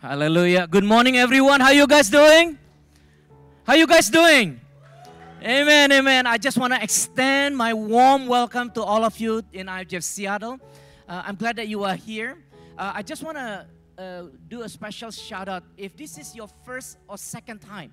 Hallelujah. 0.00 0.68
Good 0.68 0.84
morning, 0.84 1.16
everyone. 1.16 1.60
How 1.60 1.70
you 1.70 1.84
guys 1.84 2.08
doing? 2.08 2.56
How 3.66 3.74
you 3.74 3.84
guys 3.84 4.08
doing? 4.08 4.60
Amen, 5.42 5.90
amen. 5.90 6.24
I 6.24 6.38
just 6.38 6.56
want 6.56 6.72
to 6.72 6.80
extend 6.80 7.56
my 7.56 7.74
warm 7.74 8.28
welcome 8.28 8.70
to 8.78 8.82
all 8.84 9.04
of 9.04 9.18
you 9.18 9.42
in 9.52 9.66
IFGF 9.66 10.04
Seattle. 10.04 10.60
Uh, 11.08 11.24
I'm 11.26 11.34
glad 11.34 11.56
that 11.56 11.66
you 11.66 11.82
are 11.82 11.96
here. 11.96 12.38
Uh, 12.78 12.92
I 12.94 13.02
just 13.02 13.24
want 13.24 13.38
to 13.38 13.66
uh, 13.98 14.22
do 14.46 14.62
a 14.62 14.68
special 14.68 15.10
shout 15.10 15.48
out. 15.48 15.64
If 15.76 15.96
this 15.96 16.16
is 16.16 16.32
your 16.32 16.46
first 16.64 16.98
or 17.08 17.18
second 17.18 17.58
time, 17.58 17.92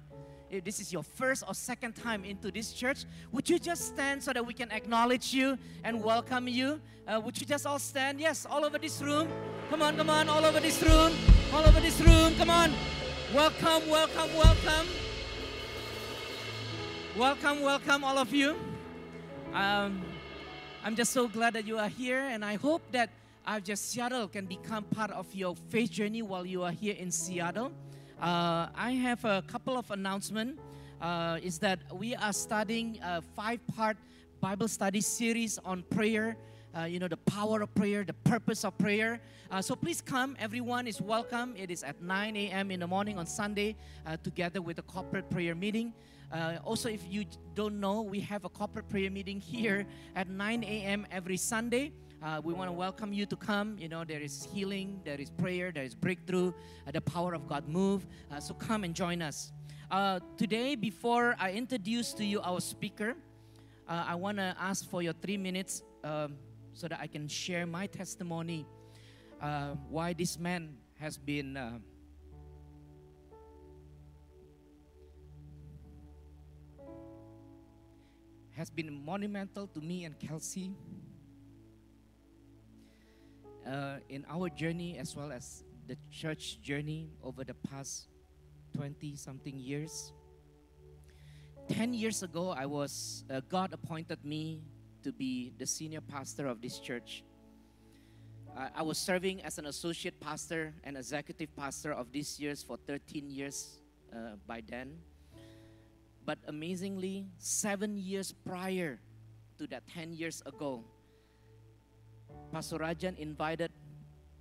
if 0.50 0.64
this 0.64 0.80
is 0.80 0.94
your 0.94 1.04
first 1.04 1.44
or 1.48 1.54
second 1.54 1.96
time 1.96 2.24
into 2.24 2.52
this 2.52 2.74
church, 2.74 3.06
would 3.32 3.50
you 3.50 3.60
just 3.60 3.88
stand 3.88 4.24
so 4.24 4.34
that 4.34 4.46
we 4.46 4.54
can 4.54 4.72
acknowledge 4.72 5.34
you 5.34 5.58
and 5.84 6.04
welcome 6.04 6.48
you? 6.48 6.80
Uh, 7.08 7.20
would 7.24 7.40
you 7.40 7.46
just 7.46 7.66
all 7.66 7.80
stand? 7.80 8.20
Yes, 8.20 8.46
all 8.50 8.66
over 8.66 8.78
this 8.78 9.02
room. 9.02 9.28
Come 9.70 9.82
on, 9.82 9.98
come 9.98 10.10
on, 10.10 10.30
all 10.30 10.44
over 10.46 10.60
this 10.60 10.82
room. 10.82 11.14
All 11.54 11.64
over 11.64 11.80
this 11.80 12.00
room. 12.02 12.36
Come 12.36 12.50
on. 12.50 12.74
Welcome, 13.34 13.90
welcome, 13.90 14.36
welcome. 14.36 14.88
Welcome, 17.18 17.62
welcome, 17.62 18.04
all 18.04 18.18
of 18.18 18.34
you. 18.34 18.56
Um, 19.54 20.04
I'm 20.84 20.96
just 20.96 21.14
so 21.14 21.28
glad 21.28 21.54
that 21.54 21.66
you 21.66 21.80
are 21.80 21.88
here, 21.88 22.20
and 22.20 22.44
I 22.44 22.56
hope 22.56 22.82
that 22.92 23.10
IFGF 23.48 23.78
Seattle 23.78 24.28
can 24.28 24.46
become 24.46 24.84
part 24.84 25.12
of 25.12 25.34
your 25.34 25.56
faith 25.56 25.92
journey 25.92 26.22
while 26.22 26.46
you 26.46 26.64
are 26.64 26.72
here 26.72 26.96
in 26.98 27.12
Seattle. 27.12 27.72
Uh, 28.26 28.70
I 28.74 28.94
have 28.94 29.24
a 29.24 29.44
couple 29.44 29.78
of 29.78 29.92
announcements. 29.92 30.60
Uh, 31.00 31.38
is 31.44 31.60
that 31.60 31.78
we 31.94 32.16
are 32.16 32.34
studying 32.34 32.98
a 33.04 33.22
five-part 33.22 33.98
Bible 34.42 34.68
study 34.68 35.00
series 35.00 35.60
on 35.64 35.84
prayer. 35.92 36.36
Uh, 36.76 36.86
you 36.86 36.98
know 36.98 37.08
the 37.08 37.18
power 37.18 37.62
of 37.62 37.76
prayer, 37.76 38.04
the 38.04 38.18
purpose 38.26 38.66
of 38.66 38.76
prayer. 38.80 39.22
Uh, 39.52 39.62
so 39.62 39.76
please 39.76 40.02
come. 40.02 40.36
Everyone 40.40 40.88
is 40.88 41.00
welcome. 41.00 41.54
It 41.56 41.70
is 41.70 41.84
at 41.84 42.02
9 42.02 42.36
a.m. 42.36 42.72
in 42.72 42.80
the 42.80 42.88
morning 42.88 43.20
on 43.20 43.28
Sunday, 43.28 43.76
uh, 44.08 44.18
together 44.24 44.60
with 44.60 44.80
a 44.80 44.84
corporate 44.84 45.30
prayer 45.30 45.54
meeting. 45.54 45.94
Uh, 46.32 46.58
also, 46.64 46.90
if 46.90 47.02
you 47.08 47.26
don't 47.54 47.80
know, 47.80 48.02
we 48.02 48.20
have 48.22 48.44
a 48.44 48.50
corporate 48.50 48.90
prayer 48.90 49.12
meeting 49.12 49.40
here 49.40 49.86
at 50.16 50.28
9 50.28 50.64
a.m. 50.64 51.06
every 51.12 51.38
Sunday. 51.38 51.92
Uh, 52.26 52.42
we 52.44 52.56
want 52.56 52.68
to 52.68 52.74
welcome 52.74 53.14
you 53.14 53.24
to 53.24 53.36
come. 53.36 53.78
You 53.78 53.88
know, 53.88 54.04
there 54.04 54.20
is 54.20 54.48
healing, 54.52 55.00
there 55.06 55.22
is 55.22 55.30
prayer, 55.30 55.72
there 55.72 55.84
is 55.84 55.94
breakthrough, 55.94 56.54
uh, 56.88 56.92
the 56.92 57.00
power 57.00 57.36
of 57.36 57.48
God 57.48 57.70
move. 57.70 58.08
Uh, 58.32 58.40
so 58.40 58.56
come 58.56 58.84
and 58.84 58.96
join 58.96 59.22
us. 59.22 59.52
Uh, 59.92 60.20
today, 60.36 60.74
before 60.74 61.36
I 61.38 61.52
introduce 61.52 62.14
to 62.14 62.26
you 62.26 62.42
our 62.42 62.62
speaker, 62.62 63.14
uh, 63.88 64.06
I 64.08 64.16
want 64.16 64.38
to 64.38 64.56
ask 64.60 64.90
for 64.90 65.04
your 65.04 65.14
three 65.14 65.38
minutes 65.38 65.84
um, 66.04 66.38
so 66.74 66.88
that 66.88 67.00
I 67.00 67.06
can 67.06 67.28
share 67.28 67.68
my 67.68 67.86
testimony 67.86 68.66
uh, 69.40 69.76
why 69.88 70.14
this 70.14 70.40
man 70.40 70.78
has 71.00 71.20
been. 71.20 71.84
has 78.58 78.70
been 78.70 79.04
monumental 79.04 79.68
to 79.68 79.82
me 79.82 80.06
and 80.06 80.18
Kelsey 80.18 80.72
uh, 83.66 83.98
in 84.10 84.26
our 84.30 84.50
journey 84.50 84.98
as 84.98 85.16
well 85.16 85.32
as 85.32 85.64
the 85.88 85.98
church 86.12 86.62
journey 86.62 87.10
over 87.24 87.44
the 87.44 87.54
past 87.54 88.08
20 88.76 89.16
something 89.16 89.58
years. 89.58 90.14
10 91.70 91.94
years 91.94 92.22
ago, 92.24 92.50
I 92.52 92.66
was, 92.66 93.24
uh, 93.30 93.42
God 93.50 93.74
appointed 93.74 94.24
me 94.24 94.62
to 95.04 95.12
be 95.12 95.54
the 95.58 95.66
senior 95.66 96.02
pastor 96.02 96.48
of 96.48 96.62
this 96.62 96.80
church. 96.80 97.24
Uh, 98.56 98.70
I 98.76 98.84
was 98.84 98.98
serving 98.98 99.42
as 99.42 99.58
an 99.58 99.66
associate 99.66 100.20
pastor 100.20 100.74
and 100.84 100.98
executive 100.98 101.56
pastor 101.56 101.92
of 101.92 102.12
this 102.12 102.40
years 102.40 102.64
for 102.64 102.78
13 102.78 103.30
years 103.30 103.80
uh, 104.14 104.36
by 104.48 104.62
then. 104.68 104.98
But 106.26 106.40
amazingly, 106.48 107.28
seven 107.38 107.98
years 107.98 108.32
prior 108.32 109.00
to 109.58 109.68
that 109.68 109.84
10 109.88 110.14
years 110.14 110.42
ago, 110.46 110.84
Pastor 112.52 112.78
Rajan 112.78 113.18
invited 113.18 113.72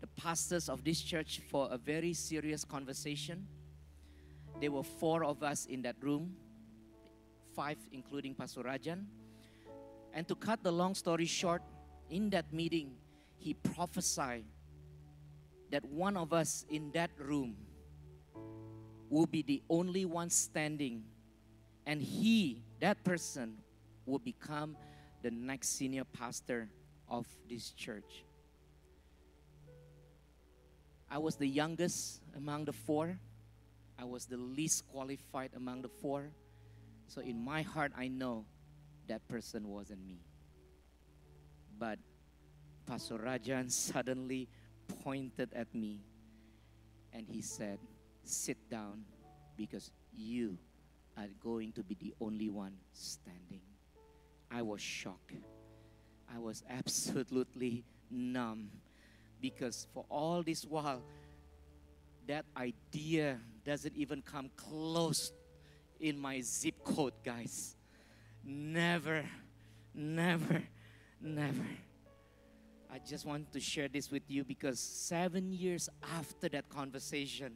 the 0.01 0.07
pastors 0.21 0.69
of 0.69 0.85
this 0.85 1.01
church 1.01 1.41
for 1.51 1.69
a 1.71 1.79
very 1.79 2.13
serious 2.13 2.65
conversation. 2.65 3.47
There 4.61 4.71
were 4.71 4.83
four 4.83 5.25
of 5.25 5.43
us 5.43 5.67
in 5.67 5.83
that 5.83 5.97
room, 6.01 6.37
five 7.55 7.79
including 7.93 8.35
Pastor 8.35 8.63
Rajan. 8.63 9.05
And 10.13 10.29
to 10.29 10.35
cut 10.35 10.63
the 10.63 10.71
long 10.71 10.95
story 10.95 11.27
short, 11.27 11.63
in 12.11 12.31
that 12.31 12.53
meeting, 12.53 12.97
he 13.37 13.55
prophesied 13.55 14.45
that 15.71 15.85
one 15.85 16.17
of 16.17 16.33
us 16.33 16.65
in 16.71 16.93
that 16.93 17.11
room 17.19 17.57
will 19.11 19.27
be 19.27 19.43
the 19.43 19.63
only 19.69 20.05
one 20.05 20.31
standing, 20.31 21.05
and 21.87 22.01
he, 22.01 22.63
that 22.81 23.03
person, 23.05 23.57
will 24.07 24.19
become 24.19 24.77
the 25.23 25.31
next 25.31 25.71
senior 25.71 26.05
pastor 26.05 26.69
of 27.09 27.27
this 27.49 27.71
church. 27.71 28.25
I 31.11 31.19
was 31.19 31.37
the 31.37 31.47
youngest 31.47 32.21
among 32.37 32.65
the 32.65 32.73
four. 32.73 33.19
I 33.99 34.05
was 34.05 34.27
the 34.27 34.37
least 34.37 34.87
qualified 34.89 35.51
among 35.55 35.83
the 35.83 35.89
four. 35.89 36.31
So 37.07 37.21
in 37.21 37.45
my 37.45 37.63
heart, 37.63 37.93
I 37.97 38.09
know 38.09 38.47
that 39.07 39.27
person 39.29 39.69
wasn't 39.69 40.05
me. 40.05 40.19
But 41.79 41.99
Pastor 42.87 43.19
Rajan 43.19 43.71
suddenly 43.93 44.49
pointed 45.03 45.53
at 45.55 45.73
me 45.75 46.01
and 47.13 47.27
he 47.29 47.41
said, 47.41 47.79
Sit 48.25 48.59
down 48.71 49.05
because 49.57 49.91
you 50.13 50.59
are 51.17 51.29
going 51.43 51.73
to 51.73 51.83
be 51.83 51.95
the 51.95 52.15
only 52.21 52.49
one 52.49 52.75
standing. 52.93 53.61
I 54.51 54.63
was 54.63 54.81
shocked. 54.81 55.33
I 56.33 56.39
was 56.39 56.63
absolutely 56.69 57.85
numb 58.11 58.71
because 59.41 59.87
for 59.93 60.05
all 60.09 60.43
this 60.43 60.65
while, 60.65 61.03
that 62.27 62.45
idea 62.57 63.39
doesn't 63.65 63.95
even 63.97 64.23
come 64.23 64.51
close 64.57 65.33
in 66.01 66.19
my 66.19 66.41
zip 66.41 66.83
code, 66.85 67.13
guys. 67.25 67.77
Never, 68.45 69.25
never, 69.95 70.63
never. 71.21 71.67
I 72.91 73.01
just 73.07 73.27
want 73.27 73.53
to 73.53 73.61
share 73.61 73.89
this 73.89 74.11
with 74.11 74.23
you 74.29 74.45
because 74.45 74.79
seven 74.79 75.53
years 75.53 75.89
after 76.17 76.49
that 76.51 76.69
conversation, 76.69 77.55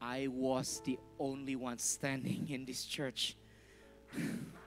I 0.00 0.28
was 0.28 0.80
the 0.84 0.98
only 1.18 1.56
one 1.56 1.78
standing 1.78 2.48
in 2.48 2.64
this 2.64 2.84
church. 2.84 3.36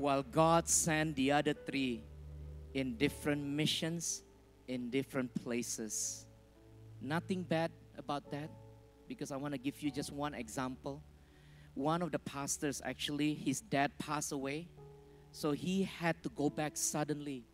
while 0.00 0.22
God 0.22 0.68
sent 0.68 1.14
the 1.14 1.32
other 1.32 1.52
three 1.52 2.02
in 2.72 2.96
different 2.96 3.44
missions, 3.44 4.22
in 4.66 4.88
different 4.88 5.34
places. 5.44 6.26
Nothing 7.02 7.42
bad 7.42 7.70
about 7.98 8.30
that 8.30 8.48
because 9.06 9.30
I 9.30 9.36
want 9.36 9.52
to 9.52 9.58
give 9.58 9.82
you 9.82 9.90
just 9.90 10.12
one 10.12 10.34
example. 10.34 11.02
One 11.74 12.00
of 12.00 12.12
the 12.12 12.18
pastors, 12.18 12.80
actually, 12.84 13.34
his 13.34 13.60
dad 13.60 13.92
passed 13.98 14.32
away, 14.32 14.68
so 15.32 15.52
he 15.52 15.82
had 15.82 16.22
to 16.22 16.30
go 16.30 16.48
back 16.48 16.76
suddenly 16.76 17.44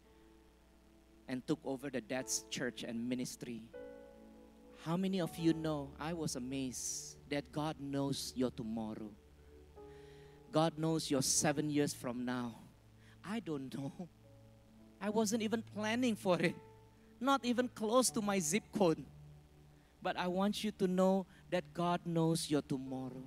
and 1.28 1.44
took 1.46 1.58
over 1.64 1.90
the 1.90 2.00
dad's 2.00 2.44
church 2.48 2.84
and 2.84 3.08
ministry. 3.08 3.62
How 4.84 4.96
many 4.96 5.20
of 5.20 5.36
you 5.36 5.52
know? 5.52 5.90
I 5.98 6.12
was 6.12 6.36
amazed 6.36 7.16
that 7.28 7.50
God 7.50 7.76
knows 7.80 8.32
your 8.36 8.50
tomorrow. 8.50 9.10
God 10.56 10.78
knows 10.78 11.10
you're 11.10 11.20
seven 11.20 11.68
years 11.68 11.92
from 11.92 12.24
now. 12.24 12.54
I 13.22 13.40
don't 13.40 13.68
know. 13.76 14.08
I 15.02 15.10
wasn't 15.10 15.42
even 15.42 15.62
planning 15.74 16.16
for 16.16 16.40
it, 16.40 16.54
not 17.20 17.44
even 17.44 17.68
close 17.68 18.08
to 18.12 18.22
my 18.22 18.38
zip 18.38 18.62
code. 18.72 19.04
But 20.00 20.16
I 20.16 20.28
want 20.28 20.64
you 20.64 20.70
to 20.78 20.88
know 20.88 21.26
that 21.50 21.74
God 21.74 22.00
knows 22.06 22.50
your 22.50 22.62
tomorrow. 22.62 23.22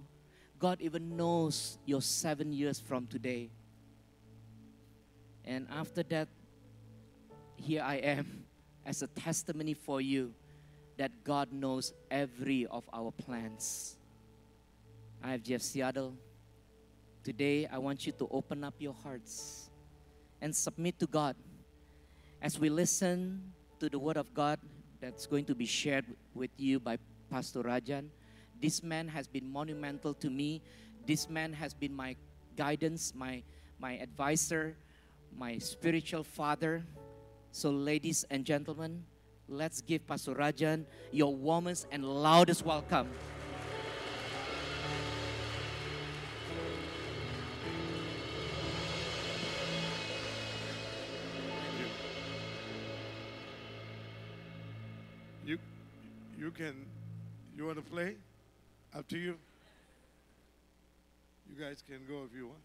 God 0.58 0.82
even 0.82 1.16
knows 1.16 1.78
your 1.86 2.02
seven 2.02 2.52
years 2.52 2.80
from 2.80 3.06
today. 3.06 3.52
And 5.46 5.68
after 5.70 6.02
that, 6.02 6.30
here 7.58 7.84
I 7.84 7.98
am 7.98 8.46
as 8.88 9.04
a 9.04 9.08
testimony 9.08 9.76
for 9.76 10.02
you 10.02 10.34
that 10.98 11.12
God 11.24 11.54
knows 11.54 11.94
every 12.10 12.66
of 12.66 12.90
our 12.92 13.12
plans. 13.12 13.98
I 15.24 15.34
have 15.34 15.44
IFGF 15.44 15.62
Seattle. 15.62 16.18
Today, 17.30 17.70
I 17.72 17.78
want 17.78 18.08
you 18.08 18.12
to 18.14 18.28
open 18.32 18.64
up 18.64 18.74
your 18.80 18.96
hearts 19.06 19.70
and 20.42 20.50
submit 20.50 20.98
to 20.98 21.06
God 21.06 21.36
as 22.42 22.58
we 22.58 22.70
listen 22.70 23.54
to 23.80 23.88
the 23.88 24.00
Word 24.00 24.18
of 24.18 24.34
God 24.34 24.58
that's 25.00 25.28
going 25.28 25.46
to 25.46 25.54
be 25.54 25.68
shared 25.68 26.06
with 26.34 26.50
you 26.58 26.80
by 26.80 26.98
Pastor 27.30 27.62
Rajan. 27.62 28.10
This 28.60 28.82
man 28.82 29.08
has 29.08 29.28
been 29.28 29.48
monumental 29.48 30.16
to 30.16 30.28
me. 30.32 30.64
This 31.06 31.30
man 31.30 31.54
has 31.54 31.76
been 31.76 31.94
my 31.94 32.16
guidance, 32.58 33.14
my, 33.14 33.44
my 33.78 34.00
advisor, 34.00 34.76
my 35.38 35.60
spiritual 35.60 36.24
father. 36.24 36.84
So, 37.52 37.70
ladies 37.70 38.26
and 38.32 38.44
gentlemen, 38.44 39.06
let's 39.48 39.82
give 39.82 40.08
Pastor 40.08 40.34
Rajan 40.34 40.84
your 41.12 41.36
warmest 41.36 41.86
and 41.92 42.04
loudest 42.04 42.66
welcome. 42.66 43.08
You 56.50 56.66
can, 56.66 56.86
you 57.56 57.66
want 57.66 57.78
to 57.78 57.84
play? 57.84 58.16
Up 58.96 59.08
to 59.10 59.18
you. 59.20 59.38
You 61.48 61.64
guys 61.64 61.84
can 61.88 62.00
go 62.08 62.24
if 62.24 62.36
you 62.36 62.48
want. 62.48 62.60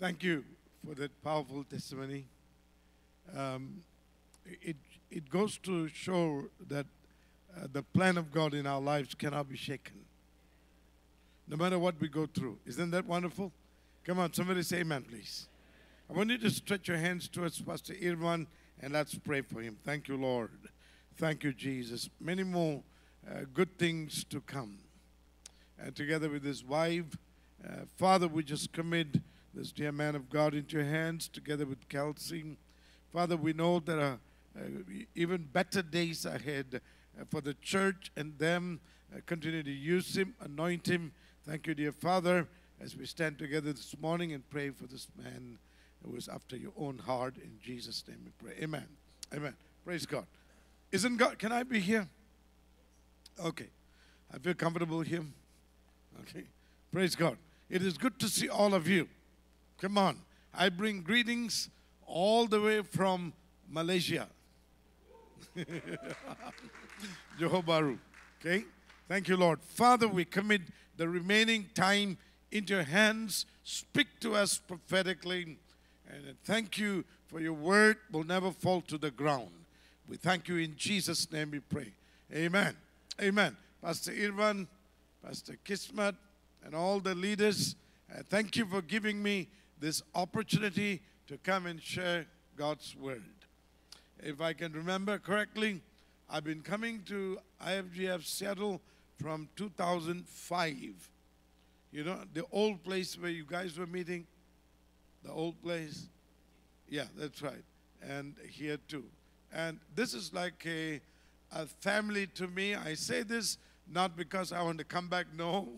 Thank 0.00 0.22
you 0.22 0.44
for 0.86 0.94
that 0.94 1.10
powerful 1.22 1.62
testimony. 1.64 2.24
Um, 3.36 3.82
it, 4.62 4.76
it 5.10 5.28
goes 5.28 5.58
to 5.58 5.88
show 5.88 6.44
that 6.68 6.86
uh, 7.54 7.66
the 7.70 7.82
plan 7.82 8.16
of 8.16 8.32
God 8.32 8.54
in 8.54 8.66
our 8.66 8.80
lives 8.80 9.14
cannot 9.14 9.50
be 9.50 9.56
shaken. 9.58 10.06
No 11.46 11.58
matter 11.58 11.78
what 11.78 12.00
we 12.00 12.08
go 12.08 12.24
through. 12.24 12.56
Isn't 12.64 12.92
that 12.92 13.04
wonderful? 13.04 13.52
Come 14.04 14.20
on, 14.20 14.32
somebody 14.32 14.62
say 14.62 14.78
amen, 14.78 15.02
please. 15.02 15.48
I 16.08 16.14
want 16.14 16.30
you 16.30 16.38
to 16.38 16.50
stretch 16.50 16.88
your 16.88 16.96
hands 16.96 17.28
towards 17.28 17.60
Pastor 17.60 17.92
Irwan 17.92 18.46
and 18.80 18.94
let's 18.94 19.14
pray 19.16 19.42
for 19.42 19.60
him. 19.60 19.76
Thank 19.84 20.08
you, 20.08 20.16
Lord. 20.16 20.50
Thank 21.16 21.44
you, 21.44 21.52
Jesus. 21.52 22.10
Many 22.20 22.42
more 22.42 22.82
uh, 23.30 23.42
good 23.52 23.78
things 23.78 24.24
to 24.30 24.40
come. 24.40 24.78
And 25.78 25.94
together 25.94 26.28
with 26.28 26.42
his 26.42 26.64
wife, 26.64 27.16
uh, 27.64 27.84
Father, 27.96 28.26
we 28.26 28.42
just 28.42 28.72
commit 28.72 29.20
this 29.54 29.70
dear 29.70 29.92
man 29.92 30.16
of 30.16 30.28
God 30.28 30.54
into 30.54 30.76
your 30.78 30.86
hands, 30.86 31.28
together 31.28 31.66
with 31.66 31.88
Kelsey. 31.88 32.56
Father, 33.12 33.36
we 33.36 33.52
know 33.52 33.78
there 33.78 34.00
are 34.00 34.18
uh, 34.58 34.62
even 35.14 35.48
better 35.52 35.82
days 35.82 36.26
ahead 36.26 36.80
uh, 37.18 37.24
for 37.30 37.40
the 37.40 37.54
church 37.54 38.10
and 38.16 38.36
them. 38.38 38.80
Uh, 39.14 39.20
continue 39.24 39.62
to 39.62 39.70
use 39.70 40.16
him, 40.16 40.34
anoint 40.40 40.88
him. 40.88 41.12
Thank 41.46 41.68
you, 41.68 41.74
dear 41.74 41.92
Father, 41.92 42.48
as 42.80 42.96
we 42.96 43.06
stand 43.06 43.38
together 43.38 43.72
this 43.72 43.94
morning 44.00 44.32
and 44.32 44.48
pray 44.50 44.70
for 44.70 44.86
this 44.86 45.06
man 45.16 45.58
who 46.04 46.16
is 46.16 46.28
after 46.28 46.56
your 46.56 46.72
own 46.76 46.98
heart. 46.98 47.36
In 47.36 47.52
Jesus' 47.62 48.02
name 48.08 48.18
we 48.24 48.32
pray. 48.36 48.56
Amen. 48.64 48.86
Amen. 49.32 49.54
Praise 49.84 50.06
God. 50.06 50.26
Isn't 50.94 51.16
God? 51.16 51.40
Can 51.40 51.50
I 51.50 51.64
be 51.64 51.80
here? 51.80 52.08
Okay. 53.44 53.66
I 54.32 54.38
feel 54.38 54.54
comfortable 54.54 55.00
here. 55.00 55.24
Okay. 56.20 56.44
Praise 56.92 57.16
God. 57.16 57.36
It 57.68 57.82
is 57.82 57.98
good 57.98 58.16
to 58.20 58.28
see 58.28 58.48
all 58.48 58.74
of 58.74 58.86
you. 58.86 59.08
Come 59.80 59.98
on. 59.98 60.18
I 60.56 60.68
bring 60.68 61.02
greetings 61.02 61.68
all 62.06 62.46
the 62.46 62.60
way 62.60 62.82
from 62.82 63.32
Malaysia. 63.68 64.28
Johor 67.40 67.64
Bahru. 67.64 67.98
Okay? 68.40 68.62
Thank 69.08 69.26
you, 69.26 69.36
Lord. 69.36 69.60
Father, 69.62 70.06
we 70.06 70.24
commit 70.24 70.60
the 70.96 71.08
remaining 71.08 71.70
time 71.74 72.18
into 72.52 72.72
your 72.72 72.84
hands. 72.84 73.46
Speak 73.64 74.20
to 74.20 74.36
us 74.36 74.58
prophetically. 74.58 75.58
And 76.08 76.36
thank 76.44 76.78
you 76.78 77.04
for 77.26 77.40
your 77.40 77.54
word 77.54 77.96
will 78.12 78.22
never 78.22 78.52
fall 78.52 78.80
to 78.82 78.96
the 78.96 79.10
ground. 79.10 79.63
We 80.08 80.16
thank 80.16 80.48
you 80.48 80.56
in 80.58 80.76
Jesus' 80.76 81.30
name 81.32 81.50
we 81.50 81.60
pray. 81.60 81.92
Amen. 82.32 82.76
Amen. 83.20 83.56
Pastor 83.82 84.12
Irwan, 84.12 84.66
Pastor 85.24 85.56
Kismat, 85.64 86.14
and 86.64 86.74
all 86.74 87.00
the 87.00 87.14
leaders, 87.14 87.76
uh, 88.12 88.22
thank 88.28 88.56
you 88.56 88.66
for 88.66 88.82
giving 88.82 89.22
me 89.22 89.48
this 89.80 90.02
opportunity 90.14 91.00
to 91.26 91.38
come 91.38 91.66
and 91.66 91.80
share 91.80 92.26
God's 92.56 92.94
word. 92.96 93.22
If 94.22 94.40
I 94.40 94.52
can 94.52 94.72
remember 94.72 95.18
correctly, 95.18 95.80
I've 96.30 96.44
been 96.44 96.62
coming 96.62 97.02
to 97.06 97.38
IFGF 97.64 98.24
Seattle 98.24 98.80
from 99.20 99.48
2005. 99.56 101.10
You 101.92 102.04
know, 102.04 102.18
the 102.32 102.44
old 102.52 102.82
place 102.82 103.18
where 103.18 103.30
you 103.30 103.44
guys 103.48 103.78
were 103.78 103.86
meeting, 103.86 104.26
the 105.22 105.30
old 105.30 105.62
place. 105.62 106.08
Yeah, 106.88 107.04
that's 107.16 107.40
right. 107.42 107.64
And 108.02 108.34
here 108.50 108.78
too. 108.88 109.04
And 109.54 109.78
this 109.94 110.14
is 110.14 110.32
like 110.34 110.66
a, 110.66 111.00
a 111.52 111.66
family 111.66 112.26
to 112.34 112.48
me. 112.48 112.74
I 112.74 112.94
say 112.94 113.22
this 113.22 113.58
not 113.90 114.16
because 114.16 114.52
I 114.52 114.62
want 114.62 114.78
to 114.78 114.84
come 114.84 115.08
back, 115.08 115.26
no. 115.36 115.68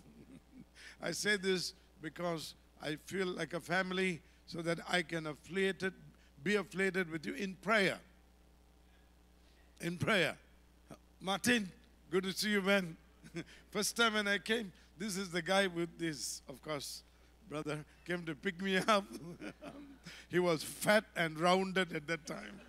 I 1.02 1.10
say 1.10 1.36
this 1.36 1.74
because 2.00 2.54
I 2.82 2.96
feel 3.04 3.26
like 3.26 3.52
a 3.52 3.60
family 3.60 4.20
so 4.46 4.62
that 4.62 4.78
I 4.88 5.02
can 5.02 5.26
affiliated, 5.26 5.92
be 6.42 6.54
affiliated 6.54 7.10
with 7.10 7.26
you 7.26 7.34
in 7.34 7.54
prayer. 7.54 7.98
In 9.80 9.98
prayer. 9.98 10.36
Martin, 11.20 11.70
good 12.10 12.24
to 12.24 12.32
see 12.32 12.50
you, 12.50 12.62
man. 12.62 12.96
First 13.70 13.96
time 13.96 14.14
when 14.14 14.26
I 14.26 14.38
came, 14.38 14.72
this 14.96 15.18
is 15.18 15.30
the 15.30 15.42
guy 15.42 15.66
with 15.66 15.98
this, 15.98 16.40
of 16.48 16.62
course, 16.62 17.02
brother, 17.50 17.84
came 18.06 18.24
to 18.24 18.34
pick 18.34 18.62
me 18.62 18.78
up. 18.78 19.04
he 20.30 20.38
was 20.38 20.62
fat 20.62 21.04
and 21.14 21.38
rounded 21.38 21.94
at 21.94 22.06
that 22.06 22.24
time. 22.26 22.60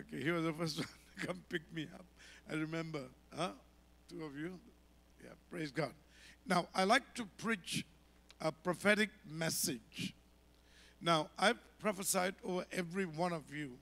Okay, 0.00 0.22
he 0.22 0.30
was 0.30 0.44
the 0.44 0.52
first 0.52 0.78
one 0.78 0.86
to 0.86 1.26
come 1.26 1.42
pick 1.48 1.62
me 1.72 1.86
up. 1.94 2.04
I 2.50 2.54
remember, 2.54 3.02
huh? 3.36 3.50
Two 4.08 4.24
of 4.24 4.36
you. 4.36 4.58
Yeah, 5.22 5.30
praise 5.50 5.70
God. 5.70 5.92
Now, 6.46 6.66
I 6.74 6.84
like 6.84 7.14
to 7.14 7.26
preach 7.38 7.84
a 8.40 8.50
prophetic 8.50 9.10
message. 9.28 10.14
Now, 11.00 11.28
I've 11.38 11.58
prophesied 11.78 12.34
over 12.44 12.64
every 12.72 13.06
one 13.06 13.32
of 13.32 13.54
you, 13.54 13.72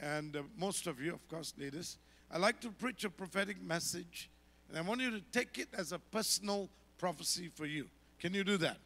and 0.00 0.36
uh, 0.36 0.42
most 0.56 0.86
of 0.86 1.00
you, 1.00 1.14
of 1.14 1.26
course, 1.28 1.52
ladies. 1.58 1.98
I 2.30 2.38
like 2.38 2.60
to 2.60 2.70
preach 2.70 3.04
a 3.04 3.10
prophetic 3.10 3.60
message, 3.62 4.30
and 4.68 4.78
I 4.78 4.82
want 4.82 5.00
you 5.00 5.10
to 5.10 5.20
take 5.32 5.58
it 5.58 5.68
as 5.76 5.92
a 5.92 5.98
personal 5.98 6.68
prophecy 6.98 7.50
for 7.54 7.66
you. 7.66 7.88
Can 8.18 8.34
you 8.34 8.44
do 8.44 8.56
that? 8.58 8.76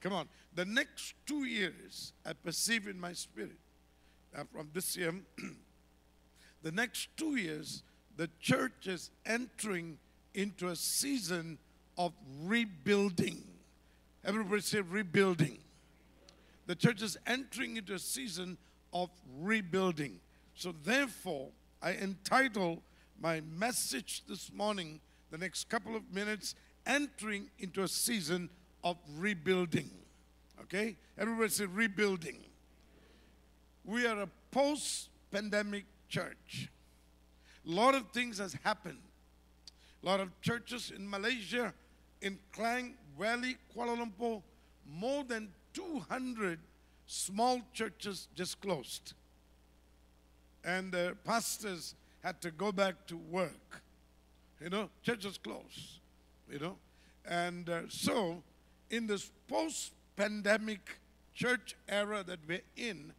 Come 0.00 0.12
on. 0.12 0.28
The 0.54 0.64
next 0.64 1.14
two 1.26 1.44
years, 1.44 2.12
I 2.24 2.32
perceive 2.32 2.86
in 2.86 2.98
my 2.98 3.12
spirit, 3.12 3.58
uh, 4.36 4.44
from 4.52 4.68
this 4.72 4.96
year, 4.96 5.14
the 6.66 6.72
next 6.72 7.16
two 7.16 7.36
years, 7.36 7.84
the 8.16 8.28
church 8.40 8.88
is 8.88 9.12
entering 9.24 9.98
into 10.34 10.66
a 10.66 10.74
season 10.74 11.58
of 11.96 12.12
rebuilding. 12.42 13.44
Everybody 14.24 14.62
say 14.62 14.80
rebuilding. 14.80 15.58
The 16.66 16.74
church 16.74 17.02
is 17.02 17.16
entering 17.24 17.76
into 17.76 17.94
a 17.94 18.00
season 18.00 18.58
of 18.92 19.10
rebuilding. 19.38 20.18
So, 20.56 20.74
therefore, 20.82 21.50
I 21.80 21.92
entitle 21.92 22.82
my 23.20 23.42
message 23.42 24.24
this 24.28 24.52
morning, 24.52 24.98
the 25.30 25.38
next 25.38 25.68
couple 25.68 25.94
of 25.94 26.12
minutes, 26.12 26.56
entering 26.84 27.48
into 27.60 27.84
a 27.84 27.88
season 27.88 28.50
of 28.82 28.96
rebuilding. 29.16 29.88
Okay? 30.62 30.96
Everybody 31.16 31.48
say 31.48 31.66
rebuilding. 31.66 32.40
We 33.84 34.04
are 34.04 34.22
a 34.22 34.28
post 34.50 35.10
pandemic 35.30 35.84
church. 36.08 36.70
A 37.66 37.70
lot 37.70 37.94
of 37.94 38.10
things 38.12 38.38
has 38.38 38.56
happened. 38.62 38.98
A 40.02 40.06
lot 40.06 40.20
of 40.20 40.40
churches 40.40 40.92
in 40.94 41.08
Malaysia, 41.08 41.74
in 42.20 42.38
Klang 42.52 42.94
Valley, 43.18 43.56
Kuala 43.74 43.96
Lumpur, 43.96 44.42
more 44.88 45.24
than 45.24 45.48
200 45.74 46.58
small 47.06 47.60
churches 47.72 48.28
just 48.34 48.60
closed. 48.60 49.14
And 50.64 50.92
the 50.92 51.16
pastors 51.24 51.94
had 52.22 52.40
to 52.42 52.50
go 52.50 52.72
back 52.72 53.06
to 53.06 53.16
work. 53.16 53.82
You 54.60 54.70
know, 54.70 54.90
churches 55.02 55.38
closed. 55.38 56.00
You 56.50 56.58
know, 56.60 56.76
and 57.28 57.68
uh, 57.68 57.80
so 57.88 58.42
in 58.90 59.06
this 59.06 59.30
post 59.48 59.92
pandemic 60.16 60.98
church 61.34 61.76
era 61.88 62.22
that 62.24 62.38
we're 62.48 62.60
in, 62.76 63.12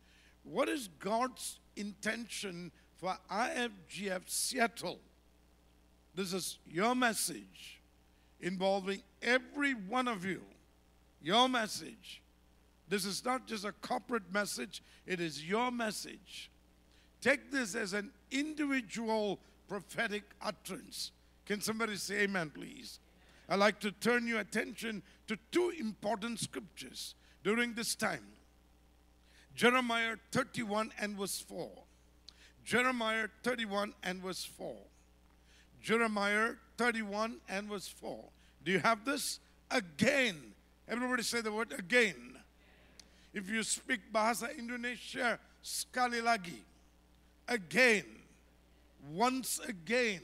what 0.44 0.70
is 0.70 0.90
God's 1.00 1.60
intention 1.78 2.72
for 2.98 3.18
IFGF 3.32 4.22
Seattle? 4.28 5.00
This 6.16 6.34
is 6.34 6.58
your 6.66 6.96
message 6.96 7.80
involving 8.40 9.02
every 9.22 9.74
one 9.74 10.08
of 10.08 10.26
you. 10.26 10.42
Your 11.22 11.48
message. 11.48 12.22
This 12.90 13.06
is 13.06 13.24
not 13.26 13.48
just 13.48 13.66
a 13.66 13.72
corporate 13.72 14.32
message, 14.32 14.82
it 15.06 15.20
is 15.20 15.44
your 15.48 15.72
message. 15.72 16.50
Take 17.22 17.52
this 17.52 17.76
as 17.76 17.94
an 17.94 18.12
individual 18.32 19.40
prophetic 19.68 20.24
utterance. 20.42 21.12
Can 21.46 21.62
somebody 21.62 21.96
say 21.96 22.22
amen, 22.22 22.52
please? 22.54 23.00
I'd 23.50 23.60
like 23.60 23.80
to 23.82 23.92
turn 23.92 24.28
your 24.28 24.40
attention 24.40 25.04
to 25.28 25.38
two 25.52 25.74
important 25.80 26.40
scriptures 26.40 27.16
during 27.44 27.74
this 27.74 27.96
time 27.96 28.26
Jeremiah 29.58 30.18
31 30.32 30.92
and 31.02 31.18
verse 31.18 31.40
4. 31.40 31.68
Jeremiah 32.64 33.28
31 33.42 33.96
and 34.04 34.22
verse 34.22 34.46
4. 34.46 34.76
Jeremiah 35.82 36.52
31 36.78 37.38
and 37.50 37.68
verse 37.68 37.88
4. 37.88 38.24
Do 38.64 38.72
you 38.72 38.78
have 38.78 39.04
this? 39.04 39.40
Again. 39.72 40.54
Everybody 40.88 41.24
say 41.24 41.42
the 41.42 41.52
word 41.52 41.74
again. 41.74 42.38
If 43.34 43.50
you 43.50 43.64
speak 43.64 44.14
Bahasa 44.14 44.56
Indonesia, 44.56 45.40
sekali 45.64 46.22
lagi. 46.22 46.62
Again. 47.48 48.06
Once 49.12 49.60
again. 49.68 50.22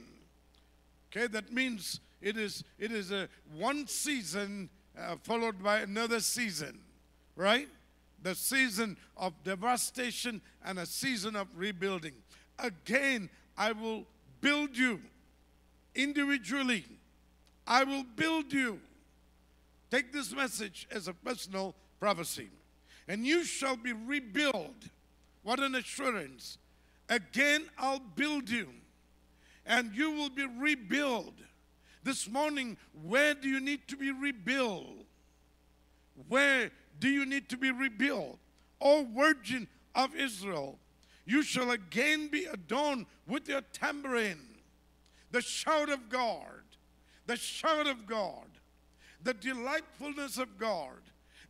Okay, 1.09 1.25
that 1.25 1.51
means 1.51 1.99
it 2.21 2.37
is 2.37 2.63
it 2.77 2.91
is 2.91 3.09
a 3.11 3.27
one 3.57 3.87
season 3.87 4.69
uh, 4.93 5.15
followed 5.23 5.63
by 5.63 5.79
another 5.79 6.19
season, 6.19 6.77
right? 7.35 7.67
The 8.23 8.35
season 8.35 8.97
of 9.17 9.33
devastation 9.43 10.41
and 10.65 10.79
a 10.79 10.85
season 10.85 11.35
of 11.35 11.47
rebuilding. 11.55 12.13
Again, 12.57 13.29
I 13.57 13.73
will 13.73 14.05
build 14.41 14.77
you 14.77 15.01
individually. 15.93 16.85
I 17.67 17.83
will 17.83 18.05
build 18.15 18.51
you. 18.51 18.79
Take 19.91 20.11
this 20.11 20.33
message 20.33 20.87
as 20.89 21.07
a 21.07 21.13
personal 21.13 21.75
prophecy. 21.99 22.49
And 23.07 23.27
you 23.27 23.43
shall 23.43 23.75
be 23.75 23.93
rebuilt. 23.93 24.87
What 25.43 25.59
an 25.59 25.75
assurance. 25.75 26.57
Again, 27.09 27.65
I'll 27.77 27.99
build 27.99 28.49
you. 28.49 28.69
And 29.65 29.93
you 29.93 30.11
will 30.11 30.29
be 30.29 30.45
rebuilt. 30.45 31.35
This 32.03 32.29
morning, 32.29 32.77
where 33.03 33.33
do 33.33 33.49
you 33.49 33.59
need 33.59 33.87
to 33.89 33.97
be 33.97 34.11
rebuilt? 34.11 34.87
Where 36.27 36.71
do 36.99 37.09
you 37.09 37.25
need 37.25 37.49
to 37.49 37.57
be 37.57 37.71
rebuilt? 37.71 38.39
O 38.81 39.07
Virgin 39.15 39.67
of 39.95 40.15
Israel, 40.15 40.79
you 41.25 41.41
shall 41.41 41.71
again 41.71 42.27
be 42.27 42.45
adorned 42.45 43.05
with 43.27 43.47
your 43.47 43.61
tambourine, 43.71 44.57
the 45.31 45.41
shout 45.41 45.89
of 45.89 46.09
God, 46.09 46.63
the 47.25 47.37
shout 47.37 47.87
of 47.87 48.05
God, 48.05 48.47
the 49.23 49.33
delightfulness 49.33 50.37
of 50.37 50.57
God, 50.57 50.99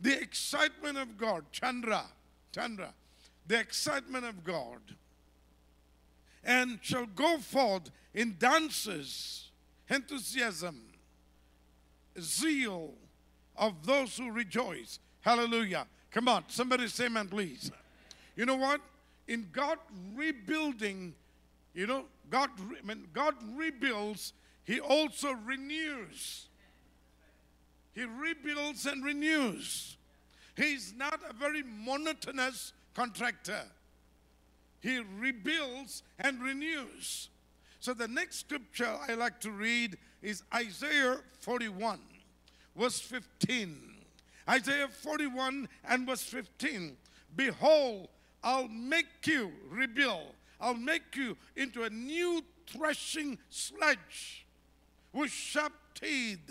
the 0.00 0.20
excitement 0.20 0.96
of 0.96 1.18
God, 1.18 1.44
Chandra, 1.50 2.04
Chandra, 2.52 2.94
the 3.46 3.58
excitement 3.58 4.24
of 4.24 4.44
God, 4.44 4.80
and 6.44 6.78
shall 6.82 7.06
go 7.06 7.38
forth 7.38 7.90
in 8.12 8.36
dances, 8.38 9.50
enthusiasm, 9.88 10.82
zeal 12.20 12.94
of 13.56 13.86
those 13.86 14.16
who 14.16 14.30
rejoice. 14.30 14.98
Hallelujah. 15.24 15.86
Come 16.10 16.28
on, 16.28 16.44
somebody 16.48 16.86
say 16.86 17.06
amen, 17.06 17.28
please. 17.28 17.72
You 18.36 18.44
know 18.44 18.56
what? 18.56 18.82
In 19.26 19.48
God 19.52 19.78
rebuilding, 20.14 21.14
you 21.72 21.86
know, 21.86 22.04
God, 22.28 22.50
when 22.84 23.06
God 23.14 23.34
rebuilds, 23.56 24.34
He 24.64 24.80
also 24.80 25.32
renews. 25.32 26.48
He 27.94 28.04
rebuilds 28.04 28.84
and 28.84 29.02
renews. 29.02 29.96
He's 30.58 30.92
not 30.94 31.18
a 31.26 31.32
very 31.32 31.62
monotonous 31.62 32.74
contractor. 32.92 33.62
He 34.80 35.00
rebuilds 35.18 36.02
and 36.18 36.42
renews. 36.42 37.30
So 37.80 37.94
the 37.94 38.08
next 38.08 38.40
scripture 38.40 38.94
I 39.08 39.14
like 39.14 39.40
to 39.40 39.50
read 39.50 39.96
is 40.20 40.42
Isaiah 40.54 41.16
41, 41.40 41.98
verse 42.76 43.00
15. 43.00 43.93
Isaiah 44.48 44.88
41 44.88 45.68
and 45.88 46.06
verse 46.06 46.22
15. 46.22 46.96
Behold, 47.36 48.08
I'll 48.42 48.68
make 48.68 49.26
you 49.26 49.52
rebuild. 49.70 50.34
I'll 50.60 50.74
make 50.74 51.16
you 51.16 51.36
into 51.56 51.84
a 51.84 51.90
new 51.90 52.42
threshing 52.66 53.38
sledge 53.50 54.46
with 55.12 55.30
sharp 55.30 55.72
teeth. 55.94 56.50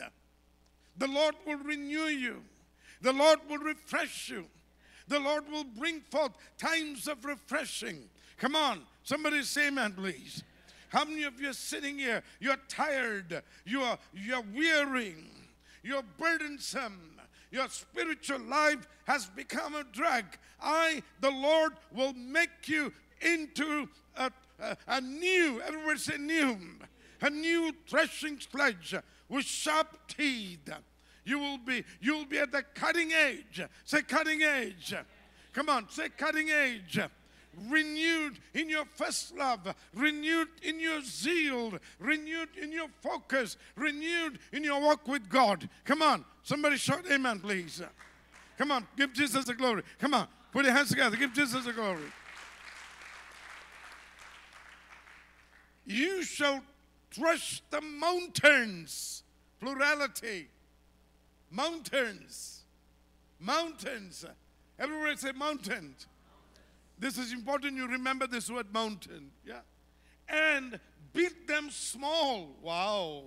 The 0.98 1.08
Lord 1.08 1.36
will 1.46 1.58
renew 1.58 2.06
you. 2.06 2.44
The 3.02 3.14
Lord 3.14 3.40
will 3.50 3.60
refresh 3.60 4.30
you. 4.30 4.46
The 5.08 5.20
Lord 5.20 5.50
will 5.52 5.66
bring 5.66 6.02
forth 6.02 6.32
times 6.58 7.08
of 7.08 7.26
refreshing. 7.26 8.10
Come 8.38 8.56
on, 8.56 8.82
somebody 9.04 9.44
say 9.44 9.68
amen, 9.68 9.94
please. 9.94 10.44
How 10.90 11.06
many 11.06 11.24
of 11.24 11.42
you 11.42 11.50
are 11.50 11.54
sitting 11.54 11.98
here? 11.98 12.24
You're 12.40 12.60
tired. 12.68 13.42
You 13.66 13.82
are 13.82 13.98
you're 14.14 14.44
wearing. 14.56 15.26
You're 15.82 16.04
burdensome. 16.18 17.13
Your 17.54 17.70
spiritual 17.70 18.40
life 18.40 18.88
has 19.06 19.28
become 19.28 19.76
a 19.76 19.84
drag. 19.84 20.26
I, 20.60 21.04
the 21.22 21.30
Lord, 21.30 21.74
will 21.94 22.14
make 22.14 22.68
you 22.68 22.92
into 23.22 23.88
a, 24.18 24.32
a, 24.60 24.76
a 24.88 25.00
new, 25.00 25.62
everybody 25.62 26.00
say 26.00 26.18
new, 26.18 26.58
a 27.22 27.30
new 27.30 27.72
threshing 27.88 28.40
sledge 28.40 28.96
with 29.30 29.46
sharp 29.46 29.96
teeth. 30.08 30.68
You 31.26 31.38
will 31.38 31.60
be, 31.60 31.84
you 32.02 32.18
will 32.18 32.26
be 32.26 32.40
at 32.40 32.52
the 32.52 32.64
cutting 32.74 33.14
edge. 33.14 33.62
Say 33.86 34.02
cutting 34.02 34.42
edge. 34.42 34.96
Come 35.54 35.70
on, 35.70 35.88
say 35.90 36.10
cutting 36.10 36.50
edge. 36.50 37.00
Renewed 37.70 38.40
in 38.54 38.70
your 38.70 38.86
first 38.96 39.36
love, 39.38 39.76
renewed 39.94 40.48
in 40.64 40.80
your 40.80 41.02
zeal, 41.02 41.74
renewed 42.00 42.50
in 42.62 42.72
your 42.72 42.88
focus, 43.02 43.58
renewed 43.76 44.40
in 44.52 44.64
your 44.64 44.82
walk 44.82 45.08
with 45.08 45.30
God. 45.30 45.70
Come 45.86 46.02
on, 46.02 46.26
somebody 46.44 46.78
shout 46.78 47.06
amen, 47.12 47.40
please. 47.40 47.82
Come 48.58 48.72
on, 48.72 48.88
give 48.98 49.14
Jesus 49.14 49.46
the 49.46 49.54
glory. 49.54 49.84
Come 50.00 50.14
on, 50.14 50.28
put 50.52 50.66
your 50.66 50.74
hands 50.74 50.90
together, 50.90 51.16
give 51.16 51.34
Jesus 51.34 51.66
the 51.66 51.74
glory. 51.74 52.02
You 55.86 56.24
shall 56.24 56.62
thresh 57.12 57.62
the 57.70 57.82
mountains, 57.82 59.24
plurality. 59.60 60.48
Mountains. 61.54 62.64
Mountains. 63.40 64.26
Everybody 64.80 65.18
say 65.18 65.32
mountains. 65.34 66.08
This 67.04 67.18
is 67.18 67.34
important 67.34 67.76
you 67.76 67.86
remember 67.86 68.28
this 68.28 68.50
word 68.50 68.72
mountain. 68.72 69.32
Yeah. 69.46 69.60
And 70.30 70.80
beat 71.12 71.50
them 71.50 71.70
small. 71.70 72.56
Wow. 72.62 73.24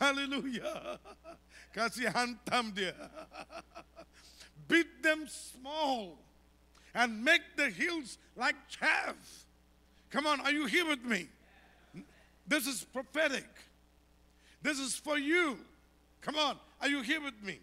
Hallelujah. 0.00 0.98
Kasih 1.76 2.12
hantam 2.12 2.74
dia. 2.74 2.92
Beat 4.68 5.00
them 5.00 5.28
small 5.28 6.18
and 6.92 7.24
make 7.24 7.42
the 7.56 7.70
hills 7.70 8.18
like 8.34 8.56
chaff. 8.68 9.14
Come 10.10 10.26
on, 10.26 10.40
are 10.40 10.50
you 10.50 10.66
here 10.66 10.88
with 10.88 11.04
me? 11.04 11.28
This 12.48 12.66
is 12.66 12.82
prophetic. 12.82 13.46
This 14.60 14.80
is 14.80 14.96
for 14.96 15.18
you. 15.18 15.56
Come 16.20 16.34
on, 16.34 16.56
are 16.80 16.88
you 16.88 17.02
here 17.02 17.22
with 17.22 17.40
me? 17.44 17.60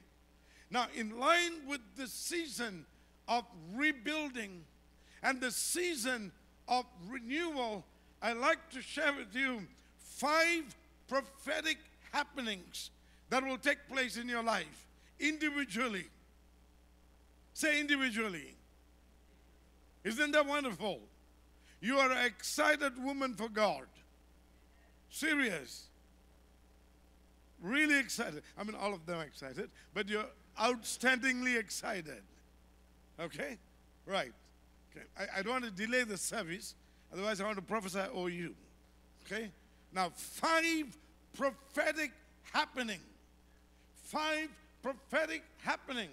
Now, 0.72 0.88
in 0.95 1.19
line 1.19 1.67
with 1.67 1.81
the 1.98 2.07
season 2.07 2.86
of 3.27 3.43
rebuilding 3.75 4.63
and 5.23 5.39
the 5.39 5.51
season 5.51 6.31
of 6.67 6.85
renewal, 7.09 7.83
I 8.21 8.33
like 8.33 8.69
to 8.71 8.81
share 8.81 9.13
with 9.13 9.33
you 9.33 9.61
five 9.97 10.75
prophetic 11.07 11.77
happenings 12.11 12.91
that 13.29 13.43
will 13.43 13.57
take 13.57 13.87
place 13.89 14.17
in 14.17 14.29
your 14.29 14.43
life 14.43 14.87
individually. 15.19 16.05
Say 17.53 17.79
individually. 17.79 18.55
Isn't 20.03 20.31
that 20.31 20.45
wonderful? 20.45 20.99
You 21.79 21.97
are 21.99 22.11
an 22.11 22.25
excited 22.25 23.01
woman 23.01 23.33
for 23.33 23.49
God. 23.49 23.85
Serious. 25.09 25.85
Really 27.61 27.97
excited. 27.99 28.43
I 28.57 28.63
mean, 28.63 28.75
all 28.75 28.93
of 28.93 29.05
them 29.05 29.21
excited, 29.21 29.69
but 29.93 30.09
you're 30.09 30.25
outstandingly 30.59 31.57
excited. 31.57 32.21
Okay? 33.19 33.57
Right. 34.05 34.33
Okay. 34.95 35.05
I, 35.17 35.39
I 35.39 35.41
don't 35.41 35.53
want 35.53 35.65
to 35.65 35.71
delay 35.71 36.03
the 36.03 36.17
service, 36.17 36.75
otherwise, 37.12 37.41
I 37.41 37.45
want 37.45 37.57
to 37.57 37.63
prophesy 37.63 38.01
over 38.13 38.29
you. 38.29 38.55
Okay? 39.25 39.50
Now, 39.93 40.12
five 40.15 40.97
prophetic 41.35 42.12
happening. 42.51 43.00
Five 43.95 44.50
prophetic 44.81 45.43
happening 45.63 46.09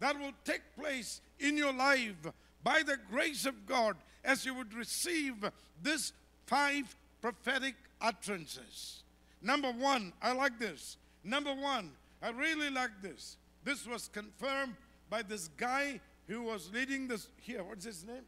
that 0.00 0.18
will 0.18 0.32
take 0.44 0.60
place 0.78 1.20
in 1.40 1.56
your 1.56 1.72
life 1.72 2.14
by 2.62 2.82
the 2.84 2.98
grace 3.10 3.46
of 3.46 3.66
God 3.66 3.96
as 4.24 4.44
you 4.44 4.54
would 4.54 4.74
receive 4.74 5.34
this 5.82 6.12
five 6.46 6.94
prophetic 7.20 7.74
utterances. 8.00 9.02
Number 9.42 9.70
one, 9.70 10.12
I 10.20 10.32
like 10.32 10.58
this. 10.58 10.96
Number 11.24 11.54
one, 11.54 11.92
I 12.22 12.30
really 12.30 12.70
like 12.70 13.02
this. 13.02 13.36
This 13.64 13.86
was 13.86 14.08
confirmed 14.08 14.74
by 15.08 15.22
this 15.22 15.48
guy 15.56 16.00
who 16.28 16.42
was 16.42 16.70
leading 16.72 17.08
this 17.08 17.28
here. 17.40 17.62
What's 17.62 17.84
his 17.84 18.04
name? 18.04 18.24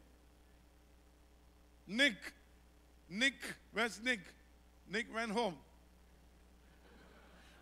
Nick. 1.87 2.15
Nick, 3.09 3.33
where's 3.73 4.01
Nick? 4.03 4.19
Nick 4.91 5.13
went 5.13 5.31
home. 5.31 5.55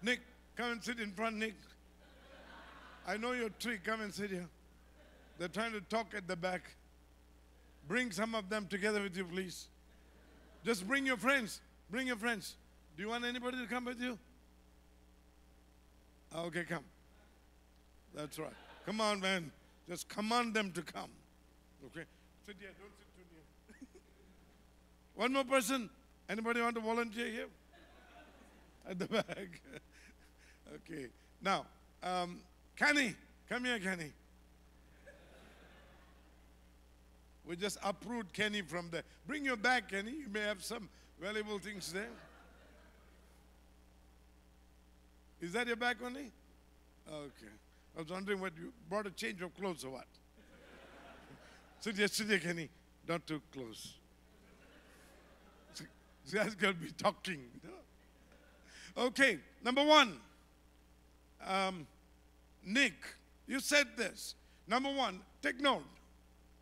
Nick, 0.01 0.19
come 0.55 0.71
and 0.71 0.83
sit 0.83 0.99
in 0.99 1.11
front, 1.11 1.37
Nick. 1.37 1.55
I 3.07 3.17
know 3.17 3.31
your 3.31 3.49
trick. 3.49 3.83
Come 3.85 4.01
and 4.01 4.13
sit 4.13 4.29
here. 4.29 4.47
They're 5.39 5.47
trying 5.47 5.71
to 5.71 5.81
talk 5.81 6.13
at 6.15 6.27
the 6.27 6.35
back. 6.35 6.63
Bring 7.87 8.11
some 8.11 8.35
of 8.35 8.49
them 8.49 8.67
together 8.67 9.01
with 9.01 9.15
you, 9.15 9.23
please. 9.23 9.67
Just 10.65 10.85
bring 10.85 11.05
your 11.05 11.17
friends. 11.17 11.61
Bring 11.89 12.07
your 12.07 12.17
friends. 12.17 12.55
Do 12.97 13.03
you 13.03 13.09
want 13.09 13.23
anybody 13.23 13.57
to 13.57 13.67
come 13.67 13.85
with 13.85 14.01
you? 14.01 14.17
Ah, 16.35 16.43
okay, 16.43 16.63
come. 16.63 16.83
That's 18.13 18.37
right. 18.37 18.51
Come 18.85 18.99
on, 18.99 19.21
man. 19.21 19.51
Just 19.87 20.09
command 20.09 20.53
them 20.53 20.71
to 20.71 20.81
come. 20.81 21.09
Okay? 21.85 22.05
Sit 22.45 22.55
here. 22.59 22.69
Don't 22.79 22.91
sit 22.97 23.07
too 23.15 23.23
near. 23.31 24.01
One 25.15 25.33
more 25.33 25.45
person. 25.45 25.89
Anybody 26.29 26.61
want 26.61 26.75
to 26.75 26.81
volunteer 26.81 27.27
here? 27.27 27.45
At 28.89 28.99
the 28.99 29.05
back. 29.05 29.61
okay. 30.75 31.07
Now, 31.41 31.65
um, 32.03 32.39
Kenny. 32.75 33.15
Come 33.47 33.63
here, 33.63 33.79
Kenny. 33.79 34.11
We 37.45 37.55
just 37.55 37.77
uproot 37.81 38.33
Kenny 38.33 38.61
from 38.61 38.89
there. 38.91 39.03
Bring 39.25 39.45
your 39.45 39.55
bag, 39.55 39.87
Kenny. 39.87 40.11
You 40.11 40.27
may 40.29 40.41
have 40.41 40.61
some 40.61 40.89
valuable 41.21 41.59
things 41.59 41.93
there. 41.93 42.09
Is 45.39 45.53
that 45.53 45.65
your 45.67 45.77
bag 45.77 45.97
only? 46.03 46.31
Okay. 47.09 47.53
I 47.97 48.01
was 48.01 48.11
wondering 48.11 48.39
what 48.39 48.53
you 48.55 48.71
brought 48.87 49.07
a 49.07 49.11
change 49.11 49.41
of 49.41 49.55
clothes 49.55 49.83
or 49.83 49.89
what? 49.89 50.05
sit 51.79 52.27
here, 52.27 52.37
Kenny. 52.37 52.69
Not 53.07 53.25
too 53.25 53.41
close. 53.51 53.95
This 56.23 56.33
guy's 56.33 56.53
going 56.55 56.75
to 56.75 56.79
be 56.79 56.91
talking. 56.91 57.45
Okay, 58.95 59.39
number 59.63 59.83
one. 59.83 60.19
Um, 61.45 61.87
Nick, 62.63 62.93
you 63.47 63.59
said 63.59 63.87
this. 63.95 64.35
Number 64.67 64.91
one, 64.91 65.21
take 65.41 65.59
note. 65.59 65.85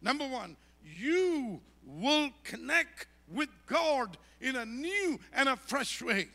Number 0.02 0.28
one, 0.28 0.56
you 0.84 1.60
will 1.86 2.30
connect 2.44 3.08
with 3.28 3.50
God 3.66 4.18
in 4.40 4.56
a 4.56 4.66
new 4.66 5.20
and 5.34 5.50
a 5.50 5.56
fresh 5.56 6.02
way. 6.02 6.28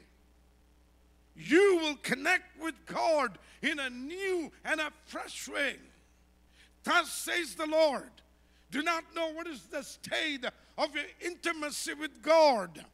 You 1.46 1.78
will 1.80 1.96
connect 2.02 2.60
with 2.60 2.74
God 2.86 3.38
in 3.62 3.78
a 3.78 3.90
new 3.90 4.50
and 4.64 4.80
a 4.80 4.90
fresh 5.06 5.48
way. 5.48 5.76
Thus 6.84 7.12
says 7.12 7.54
the 7.54 7.66
Lord. 7.66 8.10
Do 8.70 8.82
not 8.82 9.04
know 9.14 9.32
what 9.32 9.46
is 9.46 9.62
the 9.64 9.82
state 9.82 10.44
of 10.78 10.94
your 10.94 11.04
intimacy 11.20 11.94
with 11.94 12.22
God. 12.22 12.84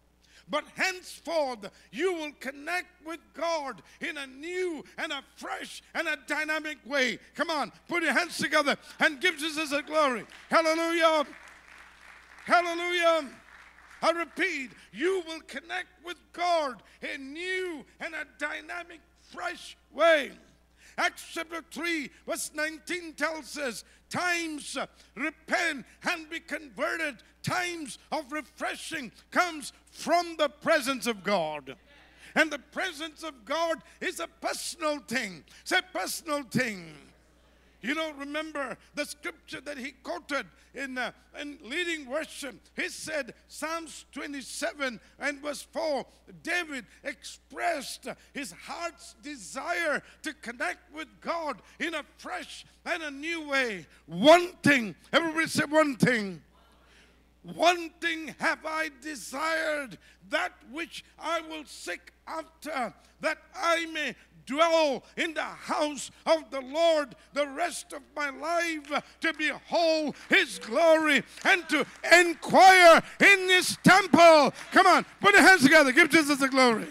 But 0.48 0.64
henceforth, 0.76 1.70
you 1.90 2.14
will 2.14 2.32
connect 2.38 3.04
with 3.04 3.18
God 3.34 3.82
in 4.00 4.16
a 4.16 4.26
new 4.26 4.84
and 4.96 5.12
a 5.12 5.22
fresh 5.36 5.82
and 5.94 6.06
a 6.06 6.16
dynamic 6.28 6.78
way. 6.86 7.18
Come 7.34 7.50
on, 7.50 7.72
put 7.88 8.04
your 8.04 8.12
hands 8.12 8.38
together 8.38 8.76
and 9.00 9.20
give 9.20 9.36
Jesus 9.38 9.72
a 9.72 9.82
glory. 9.82 10.24
Hallelujah. 10.48 11.26
Hallelujah. 12.44 13.28
I 14.06 14.10
repeat, 14.12 14.70
you 14.92 15.24
will 15.26 15.40
connect 15.48 15.88
with 16.04 16.16
God 16.32 16.80
in 17.02 17.32
new 17.32 17.84
and 17.98 18.14
a 18.14 18.24
dynamic, 18.38 19.00
fresh 19.32 19.76
way. 19.92 20.30
Acts 20.96 21.24
chapter 21.32 21.60
3, 21.72 22.08
verse 22.24 22.52
19 22.54 23.14
tells 23.14 23.58
us 23.58 23.82
times 24.08 24.78
repent 25.16 25.84
and 26.08 26.30
be 26.30 26.38
converted. 26.38 27.16
Times 27.42 27.98
of 28.12 28.30
refreshing 28.30 29.10
comes 29.32 29.72
from 29.90 30.36
the 30.38 30.50
presence 30.50 31.08
of 31.08 31.24
God. 31.24 31.74
And 32.36 32.48
the 32.48 32.60
presence 32.60 33.24
of 33.24 33.44
God 33.44 33.82
is 34.00 34.20
a 34.20 34.28
personal 34.40 35.00
thing. 35.00 35.42
It's 35.62 35.72
a 35.72 35.82
personal 35.82 36.44
thing. 36.44 36.94
You 37.86 37.94
know, 37.94 38.10
remember 38.18 38.76
the 38.96 39.04
scripture 39.04 39.60
that 39.60 39.78
he 39.78 39.92
quoted 40.02 40.46
in, 40.74 40.98
uh, 40.98 41.12
in 41.40 41.56
leading 41.62 42.10
worship. 42.10 42.56
He 42.74 42.88
said, 42.88 43.32
Psalms 43.46 44.06
27 44.10 44.98
and 45.20 45.40
verse 45.40 45.62
4, 45.72 46.04
David 46.42 46.86
expressed 47.04 48.08
his 48.34 48.50
heart's 48.50 49.14
desire 49.22 50.02
to 50.22 50.34
connect 50.34 50.92
with 50.92 51.06
God 51.20 51.62
in 51.78 51.94
a 51.94 52.02
fresh 52.18 52.66
and 52.84 53.04
a 53.04 53.10
new 53.12 53.48
way. 53.48 53.86
One 54.06 54.48
thing, 54.64 54.96
everybody 55.12 55.46
say 55.46 55.64
one 55.66 55.94
thing. 55.94 56.42
One 57.54 57.90
thing 58.00 58.34
have 58.40 58.66
I 58.66 58.90
desired, 59.00 59.96
that 60.30 60.54
which 60.72 61.04
I 61.20 61.40
will 61.42 61.64
seek 61.66 62.00
after, 62.26 62.92
that 63.20 63.38
I 63.54 63.86
may 63.86 64.16
dwell 64.46 65.02
in 65.16 65.34
the 65.34 65.42
house 65.42 66.10
of 66.24 66.50
the 66.50 66.60
Lord 66.60 67.14
the 67.32 67.46
rest 67.48 67.92
of 67.92 68.02
my 68.14 68.30
life 68.30 69.02
to 69.20 69.34
behold 69.34 70.16
his 70.28 70.58
glory 70.58 71.22
and 71.44 71.68
to 71.68 71.84
inquire 72.18 73.02
in 73.20 73.48
his 73.48 73.76
temple. 73.82 74.52
Come 74.72 74.86
on, 74.86 75.04
put 75.20 75.34
your 75.34 75.42
hands 75.42 75.62
together. 75.62 75.92
Give 75.92 76.08
Jesus 76.08 76.38
the 76.38 76.48
glory. 76.48 76.86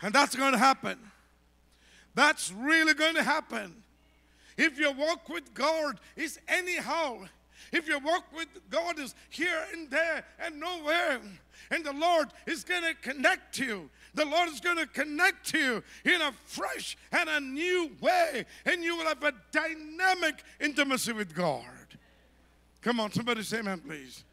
And 0.00 0.14
that's 0.14 0.36
going 0.36 0.52
to 0.52 0.58
happen. 0.58 0.98
That's 2.14 2.52
really 2.52 2.94
going 2.94 3.14
to 3.14 3.22
happen. 3.22 3.82
If 4.56 4.78
your 4.78 4.92
walk 4.92 5.28
with 5.28 5.54
God 5.54 6.00
is 6.16 6.38
anyhow, 6.48 7.26
if 7.72 7.86
your 7.86 8.00
walk 8.00 8.24
with 8.34 8.48
God 8.70 8.98
is 8.98 9.14
here 9.30 9.64
and 9.72 9.90
there 9.90 10.24
and 10.40 10.58
nowhere, 10.58 11.20
and 11.70 11.84
the 11.84 11.92
Lord 11.92 12.28
is 12.46 12.64
going 12.64 12.82
to 12.82 12.94
connect 12.94 13.58
you. 13.58 13.90
The 14.14 14.24
Lord 14.24 14.48
is 14.48 14.60
going 14.60 14.78
to 14.78 14.86
connect 14.86 15.52
you 15.52 15.82
in 16.04 16.20
a 16.20 16.32
fresh 16.44 16.96
and 17.12 17.28
a 17.28 17.40
new 17.40 17.90
way, 18.00 18.44
and 18.64 18.82
you 18.82 18.96
will 18.96 19.06
have 19.06 19.22
a 19.22 19.32
dynamic 19.52 20.42
intimacy 20.60 21.12
with 21.12 21.34
God. 21.34 21.64
Come 22.82 23.00
on, 23.00 23.12
somebody 23.12 23.42
say 23.42 23.58
amen, 23.58 23.80
please. 23.80 24.24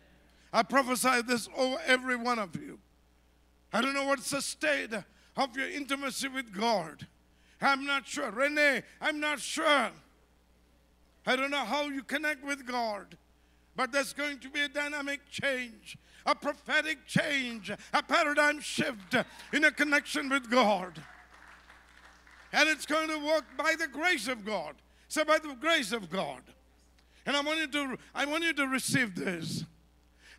I 0.53 0.63
prophesy 0.63 1.21
this 1.23 1.49
over 1.55 1.77
every 1.85 2.15
one 2.15 2.39
of 2.39 2.55
you. 2.55 2.79
I 3.73 3.81
don't 3.81 3.93
know 3.93 4.05
what's 4.05 4.29
the 4.29 4.41
state 4.41 4.93
of 5.35 5.57
your 5.57 5.69
intimacy 5.69 6.29
with 6.29 6.53
God. 6.53 7.05
I'm 7.61 7.85
not 7.85 8.07
sure. 8.07 8.31
Renee, 8.31 8.83
I'm 9.01 9.19
not 9.19 9.39
sure. 9.39 9.89
I 11.25 11.35
don't 11.35 11.51
know 11.51 11.65
how 11.65 11.83
you 11.85 12.03
connect 12.03 12.45
with 12.45 12.65
God, 12.65 13.17
but 13.75 13.91
there's 13.91 14.13
going 14.13 14.39
to 14.39 14.49
be 14.49 14.61
a 14.61 14.69
dynamic 14.69 15.21
change 15.29 15.97
a 16.25 16.33
prophetic 16.33 17.05
change, 17.05 17.69
a 17.69 18.03
paradigm 18.03 18.59
shift 18.59 19.15
in 19.53 19.63
a 19.63 19.71
connection 19.71 20.29
with 20.29 20.49
God. 20.49 21.01
And 22.51 22.69
it's 22.69 22.85
going 22.85 23.09
to 23.09 23.17
work 23.17 23.45
by 23.57 23.75
the 23.77 23.87
grace 23.87 24.27
of 24.27 24.45
God. 24.45 24.75
So 25.07 25.23
by 25.23 25.37
the 25.37 25.55
grace 25.59 25.91
of 25.91 26.09
God. 26.09 26.41
And 27.25 27.35
I 27.35 27.41
want 27.41 27.59
you 27.59 27.67
to 27.67 27.97
I 28.13 28.25
want 28.25 28.43
you 28.43 28.53
to 28.53 28.67
receive 28.67 29.15
this. 29.15 29.63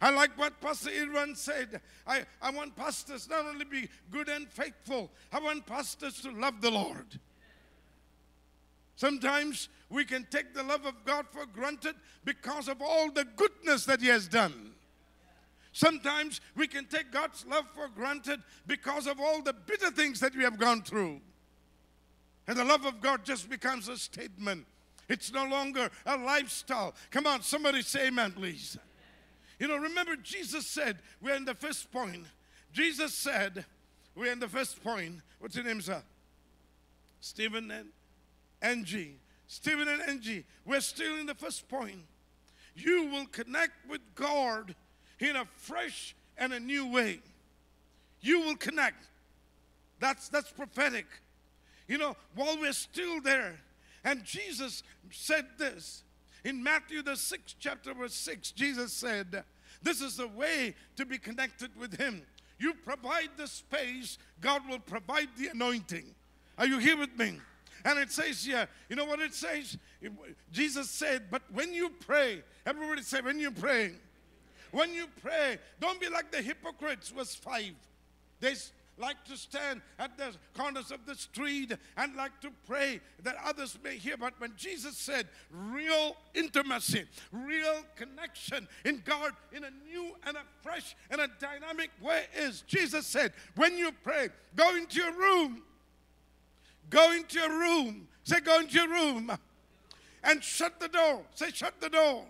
I 0.01 0.11
like 0.11 0.37
what 0.37 0.61
Pastor 0.61 0.91
Irwan 0.91 1.37
said. 1.37 1.81
I, 2.07 2.25
I 2.43 2.51
want 2.51 2.77
pastors 2.77 3.29
not 3.29 3.47
only 3.47 3.65
be 3.65 3.89
good 4.11 4.29
and 4.29 4.49
faithful, 4.49 5.11
I 5.33 5.41
want 5.41 5.67
pastors 5.67 6.21
to 6.21 6.31
love 6.31 6.61
the 6.61 6.71
Lord. 6.71 7.19
Sometimes 8.97 9.69
we 9.89 10.05
can 10.05 10.27
take 10.31 10.55
the 10.55 10.63
love 10.63 10.85
of 10.85 11.05
God 11.05 11.27
for 11.31 11.47
granted 11.47 11.95
because 12.25 12.69
of 12.69 12.83
all 12.83 13.11
the 13.11 13.25
goodness 13.37 13.85
that 13.87 14.01
He 14.01 14.09
has 14.09 14.27
done. 14.29 14.73
Sometimes 15.73 16.41
we 16.57 16.67
can 16.67 16.87
take 16.87 17.13
God's 17.13 17.45
love 17.47 17.67
for 17.75 17.89
granted 17.89 18.41
because 18.67 19.07
of 19.07 19.21
all 19.21 19.43
the 19.43 19.53
bitter 19.53 19.91
things 19.91 20.21
that 20.21 20.35
we 20.35 20.43
have 20.43 20.59
gone 20.59 20.83
through. 20.83 21.21
And 22.49 22.57
the 22.57 22.65
love 22.65 22.87
of 22.87 23.01
God 23.01 23.25
just 23.25 23.51
becomes 23.51 23.89
a 23.89 23.97
statement. 23.97 24.67
It's 25.09 25.33
no 25.33 25.47
longer 25.47 25.91
a 26.07 26.17
lifestyle. 26.17 26.95
Come 27.11 27.27
on, 27.27 27.43
somebody 27.43 27.83
say 27.83 28.09
amen, 28.09 28.33
please. 28.33 28.79
You 29.59 29.69
know, 29.69 29.77
remember 29.77 30.17
Jesus 30.17 30.67
said, 30.67 30.99
we're 31.21 31.35
in 31.35 31.45
the 31.45 31.55
first 31.55 31.93
point. 31.93 32.25
Jesus 32.73 33.15
said, 33.15 33.65
we're 34.15 34.33
in 34.33 34.41
the 34.41 34.49
first 34.49 34.83
point. 34.83 35.21
What's 35.39 35.57
your 35.57 35.65
name, 35.65 35.81
sir? 35.81 36.03
Stephen 37.21 37.71
and 37.71 37.89
Angie. 38.63 39.19
Stephen 39.47 39.89
and 39.89 40.03
Angie, 40.03 40.45
we're 40.65 40.81
still 40.81 41.17
in 41.19 41.27
the 41.27 41.35
first 41.35 41.69
point. 41.69 42.01
You 42.75 43.07
will 43.07 43.27
connect 43.27 43.89
with 43.89 44.01
God 44.15 44.75
in 45.21 45.37
a 45.37 45.45
fresh 45.57 46.15
and 46.37 46.53
a 46.53 46.61
new 46.61 46.91
way. 46.91 47.21
You 48.21 48.41
will 48.41 48.57
connect. 48.57 49.07
That's, 49.99 50.29
that's 50.29 50.51
prophetic. 50.51 51.07
You 51.89 51.99
know, 51.99 52.17
while 52.35 52.59
we're 52.61 52.73
still 52.73 53.21
there, 53.21 53.57
and 54.05 54.25
Jesus 54.25 54.83
said 55.11 55.47
this 55.59 56.03
in 56.45 56.63
Matthew, 56.63 57.03
the 57.03 57.17
sixth 57.17 57.57
chapter, 57.59 57.95
verse 57.95 58.15
6, 58.15 58.53
Jesus 58.53 58.93
said, 58.93 59.45
This 59.83 60.01
is 60.01 60.17
the 60.17 60.29
way 60.29 60.75
to 60.97 61.07
be 61.07 61.19
connected 61.19 61.71
with 61.79 61.97
Him. 61.97 62.23
You 62.59 62.75
provide 62.75 63.31
the 63.37 63.47
space, 63.47 64.19
God 64.41 64.63
will 64.69 64.79
provide 64.79 65.29
the 65.37 65.49
anointing. 65.49 66.15
Are 66.59 66.67
you 66.67 66.79
here 66.79 66.97
with 66.97 67.17
me? 67.19 67.41
And 67.87 67.99
it 67.99 68.11
says 68.11 68.45
here, 68.45 68.69
you 68.89 68.97
know 68.97 69.05
what 69.05 69.21
it 69.21 69.33
says? 69.33 69.79
Jesus 70.53 70.91
said, 70.91 71.31
But 71.31 71.43
when 71.53 71.73
you 71.73 71.91
pray, 72.01 72.43
everybody 72.67 73.03
say, 73.03 73.21
When 73.21 73.39
you 73.39 73.51
pray, 73.51 73.93
when 74.73 74.93
you 74.93 75.07
pray, 75.23 75.59
don't 75.81 76.01
be 76.01 76.09
like 76.09 76.31
the 76.33 76.43
hypocrites, 76.43 77.11
verse 77.11 77.35
5. 77.35 77.73
They, 78.41 78.55
like 78.99 79.23
to 79.25 79.37
stand 79.37 79.83
at 79.99 80.17
the 80.17 80.35
corners 80.57 80.91
of 80.91 81.05
the 81.07 81.15
street 81.15 81.73
and 81.97 82.17
like 82.17 82.41
to 82.41 82.51
pray 82.67 83.01
that 83.23 83.37
others 83.45 83.79
may 83.83 83.97
hear. 83.97 84.17
But 84.17 84.35
when 84.39 84.55
Jesus 84.57 84.97
said 84.97 85.29
real 85.51 86.17
intimacy, 86.35 87.05
real 87.31 87.83
connection 87.95 88.67
in 88.85 89.03
God 89.05 89.33
in 89.53 89.65
a 89.65 89.71
new 89.87 90.13
and 90.27 90.37
a 90.37 90.43
fresh 90.63 90.97
and 91.11 91.21
a 91.21 91.29
dynamic 91.39 91.91
way 92.01 92.25
is 92.39 92.63
Jesus 92.63 93.07
said, 93.07 93.33
when 93.55 93.77
you 93.77 93.93
pray, 94.03 94.29
go 94.55 94.75
into 94.77 94.99
your 94.99 95.13
room. 95.13 95.63
Go 96.91 97.13
into 97.13 97.39
your 97.39 97.51
room. 97.51 98.09
Say, 98.23 98.41
go 98.41 98.61
into 98.61 98.75
your 98.75 98.89
room. 98.89 99.33
And 100.23 100.43
shut 100.43 100.81
the 100.81 100.89
door. 100.89 101.23
Say, 101.35 101.51
shut 101.51 101.81
the 101.81 101.89
door. 101.89 102.25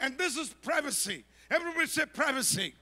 And 0.00 0.16
this 0.16 0.36
is 0.36 0.50
privacy. 0.62 1.24
Everybody 1.50 1.86
say 1.86 2.06
privacy. 2.06 2.74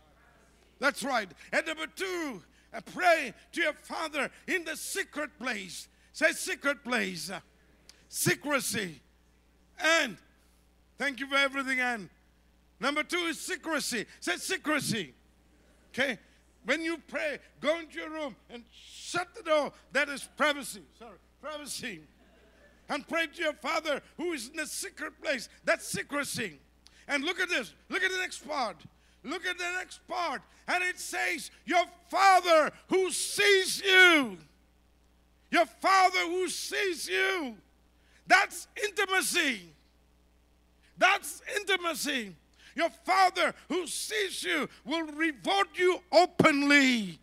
That's 0.78 1.02
right. 1.02 1.28
And 1.52 1.66
number 1.66 1.86
two, 1.86 2.42
uh, 2.72 2.80
pray 2.94 3.32
to 3.52 3.60
your 3.60 3.72
Father 3.72 4.30
in 4.46 4.64
the 4.64 4.76
secret 4.76 5.30
place. 5.38 5.88
Say 6.12 6.32
secret 6.32 6.84
place. 6.84 7.30
Secrecy. 8.08 9.00
And 9.78 10.16
thank 10.98 11.20
you 11.20 11.26
for 11.26 11.36
everything, 11.36 11.80
Anne. 11.80 12.10
Number 12.80 13.02
two 13.02 13.18
is 13.18 13.40
secrecy. 13.40 14.06
Say 14.20 14.36
secrecy. 14.36 15.14
Okay? 15.92 16.18
When 16.64 16.82
you 16.82 16.98
pray, 17.08 17.38
go 17.60 17.78
into 17.78 17.98
your 17.98 18.10
room 18.10 18.36
and 18.50 18.62
shut 18.72 19.34
the 19.34 19.42
door. 19.42 19.72
That 19.92 20.08
is 20.08 20.28
privacy. 20.36 20.82
Sorry, 20.98 21.16
privacy. 21.40 22.00
And 22.88 23.06
pray 23.06 23.26
to 23.26 23.42
your 23.42 23.52
Father 23.54 24.02
who 24.16 24.32
is 24.32 24.48
in 24.48 24.56
the 24.56 24.66
secret 24.66 25.20
place. 25.22 25.48
That's 25.64 25.86
secrecy. 25.86 26.58
And 27.06 27.24
look 27.24 27.40
at 27.40 27.48
this. 27.48 27.74
Look 27.88 28.02
at 28.02 28.10
the 28.10 28.18
next 28.18 28.46
part. 28.46 28.76
Look 29.24 29.46
at 29.46 29.58
the 29.58 29.72
next 29.76 30.06
part. 30.06 30.42
And 30.66 30.82
it 30.84 30.98
says, 30.98 31.50
Your 31.64 31.84
Father 32.08 32.70
who 32.88 33.10
sees 33.10 33.82
you. 33.82 34.38
Your 35.50 35.66
Father 35.66 36.20
who 36.26 36.48
sees 36.48 37.08
you. 37.08 37.56
That's 38.26 38.68
intimacy. 38.82 39.72
That's 40.98 41.42
intimacy. 41.56 42.34
Your 42.78 42.90
Father 42.90 43.52
who 43.68 43.88
sees 43.88 44.44
you 44.44 44.68
will 44.84 45.02
reward 45.02 45.66
you 45.74 45.98
openly. 46.12 47.18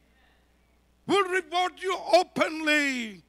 Will 1.08 1.30
reward 1.30 1.72
you 1.82 1.98
openly. 2.14 3.22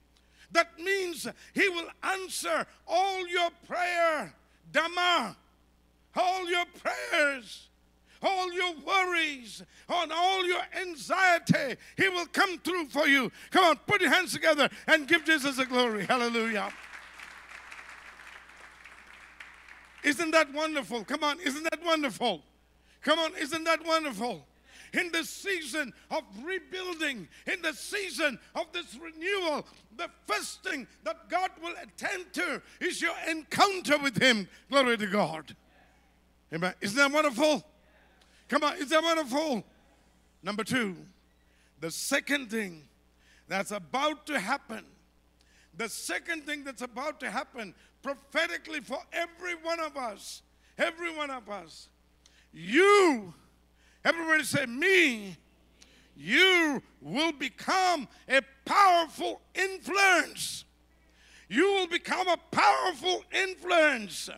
That 0.50 0.76
means 0.76 1.28
He 1.54 1.68
will 1.68 1.86
answer 2.02 2.66
all 2.88 3.28
your 3.28 3.50
prayer. 3.68 4.34
Dhamma. 4.72 5.36
All 6.16 6.50
your 6.50 6.64
prayers 6.82 7.68
all 8.22 8.50
your 8.52 8.74
worries, 8.84 9.62
on 9.88 10.10
all 10.10 10.44
your 10.44 10.62
anxiety. 10.80 11.76
He 11.96 12.08
will 12.08 12.26
come 12.26 12.58
through 12.58 12.86
for 12.86 13.06
you. 13.06 13.30
Come 13.50 13.64
on, 13.66 13.76
put 13.86 14.00
your 14.00 14.10
hands 14.10 14.32
together 14.32 14.68
and 14.88 15.06
give 15.06 15.24
Jesus 15.24 15.56
the 15.56 15.66
glory. 15.66 16.06
Hallelujah. 16.06 16.72
Isn't 20.06 20.30
that 20.30 20.54
wonderful? 20.54 21.04
Come 21.04 21.24
on, 21.24 21.40
isn't 21.40 21.64
that 21.64 21.84
wonderful? 21.84 22.40
Come 23.02 23.18
on, 23.18 23.32
isn't 23.40 23.64
that 23.64 23.84
wonderful? 23.84 24.46
In 24.92 25.10
the 25.10 25.24
season 25.24 25.92
of 26.12 26.22
rebuilding, 26.44 27.26
in 27.52 27.60
the 27.60 27.72
season 27.72 28.38
of 28.54 28.66
this 28.72 28.96
renewal, 29.02 29.66
the 29.96 30.08
first 30.28 30.62
thing 30.62 30.86
that 31.02 31.28
God 31.28 31.50
will 31.60 31.74
attend 31.82 32.32
to 32.34 32.62
is 32.80 33.02
your 33.02 33.16
encounter 33.28 33.98
with 33.98 34.16
Him. 34.22 34.48
Glory 34.70 34.96
to 34.96 35.08
God. 35.08 35.56
Amen. 36.54 36.72
Isn't 36.80 36.96
that 36.96 37.10
wonderful? 37.10 37.64
Come 38.48 38.62
on, 38.62 38.76
isn't 38.76 38.88
that 38.88 39.02
wonderful? 39.02 39.64
Number 40.40 40.62
two, 40.62 40.96
the 41.80 41.90
second 41.90 42.48
thing 42.48 42.84
that's 43.48 43.72
about 43.72 44.24
to 44.26 44.38
happen, 44.38 44.84
the 45.76 45.88
second 45.88 46.44
thing 46.44 46.64
that's 46.64 46.82
about 46.82 47.20
to 47.20 47.30
happen 47.30 47.74
prophetically 48.02 48.80
for 48.80 48.98
every 49.12 49.54
one 49.54 49.80
of 49.80 49.96
us, 49.96 50.42
every 50.78 51.14
one 51.14 51.30
of 51.30 51.48
us, 51.48 51.88
you, 52.52 53.34
everybody 54.04 54.44
say, 54.44 54.66
me, 54.66 55.36
you 56.16 56.82
will 57.00 57.32
become 57.32 58.08
a 58.28 58.40
powerful 58.64 59.40
influence. 59.54 60.64
You 61.48 61.64
will 61.74 61.86
become 61.86 62.26
a 62.26 62.38
powerful 62.50 63.22
influence 63.30 64.30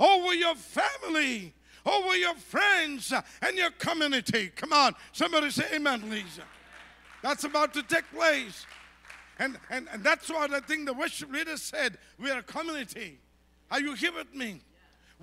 over 0.00 0.34
your 0.34 0.56
family, 0.56 1.54
over 1.86 2.16
your 2.16 2.34
friends 2.34 3.12
and 3.40 3.56
your 3.56 3.70
community. 3.70 4.50
Come 4.54 4.72
on, 4.72 4.94
somebody 5.12 5.50
say 5.50 5.64
amen, 5.74 6.00
please. 6.02 6.40
That's 7.22 7.44
about 7.44 7.72
to 7.74 7.82
take 7.84 8.10
place. 8.12 8.66
And, 9.38 9.58
and, 9.70 9.88
and 9.92 10.04
that's 10.04 10.28
what 10.28 10.52
I 10.52 10.60
think 10.60 10.86
the 10.86 10.94
worship 10.94 11.32
leader 11.32 11.56
said. 11.56 11.98
We 12.18 12.30
are 12.30 12.38
a 12.38 12.42
community. 12.42 13.18
Are 13.70 13.80
you 13.80 13.94
here 13.94 14.12
with 14.12 14.34
me? 14.34 14.60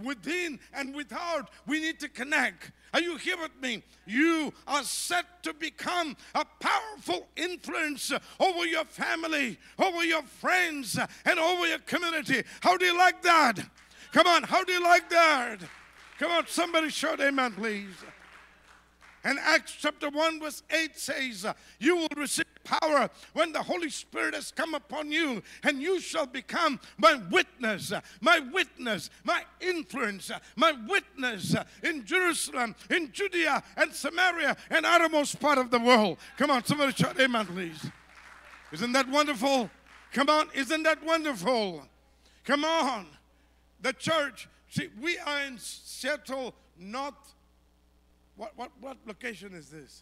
Within 0.04 0.60
and 0.74 0.96
without, 0.96 1.50
we 1.68 1.80
need 1.82 2.00
to 2.00 2.10
connect. 2.10 2.72
Are 2.94 3.02
you 3.02 3.18
here 3.18 3.38
with 3.38 3.52
me? 3.62 3.84
You 4.06 4.54
are 4.66 4.84
set 4.84 5.44
to 5.44 5.54
become 5.54 6.16
a 6.34 6.46
powerful 6.60 7.28
influence 7.36 8.12
over 8.40 8.66
your 8.66 8.86
family, 8.86 9.60
over 9.78 10.04
your 10.04 10.24
friends, 10.24 10.98
and 11.26 11.40
over 11.40 11.68
your 11.68 11.80
community. 11.80 12.44
How 12.62 12.78
do 12.78 12.86
you 12.86 12.98
like 12.98 13.22
that? 13.24 13.60
Come 14.14 14.26
on, 14.26 14.44
how 14.44 14.64
do 14.64 14.72
you 14.72 14.84
like 14.84 15.10
that? 15.10 15.58
Come 16.18 16.32
on, 16.32 16.48
somebody 16.48 16.90
shout 16.90 17.20
amen, 17.20 17.52
please. 17.52 17.94
And 19.24 19.38
Acts 19.40 19.76
chapter 19.80 20.10
1, 20.10 20.40
verse 20.40 20.64
8 20.70 20.98
says, 20.98 21.46
You 21.80 21.98
will 21.98 22.08
receive 22.16 22.46
power 22.64 23.10
when 23.34 23.52
the 23.52 23.62
Holy 23.64 23.90
Spirit 23.90 24.34
has 24.34 24.52
come 24.52 24.74
upon 24.74 25.12
you, 25.12 25.42
and 25.64 25.82
you 25.82 26.00
shall 26.00 26.26
become 26.26 26.80
my 26.98 27.20
witness, 27.30 27.92
my 28.22 28.40
witness, 28.40 29.10
my 29.24 29.44
influence, 29.60 30.32
my 30.56 30.74
witness 30.88 31.56
in 31.84 32.06
Jerusalem, 32.06 32.76
in 32.90 33.12
Judea, 33.12 33.64
and 33.78 33.94
Samaria, 33.94 34.56
and 34.70 34.86
uttermost 34.86 35.40
part 35.40 35.58
of 35.58 35.72
the 35.72 35.80
world. 35.80 36.18
Come 36.38 36.52
on, 36.52 36.64
somebody 36.64 36.94
shout 36.94 37.20
amen, 37.20 37.46
please. 37.48 37.86
Isn't 38.72 38.92
that 38.94 39.10
wonderful? 39.10 39.70
Come 40.14 40.30
on, 40.30 40.50
isn't 40.54 40.84
that 40.84 41.04
wonderful? 41.04 41.86
Come 42.46 42.64
on. 42.64 43.08
The 43.82 43.94
church 43.94 44.48
See, 44.70 44.90
we 45.02 45.18
are 45.18 45.42
in 45.42 45.58
Seattle, 45.58 46.54
not 46.78 47.16
what, 48.40 48.54
what, 48.56 48.72
what 48.80 48.98
location 49.06 49.54
is 49.54 49.68
this? 49.68 50.02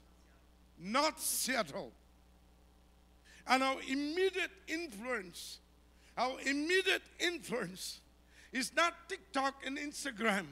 Not 0.80 1.20
Seattle. 1.20 1.92
And 3.48 3.64
our 3.64 3.78
immediate 3.90 4.52
influence, 4.68 5.58
our 6.16 6.40
immediate 6.46 7.02
influence 7.20 8.00
is 8.54 8.72
not 8.76 8.94
TikTok 9.10 9.56
and 9.66 9.80
Instagram 9.80 10.46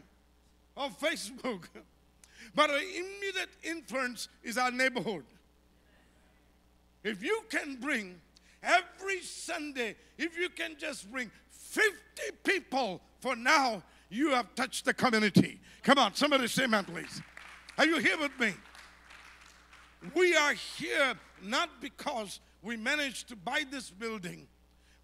or 0.76 0.89
Facebook, 0.89 1.65
but 2.56 2.71
our 2.71 2.80
immediate 2.80 3.52
influence 3.63 4.30
is 4.41 4.58
our 4.58 4.71
neighborhood. 4.71 5.26
If 7.04 7.21
you 7.21 7.41
can 7.50 7.76
bring 7.76 8.15
every 8.63 9.21
Sunday, 9.21 9.95
if 10.17 10.39
you 10.39 10.50
can 10.50 10.76
just 10.80 11.12
bring 11.12 11.30
50 11.52 11.91
people 12.43 13.00
for 13.19 13.36
now, 13.36 13.84
you 14.10 14.32
have 14.32 14.56
touched 14.56 14.86
the 14.86 14.93
community. 14.93 15.60
Come 15.84 16.00
on, 16.00 16.15
somebody 16.15 16.48
say 16.48 16.63
amen, 16.63 16.86
please. 16.86 17.21
Are 17.77 17.85
you 17.85 17.97
here 17.97 18.17
with 18.17 18.38
me? 18.39 18.53
We 20.13 20.35
are 20.35 20.53
here 20.53 21.13
not 21.41 21.81
because 21.81 22.39
we 22.61 22.77
managed 22.77 23.27
to 23.29 23.35
buy 23.35 23.63
this 23.69 23.89
building, 23.89 24.47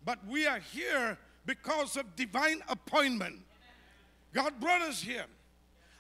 but 0.06 0.20
we 0.28 0.48
are 0.48 0.60
here 0.60 1.18
because 1.46 1.98
of 1.98 2.16
divine 2.16 2.62
appointment. 2.70 3.40
God 4.34 4.60
brought 4.60 4.82
us 4.82 5.02
here. 5.02 5.26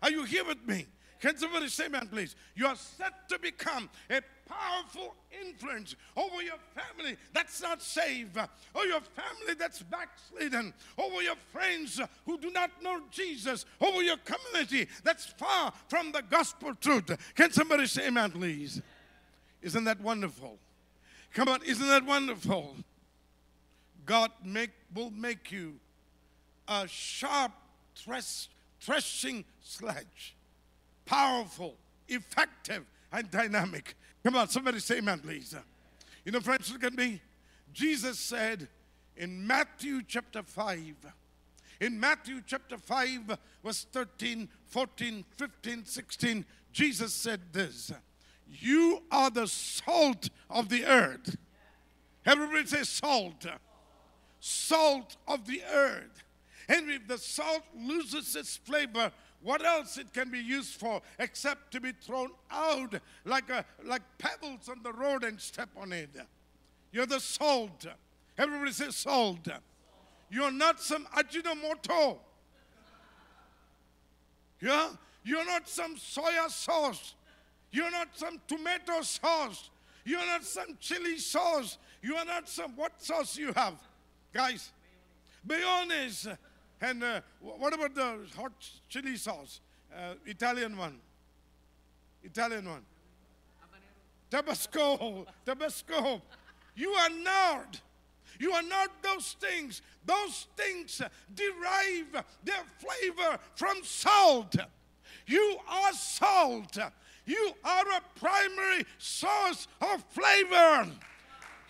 Are 0.01 0.10
you 0.10 0.23
here 0.23 0.45
with 0.45 0.65
me? 0.65 0.88
Can 1.19 1.38
somebody 1.38 1.67
say 1.67 1.88
man, 1.88 2.07
please? 2.07 2.36
You 2.55 2.67
are 2.67 2.75
set 2.75 3.29
to 3.29 3.38
become 3.38 3.89
a 4.10 4.21
powerful 4.52 5.16
influence 5.42 5.96
over 6.18 6.42
your 6.42 6.58
family 6.76 7.16
that's 7.34 7.62
not 7.62 7.82
saved, 7.82 8.38
or 8.74 8.86
your 8.86 9.02
family 9.02 9.54
that's 9.58 9.82
backslidden, 9.84 10.74
over 10.98 11.22
your 11.22 11.36
friends 11.52 12.02
who 12.26 12.38
do 12.38 12.52
not 12.52 12.70
know 12.82 13.02
Jesus, 13.12 13.66
over 13.80 14.02
your 14.02 14.18
community 14.18 14.88
that's 15.04 15.26
far 15.26 15.72
from 15.88 16.12
the 16.12 16.22
gospel 16.30 16.76
truth. 16.76 17.16
Can 17.36 17.52
somebody 17.52 17.88
say 17.88 18.08
amen, 18.08 18.32
please? 18.32 18.82
Isn't 19.62 19.84
that 19.86 20.02
wonderful? 20.02 20.58
Come 21.34 21.48
on, 21.48 21.62
isn't 21.64 21.88
that 21.88 22.06
wonderful? 22.06 22.76
God 24.06 24.32
make, 24.44 24.72
will 24.94 25.12
make 25.12 25.52
you 25.52 25.76
a 26.68 26.88
sharp 26.88 27.52
thresh, 27.96 28.50
threshing 28.80 29.46
sledge 29.62 30.36
powerful, 31.06 31.76
effective, 32.08 32.86
and 33.12 33.30
dynamic. 33.30 33.96
Come 34.23 34.36
on, 34.36 34.47
somebody 34.49 34.79
say 34.79 34.97
amen, 34.97 35.19
please. 35.19 35.55
You 36.25 36.31
know, 36.31 36.39
friends, 36.39 36.71
look 36.71 36.84
at 36.84 36.93
me. 36.93 37.21
Jesus 37.73 38.19
said 38.19 38.67
in 39.15 39.45
Matthew 39.45 40.01
chapter 40.07 40.43
5, 40.43 40.95
in 41.79 41.99
Matthew 41.99 42.41
chapter 42.45 42.77
5, 42.77 43.38
verse 43.63 43.88
13, 43.91 44.47
14, 44.67 45.25
15, 45.38 45.86
16, 45.86 46.45
Jesus 46.71 47.13
said 47.13 47.41
this 47.51 47.91
You 48.47 49.01
are 49.12 49.31
the 49.31 49.47
salt 49.47 50.29
of 50.49 50.69
the 50.69 50.86
earth. 50.86 51.38
Everybody 52.25 52.67
say 52.67 52.84
salt. 52.84 53.47
Salt 54.39 55.17
of 55.27 55.47
the 55.47 55.63
earth. 55.71 56.23
And 56.69 56.89
if 56.89 57.07
the 57.07 57.17
salt 57.17 57.63
loses 57.75 58.36
its 58.36 58.57
flavor, 58.57 59.12
what 59.43 59.65
else 59.65 59.97
it 59.97 60.13
can 60.13 60.30
be 60.30 60.39
used 60.39 60.80
for 60.80 61.01
except 61.19 61.71
to 61.71 61.80
be 61.80 61.91
thrown 61.91 62.30
out 62.51 62.93
like, 63.25 63.49
a, 63.49 63.65
like 63.84 64.04
pebbles 64.17 64.69
on 64.69 64.84
the 64.84 64.93
road 64.93 65.23
and 65.23 65.39
step 65.39 65.69
on 65.75 65.91
it? 65.91 66.10
You're 66.91 67.06
the 67.06 67.19
salt. 67.19 67.86
Everybody 68.38 68.71
says 68.71 68.95
salt. 68.95 69.47
You're 70.30 70.51
not 70.51 70.80
some 70.80 71.06
Ajinomoto. 71.17 72.17
Yeah? 74.62 74.89
You're 75.23 75.45
not 75.45 75.67
some 75.67 75.95
soya 75.95 76.49
sauce. 76.49 77.15
You're 77.71 77.91
not 77.91 78.10
some 78.13 78.39
tomato 78.47 79.01
sauce. 79.01 79.69
You're 80.06 80.25
not 80.25 80.43
some 80.43 80.77
chili 80.80 81.17
sauce. 81.17 81.77
You 82.01 82.15
are 82.15 82.25
not 82.25 82.49
some, 82.49 82.75
what 82.75 83.01
sauce 83.01 83.38
you 83.38 83.54
have? 83.54 83.75
Guys, 84.34 84.71
mayonnaise. 85.47 86.27
And 86.82 87.04
uh, 87.04 87.22
what 87.39 87.74
about 87.74 87.94
the 87.94 88.17
hot 88.36 88.54
chili 88.89 89.15
sauce? 89.15 89.62
Uh, 89.96 90.15
Italian 90.26 90.76
one. 90.76 91.00
Italian 92.24 92.67
one. 92.67 92.82
Tabasco. 94.30 95.28
Tabasco. 95.46 96.22
You 96.76 96.89
are 96.89 97.10
not. 97.10 97.80
You 98.39 98.52
are 98.54 98.63
not 98.63 98.89
those 99.04 99.36
things. 99.39 99.82
Those 100.06 100.48
things 100.58 101.02
derive 101.36 102.24
their 102.44 102.63
flavor 102.80 103.38
from 103.56 103.78
salt. 103.84 104.56
You 105.28 105.58
are 105.70 105.94
salt. 105.94 106.78
You 107.26 107.52
are 107.63 107.86
a 107.91 108.20
primary 108.20 108.86
source 108.98 109.67
of 109.82 110.04
flavor. 110.10 110.89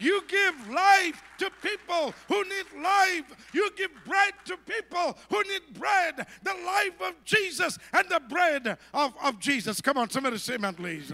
You 0.01 0.23
give 0.27 0.69
life 0.69 1.21
to 1.37 1.51
people 1.61 2.13
who 2.27 2.43
need 2.43 2.83
life. 2.83 3.23
You 3.53 3.69
give 3.77 3.91
bread 4.03 4.33
to 4.45 4.57
people 4.57 5.15
who 5.29 5.43
need 5.43 5.77
bread. 5.79 6.25
The 6.41 6.53
life 6.65 6.99
of 7.01 7.23
Jesus 7.23 7.77
and 7.93 8.09
the 8.09 8.19
bread 8.19 8.79
of, 8.93 9.13
of 9.23 9.39
Jesus. 9.39 9.79
Come 9.79 9.99
on, 9.99 10.09
somebody 10.09 10.39
say 10.39 10.55
amen, 10.55 10.73
please. 10.73 11.13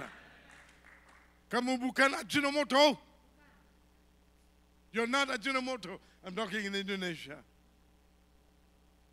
Kamu 1.52 1.78
bukan 1.80 2.16
Ajinomoto. 2.16 2.98
You're 4.94 5.06
not 5.06 5.28
Ajinomoto. 5.30 6.00
I'm 6.26 6.34
talking 6.34 6.64
in 6.64 6.74
Indonesia. 6.74 7.38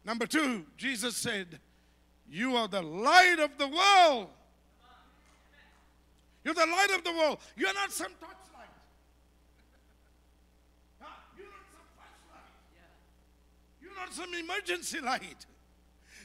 Number 0.04 0.26
two, 0.26 0.66
Jesus 0.76 1.16
said, 1.16 1.58
You 2.30 2.54
are 2.56 2.68
the 2.68 2.82
light 2.82 3.38
of 3.40 3.58
the 3.58 3.66
world. 3.66 4.28
You're 6.44 6.54
the 6.54 6.66
light 6.66 6.90
of 6.94 7.02
the 7.02 7.12
world. 7.12 7.38
You're 7.56 7.72
not 7.72 7.90
some 7.90 8.12
torchlight. 8.20 8.68
You're 11.36 11.46
not 11.46 11.64
some 11.72 11.88
flashlight. 11.96 12.52
You're 13.80 13.94
not 13.94 14.03
some 14.14 14.32
emergency 14.34 15.00
light. 15.00 15.46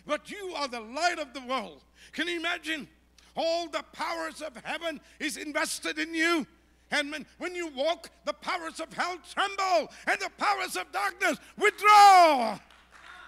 But 0.05 0.31
you 0.31 0.53
are 0.55 0.67
the 0.67 0.79
light 0.79 1.19
of 1.19 1.33
the 1.33 1.41
world. 1.41 1.81
Can 2.13 2.27
you 2.27 2.39
imagine? 2.39 2.87
All 3.35 3.67
the 3.67 3.83
powers 3.93 4.41
of 4.41 4.55
heaven 4.63 4.99
is 5.19 5.37
invested 5.37 5.99
in 5.99 6.13
you. 6.13 6.45
And 6.91 7.11
when, 7.11 7.25
when 7.37 7.55
you 7.55 7.67
walk, 7.67 8.09
the 8.25 8.33
powers 8.33 8.79
of 8.79 8.91
hell 8.93 9.17
tremble 9.33 9.91
and 10.07 10.19
the 10.19 10.31
powers 10.37 10.75
of 10.75 10.91
darkness 10.91 11.37
withdraw. 11.57 12.57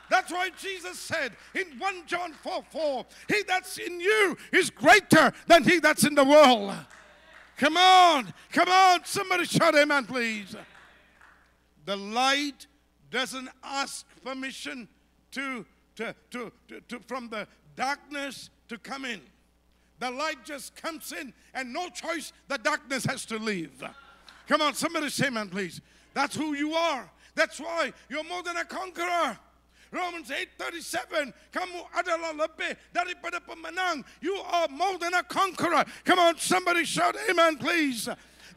That's 0.10 0.32
why 0.32 0.50
Jesus 0.60 1.00
said 1.00 1.32
in 1.54 1.80
1 1.80 2.06
John 2.06 2.34
4 2.34 2.64
4, 2.70 3.06
He 3.30 3.44
that's 3.48 3.78
in 3.78 4.02
you 4.02 4.38
is 4.52 4.70
greater 4.70 5.32
than 5.48 5.64
he 5.64 5.80
that's 5.80 6.04
in 6.04 6.16
the 6.16 6.26
world. 6.26 6.74
Come 7.58 7.78
on, 7.78 8.34
come 8.52 8.70
on, 8.70 9.06
somebody 9.06 9.46
shout 9.46 9.76
amen, 9.76 10.06
please. 10.06 10.56
The 11.86 11.96
light 11.96 12.68
doesn't 13.12 13.50
ask 13.64 14.06
permission 14.24 14.88
to, 15.32 15.66
to, 15.96 16.16
to, 16.32 16.52
to, 16.68 16.82
to 16.88 17.00
from 17.06 17.30
the 17.30 17.48
darkness 17.76 18.50
to 18.70 18.78
come 18.78 19.06
in. 19.06 19.22
The 20.00 20.10
light 20.10 20.44
just 20.44 20.76
comes 20.76 21.12
in, 21.12 21.32
and 21.54 21.72
no 21.72 21.88
choice, 21.90 22.34
the 22.48 22.58
darkness 22.58 23.06
has 23.06 23.24
to 23.28 23.38
leave. 23.38 23.84
Come 24.48 24.62
on, 24.62 24.74
somebody 24.74 25.10
say 25.10 25.28
amen, 25.28 25.50
please. 25.50 25.80
That's 26.14 26.36
who 26.36 26.56
you 26.56 26.74
are. 26.74 27.10
That's 27.36 27.60
why 27.60 27.94
you're 28.10 28.24
more 28.24 28.42
than 28.44 28.58
a 28.58 28.66
conqueror. 28.66 29.38
Romans 29.92 30.32
8:37, 30.32 31.34
kamu 31.52 31.84
adalah 31.92 32.32
lebih 32.32 32.80
daripada 32.96 33.44
pemenang. 33.44 34.04
You 34.24 34.40
are 34.40 34.72
more 34.72 34.98
than 34.98 35.14
a 35.14 35.24
conqueror. 35.24 35.84
Come 36.08 36.20
on, 36.20 36.40
somebody 36.40 36.88
shout 36.88 37.16
amen, 37.30 37.60
please. 37.60 38.08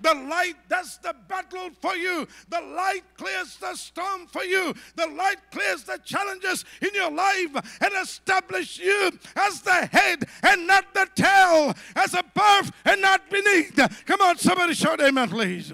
The 0.01 0.15
light 0.15 0.57
does 0.69 0.99
the 1.03 1.15
battle 1.29 1.71
for 1.81 1.97
you. 1.97 2.27
The 2.49 2.61
light 2.61 3.03
clears 3.17 3.57
the 3.57 3.75
storm 3.75 4.27
for 4.27 4.45
you. 4.45 4.75
The 4.97 5.07
light 5.07 5.39
clears 5.51 5.85
the 5.85 5.99
challenges 6.05 6.65
in 6.81 6.91
your 6.95 7.11
life 7.11 7.79
and 7.81 7.93
establish 8.03 8.79
you 8.79 9.11
as 9.37 9.61
the 9.63 9.87
head 9.87 10.25
and 10.43 10.67
not 10.67 10.93
the 10.95 11.09
tail, 11.15 11.75
as 11.97 12.15
above 12.15 12.73
and 12.85 13.01
not 13.01 13.29
beneath. 13.31 13.79
Come 14.07 14.21
on, 14.21 14.39
somebody 14.39 14.75
shout 14.75 15.01
amen, 15.01 15.29
please. 15.29 15.73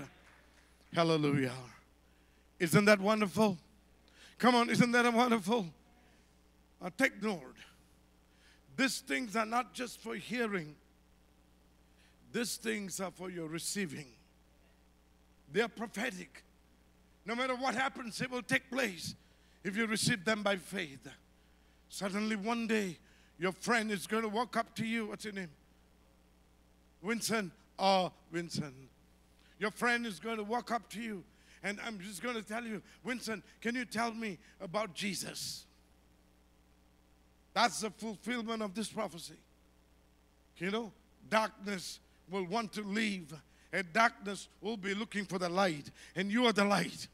Hallelujah. 0.93 1.53
Isn't 2.59 2.85
that 2.85 3.01
wonderful? 3.01 3.57
Come 4.39 4.55
on, 4.55 4.71
isn't 4.71 4.93
that 4.93 5.13
wonderful? 5.13 5.67
Uh, 6.83 6.91
take 6.97 7.23
note. 7.23 7.57
These 8.77 9.01
things 9.01 9.37
are 9.37 9.47
not 9.47 9.75
just 9.75 10.01
for 10.01 10.15
hearing, 10.15 10.75
these 12.33 12.57
things 12.57 13.01
are 13.01 13.11
for 13.11 13.31
your 13.31 13.49
receiving. 13.49 14.07
They 15.53 15.61
are 15.61 15.69
prophetic. 15.69 16.45
No 17.27 17.35
matter 17.35 17.55
what 17.55 17.75
happens, 17.75 18.21
it 18.21 18.31
will 18.31 18.43
take 18.43 18.71
place 18.71 19.15
if 19.65 19.77
you 19.77 19.87
receive 19.87 20.25
them 20.25 20.43
by 20.43 20.57
faith. 20.57 21.07
Suddenly, 21.89 22.37
one 22.37 22.67
day, 22.67 22.99
your 23.39 23.53
friend 23.53 23.91
is 23.91 24.07
going 24.07 24.23
to 24.23 24.29
walk 24.29 24.57
up 24.57 24.75
to 24.77 24.87
you. 24.87 25.07
What's 25.07 25.25
your 25.25 25.35
name? 25.35 25.51
Vincent. 27.03 27.53
Oh, 27.79 28.13
Vincent. 28.31 28.75
Your 29.59 29.71
friend 29.71 30.07
is 30.07 30.21
going 30.21 30.37
to 30.37 30.45
walk 30.45 30.71
up 30.71 30.89
to 30.91 31.01
you, 31.01 31.25
and 31.63 31.79
I'm 31.85 31.99
just 31.99 32.23
going 32.23 32.37
to 32.37 32.43
tell 32.43 32.65
you, 32.65 32.81
Vincent, 33.05 33.43
can 33.61 33.75
you 33.75 33.85
tell 33.85 34.13
me 34.13 34.39
about 34.61 34.95
Jesus? 34.95 35.67
That's 37.53 37.81
the 37.81 37.91
fulfillment 37.91 38.63
of 38.63 38.75
this 38.75 38.89
prophecy. 38.89 39.35
You 40.59 40.71
know, 40.71 40.93
darkness 41.29 41.99
will 42.31 42.47
want 42.47 42.73
to 42.75 42.83
leave, 42.83 43.33
and 43.73 43.93
darkness 43.93 44.49
will 44.61 44.77
be 44.77 44.95
looking 44.95 45.25
for 45.25 45.39
the 45.39 45.49
light, 45.49 45.91
and 46.17 46.31
you 46.31 46.47
are 46.47 46.53
the 46.53 46.65
light. 46.65 47.09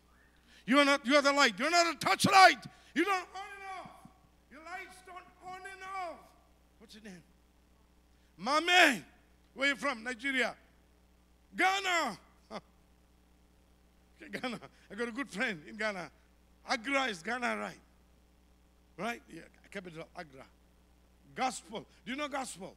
You 0.66 0.78
are 0.78 0.84
not, 0.84 1.06
you 1.06 1.14
are 1.14 1.22
the 1.22 1.32
light. 1.32 1.54
You're 1.58 1.70
not 1.70 1.94
a 1.94 1.98
touch 1.98 2.26
light. 2.26 2.58
You 2.94 3.04
don't 3.04 3.14
on 3.14 3.22
and 3.22 3.84
off. 3.84 3.90
Your 4.50 4.60
lights 4.60 4.96
don't 5.06 5.16
on 5.48 5.58
and 5.58 5.82
off. 5.82 6.18
What's 6.78 6.94
your 6.94 7.04
name? 7.04 7.22
Mame. 8.38 9.04
Where 9.54 9.68
you 9.68 9.76
from? 9.76 10.02
Nigeria. 10.02 10.54
Ghana. 11.56 12.18
Okay, 14.22 14.38
Ghana. 14.40 14.58
I 14.90 14.94
got 14.94 15.08
a 15.08 15.12
good 15.12 15.28
friend 15.28 15.60
in 15.68 15.76
Ghana. 15.76 16.10
Accra 16.70 17.04
is 17.04 17.22
Ghana, 17.22 17.58
right? 17.58 17.78
Right? 18.96 19.22
Yeah, 19.30 19.42
capital 19.70 20.08
Accra. 20.16 20.46
Gospel. 21.34 21.86
Do 22.04 22.12
you 22.12 22.16
know 22.16 22.28
gospel? 22.28 22.74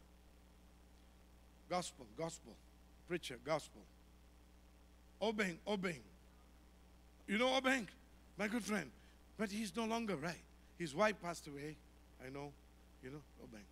Gospel, 1.70 2.06
gospel. 2.18 2.54
Preacher, 3.08 3.38
gospel. 3.46 3.82
Obeng, 5.22 5.58
Obeng. 5.68 6.00
You 7.28 7.38
know 7.38 7.50
Obeng? 7.50 7.86
My 8.38 8.48
good 8.48 8.64
friend. 8.64 8.90
But 9.38 9.52
he's 9.52 9.76
no 9.76 9.86
longer 9.86 10.16
right. 10.16 10.42
His 10.78 10.96
wife 10.96 11.16
passed 11.22 11.48
away. 11.48 11.76
I 12.26 12.30
know. 12.30 12.52
You 13.04 13.12
know, 13.12 13.22
Obeng. 13.44 13.66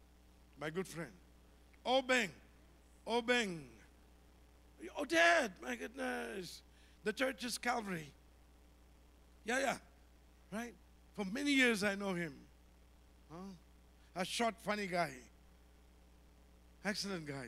My 0.59 0.69
good 0.69 0.87
friend. 0.87 1.11
Obeng. 1.85 2.29
Obeng. 3.07 3.59
Oh, 4.97 5.05
Dad, 5.05 5.51
my 5.63 5.75
goodness. 5.75 6.61
The 7.03 7.13
church 7.13 7.43
is 7.43 7.57
Calvary. 7.57 8.09
Yeah, 9.45 9.59
yeah. 9.59 9.77
Right? 10.51 10.73
For 11.15 11.25
many 11.25 11.51
years 11.51 11.83
I 11.83 11.95
know 11.95 12.13
him. 12.13 12.33
Huh? 13.31 13.37
A 14.15 14.25
short, 14.25 14.55
funny 14.63 14.87
guy. 14.87 15.11
Excellent 16.85 17.25
guy. 17.25 17.47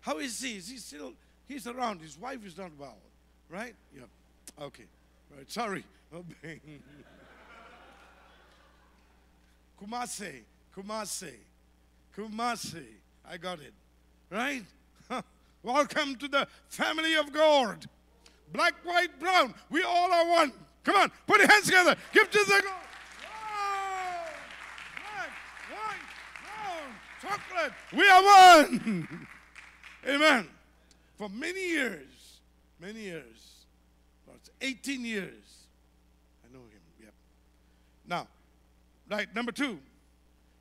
How 0.00 0.18
is 0.18 0.40
he? 0.40 0.56
Is 0.56 0.68
he 0.68 0.76
still 0.78 1.12
he's 1.46 1.66
around? 1.66 2.00
His 2.00 2.18
wife 2.18 2.44
is 2.46 2.56
not 2.56 2.70
well. 2.78 2.96
Right? 3.48 3.74
Yeah. 3.94 4.04
Okay. 4.60 4.84
Right. 5.36 5.50
Sorry. 5.50 5.84
Kumasi. 9.82 10.42
Kumasi. 10.76 11.34
Kumasi. 12.16 12.84
I 13.28 13.36
got 13.36 13.60
it. 13.60 13.72
Right? 14.30 14.64
Welcome 15.62 16.16
to 16.16 16.28
the 16.28 16.46
family 16.68 17.14
of 17.14 17.32
God. 17.32 17.86
Black, 18.52 18.74
white, 18.84 19.18
brown. 19.20 19.54
We 19.70 19.82
all 19.82 20.12
are 20.12 20.28
one. 20.28 20.52
Come 20.84 20.96
on, 20.96 21.12
put 21.26 21.38
your 21.38 21.48
hands 21.48 21.66
together. 21.66 21.94
Give 22.12 22.30
to 22.30 22.38
the 22.38 22.62
go. 22.62 22.70
Black, 24.96 25.30
white, 25.70 26.00
brown, 26.40 26.88
chocolate. 27.20 27.72
We 27.92 28.08
are 28.08 28.22
one. 28.22 29.28
Amen. 30.08 30.48
For 31.16 31.28
many 31.28 31.68
years, 31.68 32.40
many 32.80 33.00
years, 33.00 33.64
about 34.26 34.40
18 34.60 35.04
years, 35.04 35.66
I 36.44 36.52
know 36.52 36.60
him. 36.60 36.80
Yep. 37.02 37.12
Now, 38.06 38.26
right, 39.10 39.32
number 39.34 39.52
two, 39.52 39.78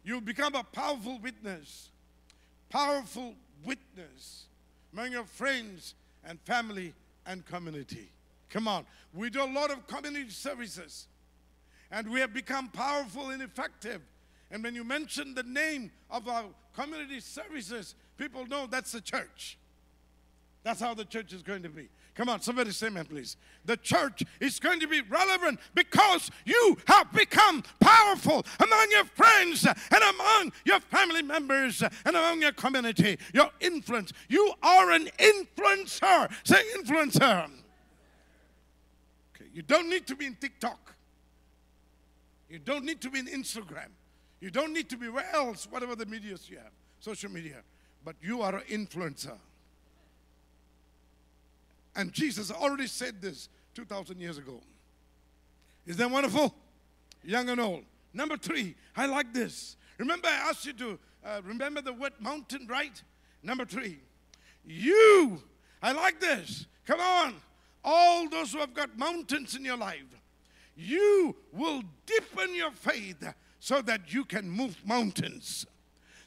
you 0.03 0.19
become 0.21 0.55
a 0.55 0.63
powerful 0.63 1.19
witness. 1.19 1.89
Powerful 2.69 3.35
witness 3.65 4.45
among 4.93 5.11
your 5.11 5.23
friends 5.23 5.95
and 6.25 6.39
family 6.41 6.93
and 7.25 7.45
community. 7.45 8.09
Come 8.49 8.67
on. 8.67 8.85
We 9.13 9.29
do 9.29 9.43
a 9.43 9.45
lot 9.45 9.71
of 9.71 9.87
community 9.87 10.29
services 10.29 11.07
and 11.91 12.09
we 12.09 12.19
have 12.19 12.33
become 12.33 12.69
powerful 12.69 13.29
and 13.29 13.41
effective. 13.41 14.01
And 14.51 14.63
when 14.63 14.75
you 14.75 14.83
mention 14.83 15.35
the 15.35 15.43
name 15.43 15.91
of 16.09 16.27
our 16.27 16.45
community 16.75 17.19
services, 17.19 17.95
people 18.19 18.45
know 18.45 18.67
that's 18.67 18.91
the 18.91 19.01
church. 19.01 19.57
That's 20.63 20.81
how 20.81 20.93
the 20.93 21.05
church 21.05 21.33
is 21.33 21.41
going 21.41 21.63
to 21.63 21.69
be. 21.69 21.87
Come 22.15 22.27
on, 22.27 22.41
somebody 22.41 22.71
say 22.71 22.87
amen, 22.87 23.05
please. 23.05 23.37
The 23.63 23.77
church 23.77 24.23
is 24.41 24.59
going 24.59 24.81
to 24.81 24.87
be 24.87 24.99
relevant 25.01 25.59
because 25.73 26.29
you 26.43 26.77
have 26.85 27.13
become 27.13 27.63
powerful 27.79 28.45
among 28.61 28.87
your 28.91 29.05
friends 29.05 29.65
and 29.65 30.03
among 30.15 30.51
your 30.65 30.81
family 30.81 31.21
members 31.21 31.81
and 31.81 31.91
among 32.15 32.41
your 32.41 32.51
community, 32.51 33.17
your 33.33 33.49
influence. 33.61 34.11
You 34.27 34.51
are 34.61 34.91
an 34.91 35.07
influencer. 35.17 36.29
Say 36.43 36.61
influencer. 36.77 37.45
Okay, 39.33 39.49
you 39.53 39.61
don't 39.61 39.89
need 39.89 40.05
to 40.07 40.15
be 40.17 40.25
in 40.25 40.35
TikTok. 40.35 40.93
You 42.49 42.59
don't 42.59 42.83
need 42.83 42.99
to 42.99 43.09
be 43.09 43.19
in 43.19 43.27
Instagram. 43.27 43.91
You 44.41 44.49
don't 44.49 44.73
need 44.73 44.89
to 44.89 44.97
be 44.97 45.07
where 45.07 45.29
else, 45.33 45.67
whatever 45.69 45.95
the 45.95 46.05
medias 46.05 46.49
you 46.49 46.57
have, 46.57 46.71
social 46.99 47.31
media. 47.31 47.63
But 48.03 48.15
you 48.21 48.41
are 48.41 48.55
an 48.55 48.63
influencer. 48.69 49.37
And 51.95 52.13
Jesus 52.13 52.51
already 52.51 52.87
said 52.87 53.21
this 53.21 53.49
2,000 53.75 54.19
years 54.19 54.37
ago. 54.37 54.61
Is 55.85 55.97
that 55.97 56.09
wonderful? 56.09 56.53
Young 57.23 57.49
and 57.49 57.59
old. 57.59 57.83
Number 58.13 58.37
three, 58.37 58.75
I 58.95 59.05
like 59.05 59.33
this. 59.33 59.75
Remember, 59.97 60.27
I 60.27 60.49
asked 60.49 60.65
you 60.65 60.73
to 60.73 60.99
uh, 61.25 61.41
remember 61.43 61.81
the 61.81 61.93
word 61.93 62.13
mountain, 62.19 62.67
right? 62.67 63.01
Number 63.43 63.65
three, 63.65 63.99
you, 64.65 65.41
I 65.81 65.91
like 65.91 66.19
this. 66.19 66.65
Come 66.85 66.99
on. 66.99 67.35
All 67.83 68.29
those 68.29 68.53
who 68.53 68.59
have 68.59 68.73
got 68.73 68.97
mountains 68.97 69.55
in 69.55 69.63
your 69.63 69.77
life, 69.77 70.05
you 70.75 71.35
will 71.51 71.83
deepen 72.05 72.55
your 72.55 72.71
faith 72.71 73.23
so 73.59 73.81
that 73.81 74.13
you 74.13 74.25
can 74.25 74.49
move 74.49 74.77
mountains. 74.85 75.65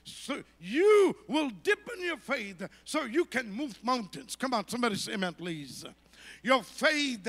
So 0.04 0.42
you 0.60 1.16
will 1.28 1.50
deepen 1.62 2.00
your 2.00 2.16
faith 2.16 2.66
so 2.84 3.04
you 3.04 3.24
can 3.24 3.50
move 3.52 3.78
mountains. 3.82 4.36
Come 4.36 4.54
on, 4.54 4.68
somebody 4.68 4.96
say 4.96 5.14
amen, 5.14 5.34
please. 5.34 5.84
Your 6.42 6.62
faith 6.62 7.28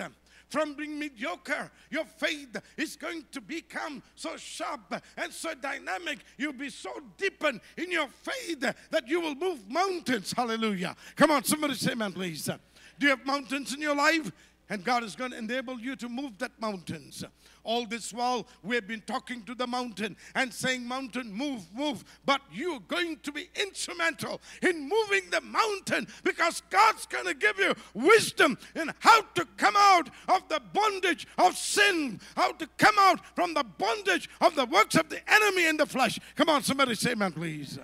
from 0.50 0.76
being 0.76 1.00
mediocre, 1.00 1.72
your 1.90 2.06
faith 2.06 2.56
is 2.78 2.96
going 2.96 3.26
to 3.32 3.42
become 3.42 4.04
so 4.14 4.38
sharp 4.38 5.02
and 5.18 5.34
so 5.34 5.54
dynamic. 5.56 6.20
You'll 6.38 6.54
be 6.54 6.70
so 6.70 6.92
deepened 7.18 7.60
in 7.76 7.92
your 7.92 8.08
faith 8.08 8.60
that 8.62 9.08
you 9.08 9.20
will 9.20 9.34
move 9.34 9.68
mountains. 9.68 10.32
Hallelujah. 10.32 10.96
Come 11.16 11.32
on, 11.32 11.44
somebody 11.44 11.74
say 11.74 11.94
amen, 11.94 12.12
please. 12.12 12.46
Do 12.46 13.08
you 13.08 13.10
have 13.10 13.26
mountains 13.26 13.74
in 13.74 13.82
your 13.82 13.96
life? 13.96 14.32
And 14.70 14.84
God 14.84 15.04
is 15.04 15.16
going 15.16 15.32
to 15.32 15.38
enable 15.38 15.80
you 15.80 15.96
to 15.98 16.08
move 16.08 16.38
that 16.38 16.52
mountains. 16.60 17.24
All 17.66 17.86
this 17.86 18.14
while, 18.14 18.48
we've 18.64 18.88
been 18.88 19.02
talking 19.02 19.44
to 19.44 19.56
the 19.56 19.68
mountain 19.68 20.16
and 20.36 20.54
saying, 20.54 20.88
Mountain, 20.88 21.34
move, 21.34 21.66
move. 21.74 22.04
But 22.26 22.42
you're 22.52 22.80
going 22.80 23.18
to 23.24 23.32
be 23.32 23.50
instrumental 23.56 24.42
in 24.62 24.82
moving 24.88 25.30
the 25.32 25.42
mountain 25.42 26.08
because 26.24 26.62
God's 26.70 27.06
going 27.06 27.26
to 27.26 27.34
give 27.34 27.60
you 27.60 27.74
wisdom 27.94 28.58
in 28.76 28.92
how 29.00 29.22
to 29.36 29.46
come 29.58 29.76
out 29.78 30.10
of 30.30 30.48
the 30.48 30.62
bondage 30.72 31.28
of 31.38 31.58
sin, 31.58 32.20
how 32.36 32.54
to 32.54 32.68
come 32.78 32.96
out 33.00 33.26
from 33.36 33.54
the 33.54 33.64
bondage 33.64 34.30
of 34.40 34.56
the 34.56 34.66
works 34.66 34.96
of 34.96 35.10
the 35.10 35.20
enemy 35.32 35.68
in 35.68 35.78
the 35.78 35.86
flesh. 35.86 36.20
Come 36.36 36.50
on, 36.50 36.64
somebody 36.64 36.96
say, 36.96 37.16
Man, 37.16 37.34
please. 37.34 37.80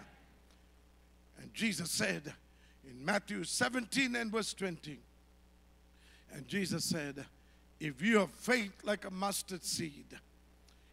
And 1.39 1.54
Jesus 1.54 1.92
said 1.92 2.34
in 2.89 3.04
Matthew 3.04 3.44
17 3.44 4.15
and 4.15 4.32
verse 4.32 4.54
20, 4.54 5.00
and 6.34 6.48
Jesus 6.48 6.86
said, 6.86 7.26
if 7.80 8.02
you 8.02 8.20
have 8.20 8.32
faith 8.32 8.74
like 8.84 9.06
a 9.06 9.12
mustard 9.12 9.63
seed, 9.63 10.06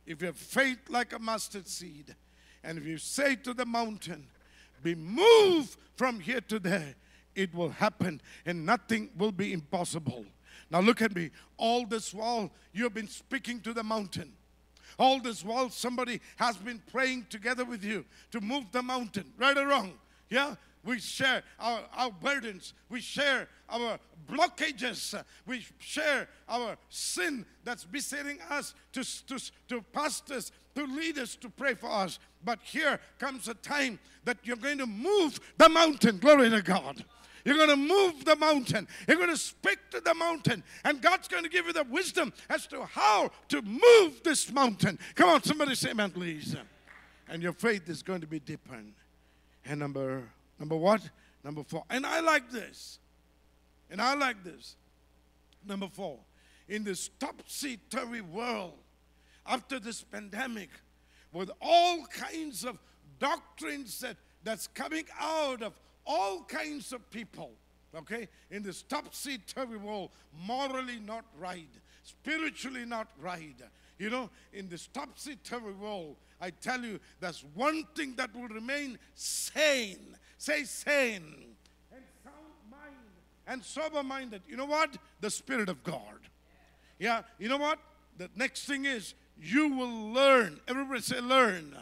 if 0.06 0.20
you 0.20 0.28
have 0.28 0.36
faith 0.36 0.78
like 0.88 1.12
a 1.12 1.18
mustard 1.18 1.66
seed, 1.66 2.14
and 2.62 2.78
if 2.78 2.84
you 2.84 2.98
say 2.98 3.36
to 3.36 3.54
the 3.54 3.66
mountain, 3.66 4.26
be 4.82 4.94
moved 4.94 5.76
from 5.96 6.20
here 6.20 6.40
to 6.42 6.58
there, 6.58 6.94
it 7.34 7.54
will 7.54 7.70
happen 7.70 8.20
and 8.44 8.64
nothing 8.64 9.10
will 9.16 9.32
be 9.32 9.52
impossible. 9.52 10.24
Now 10.70 10.80
look 10.80 11.02
at 11.02 11.14
me. 11.14 11.30
All 11.56 11.86
this 11.86 12.12
while 12.14 12.50
you've 12.72 12.94
been 12.94 13.08
speaking 13.08 13.60
to 13.60 13.72
the 13.72 13.84
mountain. 13.84 14.32
All 14.98 15.20
this 15.20 15.44
while 15.44 15.70
somebody 15.70 16.20
has 16.36 16.56
been 16.56 16.80
praying 16.90 17.26
together 17.28 17.64
with 17.64 17.84
you 17.84 18.04
to 18.30 18.40
move 18.40 18.64
the 18.72 18.82
mountain, 18.82 19.32
right 19.38 19.56
or 19.56 19.66
wrong. 19.66 19.92
Yeah? 20.30 20.54
We 20.86 21.00
share 21.00 21.42
our, 21.58 21.82
our 21.94 22.10
burdens. 22.12 22.72
We 22.88 23.00
share 23.00 23.48
our 23.68 23.98
blockages. 24.30 25.20
We 25.44 25.66
share 25.78 26.28
our 26.48 26.76
sin 26.88 27.44
that's 27.64 27.84
besetting 27.84 28.38
us 28.48 28.74
to, 28.92 29.02
to, 29.26 29.50
to 29.68 29.82
pastors, 29.92 30.52
to 30.76 30.86
leaders 30.86 31.36
to 31.36 31.50
pray 31.50 31.74
for 31.74 31.90
us. 31.90 32.20
But 32.44 32.60
here 32.62 33.00
comes 33.18 33.48
a 33.48 33.54
time 33.54 33.98
that 34.24 34.38
you're 34.44 34.56
going 34.56 34.78
to 34.78 34.86
move 34.86 35.40
the 35.58 35.68
mountain. 35.68 36.18
Glory 36.18 36.48
to 36.50 36.62
God. 36.62 37.04
You're 37.44 37.56
going 37.56 37.70
to 37.70 37.76
move 37.76 38.24
the 38.24 38.36
mountain. 38.36 38.88
You're 39.06 39.18
going 39.18 39.30
to 39.30 39.36
speak 39.36 39.78
to 39.90 40.00
the 40.00 40.14
mountain. 40.14 40.62
And 40.84 41.00
God's 41.00 41.28
going 41.28 41.44
to 41.44 41.48
give 41.48 41.66
you 41.66 41.72
the 41.72 41.84
wisdom 41.84 42.32
as 42.48 42.66
to 42.68 42.84
how 42.84 43.30
to 43.48 43.62
move 43.62 44.20
this 44.24 44.52
mountain. 44.52 44.98
Come 45.14 45.30
on, 45.30 45.42
somebody 45.42 45.74
say 45.74 45.90
amen, 45.90 46.10
please. 46.10 46.56
And 47.28 47.42
your 47.42 47.52
faith 47.52 47.88
is 47.88 48.02
going 48.02 48.20
to 48.20 48.26
be 48.26 48.40
deepened. 48.40 48.94
And 49.64 49.80
number 49.80 50.24
Number 50.58 50.76
what? 50.76 51.02
Number 51.44 51.62
four. 51.62 51.84
And 51.90 52.06
I 52.06 52.20
like 52.20 52.50
this. 52.50 52.98
And 53.90 54.00
I 54.00 54.14
like 54.14 54.42
this. 54.42 54.76
Number 55.66 55.88
four. 55.88 56.18
In 56.68 56.82
this 56.82 57.10
topsy 57.20 57.78
turvy 57.90 58.20
world, 58.20 58.74
after 59.46 59.78
this 59.78 60.02
pandemic, 60.02 60.70
with 61.32 61.50
all 61.60 62.04
kinds 62.06 62.64
of 62.64 62.78
doctrines 63.18 64.00
that, 64.00 64.16
that's 64.42 64.66
coming 64.68 65.04
out 65.20 65.62
of 65.62 65.74
all 66.04 66.42
kinds 66.42 66.92
of 66.92 67.08
people, 67.10 67.52
okay, 67.94 68.28
in 68.50 68.62
this 68.62 68.82
topsy 68.82 69.38
turvy 69.38 69.76
world, 69.76 70.10
morally 70.46 70.98
not 70.98 71.24
right, 71.38 71.68
spiritually 72.02 72.84
not 72.84 73.08
right. 73.20 73.60
You 73.98 74.10
know, 74.10 74.30
in 74.52 74.68
this 74.68 74.88
topsy 74.88 75.36
turvy 75.36 75.72
world, 75.72 76.16
I 76.40 76.50
tell 76.50 76.80
you, 76.80 77.00
there's 77.20 77.44
one 77.54 77.84
thing 77.94 78.14
that 78.16 78.34
will 78.34 78.48
remain 78.48 78.98
sane 79.14 80.16
Say 80.38 80.64
sane 80.64 81.54
and 81.92 82.02
sound 82.22 82.36
mind 82.70 82.94
and 83.46 83.64
sober 83.64 84.02
minded. 84.02 84.42
You 84.48 84.56
know 84.56 84.66
what? 84.66 84.96
The 85.20 85.30
Spirit 85.30 85.68
of 85.68 85.82
God. 85.82 86.20
Yeah, 86.98 87.22
you 87.38 87.48
know 87.48 87.56
what? 87.56 87.78
The 88.18 88.30
next 88.36 88.66
thing 88.66 88.84
is 88.84 89.14
you 89.40 89.68
will 89.68 90.12
learn. 90.12 90.60
Everybody 90.68 91.00
say 91.00 91.20
learn. 91.20 91.76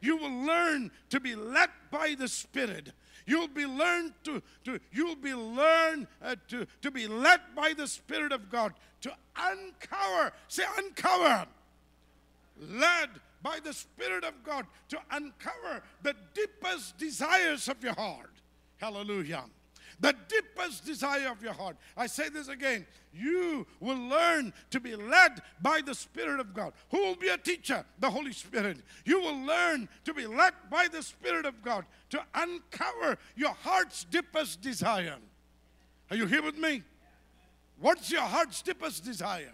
You 0.00 0.16
will 0.16 0.46
learn 0.46 0.90
to 1.10 1.20
be 1.20 1.34
led 1.34 1.68
by 1.90 2.14
the 2.18 2.28
Spirit. 2.28 2.92
You'll 3.26 3.48
be 3.48 3.66
learned 3.66 4.14
to, 4.24 4.42
to 4.64 4.80
you'll 4.90 5.16
be 5.16 5.34
learned 5.34 6.06
uh, 6.22 6.36
to, 6.48 6.66
to 6.82 6.90
be 6.90 7.06
led 7.06 7.40
by 7.54 7.74
the 7.76 7.86
Spirit 7.86 8.32
of 8.32 8.50
God 8.50 8.74
to 9.02 9.12
uncover. 9.36 10.32
Say 10.48 10.64
uncover. 10.78 11.46
Led 12.58 13.08
by 13.42 13.58
the 13.62 13.72
Spirit 13.72 14.24
of 14.24 14.42
God 14.44 14.66
to 14.88 14.98
uncover 15.10 15.82
the 16.02 16.14
deepest 16.34 16.98
desires 16.98 17.68
of 17.68 17.82
your 17.82 17.94
heart. 17.94 18.32
Hallelujah. 18.78 19.44
The 20.00 20.14
deepest 20.28 20.86
desire 20.86 21.30
of 21.30 21.42
your 21.42 21.52
heart. 21.52 21.76
I 21.96 22.06
say 22.06 22.30
this 22.30 22.48
again. 22.48 22.86
You 23.12 23.66
will 23.80 23.98
learn 23.98 24.54
to 24.70 24.80
be 24.80 24.96
led 24.96 25.42
by 25.60 25.82
the 25.84 25.94
Spirit 25.94 26.40
of 26.40 26.54
God. 26.54 26.72
Who 26.90 26.98
will 26.98 27.16
be 27.16 27.28
a 27.28 27.36
teacher? 27.36 27.84
The 27.98 28.08
Holy 28.08 28.32
Spirit. 28.32 28.78
You 29.04 29.20
will 29.20 29.38
learn 29.44 29.88
to 30.04 30.14
be 30.14 30.26
led 30.26 30.54
by 30.70 30.88
the 30.90 31.02
Spirit 31.02 31.44
of 31.44 31.62
God 31.62 31.84
to 32.10 32.22
uncover 32.34 33.18
your 33.36 33.52
heart's 33.52 34.04
deepest 34.04 34.62
desire. 34.62 35.16
Are 36.10 36.16
you 36.16 36.26
here 36.26 36.42
with 36.42 36.56
me? 36.56 36.82
What's 37.78 38.10
your 38.10 38.22
heart's 38.22 38.62
deepest 38.62 39.04
desire? 39.04 39.52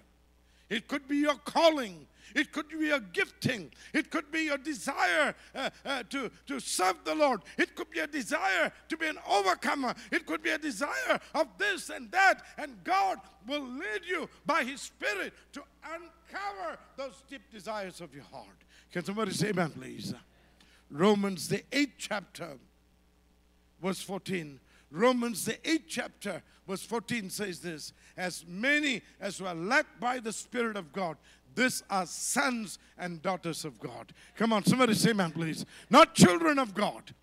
It 0.69 0.87
could 0.87 1.09
be 1.09 1.19
your 1.19 1.37
calling. 1.37 2.07
It 2.35 2.53
could 2.53 2.69
be 2.69 2.91
a 2.91 3.01
gifting. 3.01 3.73
It 3.93 4.11
could 4.11 4.31
be 4.31 4.49
a 4.49 4.59
desire 4.59 5.35
uh, 5.55 5.71
uh, 5.85 6.03
to, 6.11 6.31
to 6.47 6.61
serve 6.61 6.97
the 7.05 7.15
Lord. 7.15 7.43
It 7.59 7.75
could 7.75 7.91
be 7.91 8.01
a 8.01 8.07
desire 8.07 8.73
to 8.89 8.97
be 8.97 9.07
an 9.07 9.19
overcomer. 9.29 9.95
It 10.11 10.27
could 10.27 10.43
be 10.43 10.51
a 10.51 10.59
desire 10.59 11.21
of 11.35 11.47
this 11.59 11.91
and 11.91 12.11
that. 12.11 12.43
And 12.59 12.83
God 12.85 13.19
will 13.47 13.63
lead 13.63 14.03
you 14.07 14.29
by 14.45 14.65
His 14.65 14.81
Spirit 14.81 15.33
to 15.53 15.63
uncover 15.85 16.79
those 16.97 17.23
deep 17.29 17.43
desires 17.51 18.01
of 18.01 18.15
your 18.15 18.25
heart. 18.25 18.47
Can 18.93 19.05
somebody 19.05 19.33
say 19.33 19.49
amen, 19.49 19.71
please? 19.71 20.15
Romans, 20.91 21.49
the 21.49 21.63
eighth 21.73 21.95
chapter, 21.99 22.59
verse 23.83 24.01
14. 24.01 24.61
Romans, 24.91 25.45
the 25.45 25.59
eighth 25.69 25.87
chapter, 25.89 26.43
verse 26.67 26.83
14 26.83 27.29
says 27.31 27.61
this 27.61 27.93
As 28.17 28.45
many 28.47 29.03
as 29.21 29.41
were 29.41 29.55
led 29.55 29.87
by 29.99 30.21
the 30.21 30.33
Spirit 30.33 30.77
of 30.77 30.93
God, 30.93 31.17
these 31.57 31.83
are 31.91 32.07
sons 32.07 32.79
and 32.97 33.21
daughters 33.23 33.65
of 33.65 33.81
God. 33.81 34.13
Come 34.37 34.53
on, 34.53 34.65
somebody 34.65 34.95
say, 34.95 35.13
man, 35.13 35.33
please. 35.33 35.65
Not 35.91 36.15
children 36.15 36.59
of 36.59 36.75
God. 36.75 37.15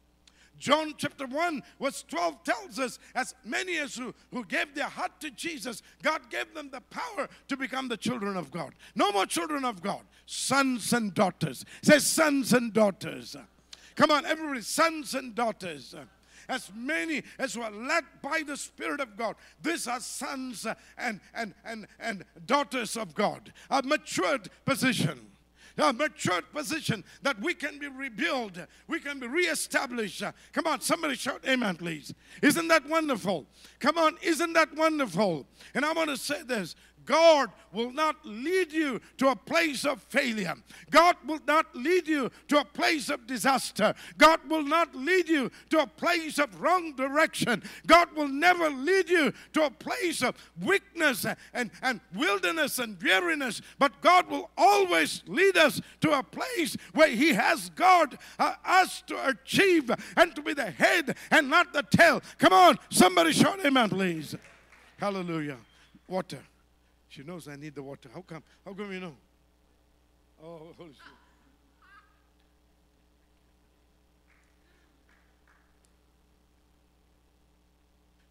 John 0.57 0.93
chapter 0.97 1.27
1, 1.27 1.61
verse 1.79 2.03
12 2.07 2.43
tells 2.43 2.79
us, 2.79 2.99
as 3.13 3.35
many 3.43 3.77
as 3.77 3.95
who, 3.95 4.13
who 4.31 4.45
gave 4.45 4.73
their 4.73 4.87
heart 4.87 5.11
to 5.19 5.29
Jesus, 5.29 5.81
God 6.01 6.29
gave 6.29 6.53
them 6.53 6.69
the 6.71 6.81
power 6.81 7.27
to 7.47 7.57
become 7.57 7.89
the 7.89 7.97
children 7.97 8.37
of 8.37 8.49
God. 8.49 8.73
No 8.95 9.11
more 9.11 9.25
children 9.25 9.65
of 9.65 9.81
God, 9.81 10.01
sons 10.25 10.93
and 10.93 11.13
daughters. 11.13 11.65
Say 11.81 11.99
sons 11.99 12.53
and 12.53 12.73
daughters. 12.73 13.35
Come 13.95 14.09
on, 14.09 14.25
everybody, 14.25 14.61
sons 14.61 15.13
and 15.13 15.35
daughters 15.35 15.93
as 16.49 16.71
many 16.75 17.23
as 17.39 17.57
were 17.57 17.69
led 17.69 18.03
by 18.21 18.43
the 18.45 18.57
Spirit 18.57 18.99
of 18.99 19.15
God. 19.15 19.35
These 19.61 19.87
are 19.87 19.99
sons 19.99 20.65
and, 20.97 21.19
and, 21.33 21.53
and, 21.65 21.87
and 21.99 22.25
daughters 22.45 22.97
of 22.97 23.13
God, 23.13 23.53
a 23.69 23.81
matured 23.83 24.49
position 24.65 25.31
a 25.77 25.93
matured 25.93 26.51
position 26.51 27.03
that 27.21 27.39
we 27.39 27.53
can 27.53 27.79
be 27.79 27.87
rebuilt, 27.87 28.57
we 28.87 28.99
can 28.99 29.19
be 29.19 29.27
reestablished. 29.27 30.23
Come 30.51 30.67
on, 30.67 30.81
somebody 30.81 31.15
shout 31.15 31.43
amen, 31.47 31.75
please. 31.77 32.13
Isn't 32.41 32.67
that 32.67 32.87
wonderful? 32.87 33.47
Come 33.79 33.97
on, 33.97 34.17
isn't 34.21 34.53
that 34.53 34.75
wonderful? 34.75 35.47
And 35.73 35.83
I 35.83 35.93
want 35.93 36.09
to 36.09 36.17
say 36.17 36.43
this 36.43 36.75
God 37.05 37.49
will 37.71 37.91
not 37.91 38.17
lead 38.23 38.71
you 38.71 39.01
to 39.17 39.29
a 39.29 39.35
place 39.35 39.85
of 39.85 40.01
failure. 40.03 40.55
God 40.91 41.15
will 41.25 41.39
not 41.47 41.75
lead 41.75 42.07
you 42.07 42.31
to 42.47 42.59
a 42.59 42.65
place 42.65 43.09
of 43.09 43.25
disaster. 43.27 43.93
God 44.17 44.39
will 44.49 44.63
not 44.63 44.95
lead 44.95 45.27
you 45.27 45.51
to 45.69 45.79
a 45.79 45.87
place 45.87 46.39
of 46.39 46.61
wrong 46.61 46.93
direction. 46.95 47.63
God 47.87 48.13
will 48.15 48.27
never 48.27 48.69
lead 48.69 49.09
you 49.09 49.33
to 49.53 49.65
a 49.65 49.71
place 49.71 50.21
of 50.21 50.35
weakness 50.61 51.25
and, 51.53 51.71
and 51.81 51.99
wilderness 52.15 52.79
and 52.79 53.01
weariness. 53.01 53.61
But 53.79 54.01
God 54.01 54.29
will 54.29 54.49
always 54.57 55.23
lead 55.27 55.57
us 55.57 55.81
to 56.01 56.17
a 56.17 56.23
place 56.23 56.77
where 56.93 57.09
He 57.09 57.33
has 57.33 57.69
God 57.69 58.17
uh, 58.39 58.55
us 58.65 59.01
to 59.07 59.27
achieve 59.27 59.91
and 60.15 60.35
to 60.35 60.41
be 60.41 60.53
the 60.53 60.71
head 60.71 61.17
and 61.31 61.49
not 61.49 61.73
the 61.73 61.83
tail. 61.83 62.21
Come 62.37 62.53
on, 62.53 62.79
somebody 62.89 63.33
shout 63.33 63.65
amen, 63.65 63.89
please. 63.89 64.35
Hallelujah. 64.97 65.57
Water. 66.07 66.39
She 67.13 67.21
knows 67.21 67.47
I 67.47 67.55
need 67.55 67.75
the 67.75 67.83
water. 67.83 68.09
How 68.11 68.21
come? 68.21 68.41
How 68.65 68.73
come 68.73 68.91
you 68.91 68.99
know? 68.99 69.13
Oh, 70.43 70.73
Holy. 70.75 70.95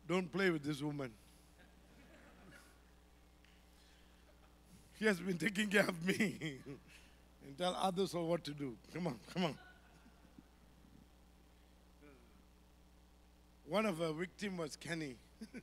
Don't 0.09 0.33
play 0.33 0.51
with 0.51 0.65
this 0.65 0.83
woman. 0.83 1.13
She 4.99 5.05
has 5.07 5.21
been 5.21 5.39
taking 5.39 5.69
care 5.69 5.87
of 5.87 6.05
me 6.05 6.59
and 7.47 7.57
tell 7.57 7.77
others 7.81 8.15
what 8.15 8.43
to 8.45 8.51
do. 8.51 8.75
Come 8.93 9.07
on, 9.07 9.19
come 9.33 9.45
on. 9.45 9.57
One 13.69 13.87
of 13.87 13.99
her 13.99 14.13
victims 14.13 14.59
was 14.59 14.75
Kenny. 14.75 15.15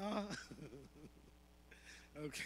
Uh, 0.00 0.22
okay. 2.24 2.42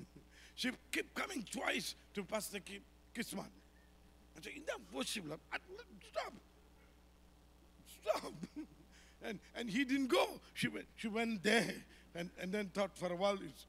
she 0.54 0.70
kept 0.90 1.14
coming 1.14 1.44
twice 1.50 1.94
to 2.14 2.22
Pastor 2.24 2.58
Kisman. 3.14 3.44
I 4.36 4.40
said, 4.42 4.52
enough 4.54 4.80
worship, 4.92 5.24
Lord. 5.26 5.40
Stop. 6.10 6.32
Stop. 8.02 8.32
and, 9.22 9.38
and 9.54 9.70
he 9.70 9.84
didn't 9.84 10.08
go. 10.08 10.26
She 10.54 10.68
went, 10.68 10.86
she 10.96 11.08
went 11.08 11.42
there 11.42 11.74
and, 12.14 12.30
and 12.40 12.52
then 12.52 12.70
thought 12.74 12.96
for 12.96 13.12
a 13.12 13.16
while 13.16 13.34
it's 13.34 13.66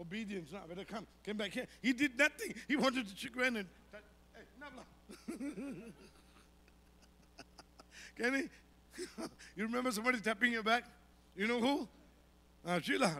obedience. 0.00 0.50
Now, 0.52 0.60
better 0.68 0.84
come. 0.84 1.06
Came 1.24 1.36
back 1.36 1.52
here. 1.52 1.66
He 1.82 1.92
did 1.92 2.18
nothing. 2.18 2.54
He 2.66 2.76
wanted 2.76 3.08
to 3.08 3.14
chicken 3.14 3.56
and 3.56 3.66
hey, 3.92 3.98
Nabla. 4.60 4.84
Kenny, 8.16 8.48
you 9.56 9.64
remember 9.64 9.92
somebody 9.92 10.18
tapping 10.18 10.52
your 10.52 10.62
back? 10.62 10.84
You 11.36 11.46
know 11.46 11.60
who? 11.60 11.88
Uh, 12.66 12.80
Sheila. 12.80 13.16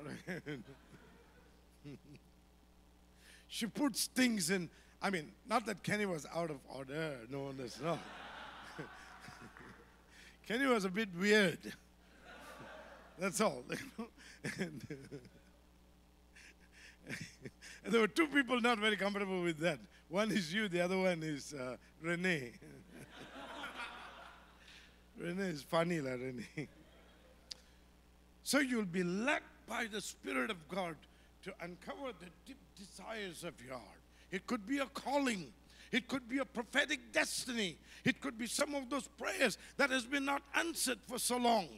she 3.49 3.66
puts 3.66 4.07
things 4.07 4.51
in. 4.51 4.68
I 5.01 5.11
mean, 5.11 5.32
not 5.49 5.64
that 5.66 5.82
Kenny 5.82 6.07
was 6.07 6.26
out 6.34 6.51
of 6.51 6.59
order. 6.68 7.16
No, 7.30 7.53
that's 7.53 7.80
not. 7.80 7.99
Kenny 10.47 10.66
was 10.66 10.84
a 10.84 10.91
bit 10.91 11.09
weird. 11.18 11.59
That's 13.18 13.41
all. 13.41 13.64
and, 14.59 14.86
and 17.84 17.93
there 17.93 18.01
were 18.01 18.09
two 18.09 18.26
people 18.28 18.61
not 18.61 18.78
very 18.78 18.97
comfortable 18.97 19.43
with 19.43 19.59
that. 19.59 19.78
One 20.09 20.30
is 20.30 20.55
you, 20.55 20.68
the 20.68 20.80
other 20.80 20.97
one 20.99 21.22
is 21.22 21.53
uh, 21.53 21.76
Renee. 22.01 22.53
Renee 25.18 25.49
is 25.49 25.62
funny, 25.62 26.01
like 26.01 26.20
Renee. 26.20 26.68
So 28.49 28.61
you'll 28.61 28.87
be 28.87 29.03
led 29.03 29.43
by 29.69 29.89
the 29.93 30.01
Spirit 30.01 30.51
of 30.51 30.67
God 30.71 30.97
to 31.43 31.53
uncover 31.61 32.13
the 32.19 32.29
deep 32.47 32.57
desires 32.79 33.45
of 33.45 33.53
your 33.63 33.75
heart. 33.75 34.01
It 34.31 34.47
could 34.47 34.67
be 34.67 34.79
a 34.79 34.87
calling. 34.87 35.53
It 35.93 36.09
could 36.09 36.31
be 36.31 36.39
a 36.39 36.47
prophetic 36.47 37.13
destiny. 37.13 37.77
It 38.07 38.23
could 38.23 38.39
be 38.39 38.47
some 38.47 38.75
of 38.75 38.89
those 38.89 39.07
prayers 39.07 39.59
that 39.77 39.91
has 39.91 40.07
been 40.07 40.25
not 40.25 40.41
answered 40.55 40.97
for 41.07 41.19
so 41.19 41.37
long. 41.37 41.69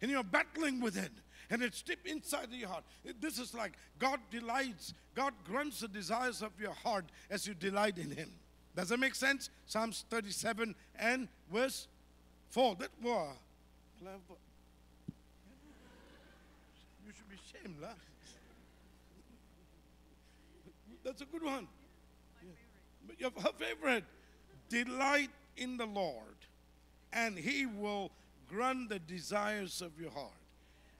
And 0.00 0.08
you're 0.08 0.22
battling 0.22 0.80
with 0.80 0.96
it. 0.96 1.10
And 1.50 1.60
it's 1.60 1.82
deep 1.82 2.06
inside 2.06 2.44
of 2.44 2.54
your 2.54 2.68
heart. 2.68 2.84
This 3.20 3.40
is 3.40 3.52
like 3.52 3.72
God 3.98 4.20
delights, 4.30 4.94
God 5.16 5.34
grants 5.42 5.80
the 5.80 5.88
desires 5.88 6.40
of 6.40 6.52
your 6.60 6.74
heart 6.84 7.06
as 7.30 7.48
you 7.48 7.54
delight 7.54 7.98
in 7.98 8.12
Him. 8.12 8.30
Does 8.76 8.90
that 8.90 9.00
make 9.00 9.16
sense? 9.16 9.50
Psalms 9.66 10.04
37 10.08 10.72
and 11.00 11.26
verse 11.50 11.88
4. 12.50 12.76
That 12.76 12.90
was 17.36 17.60
shame, 17.62 17.76
lah. 17.80 17.88
That's 21.04 21.22
a 21.22 21.26
good 21.26 21.42
one. 21.42 21.68
Yeah. 23.18 23.28
Her 23.42 23.52
favorite. 23.56 24.04
Delight 24.68 25.30
in 25.56 25.76
the 25.76 25.86
Lord, 25.86 26.36
and 27.12 27.38
He 27.38 27.66
will 27.66 28.10
grant 28.48 28.88
the 28.88 28.98
desires 28.98 29.80
of 29.80 29.92
your 30.00 30.10
heart. 30.10 30.32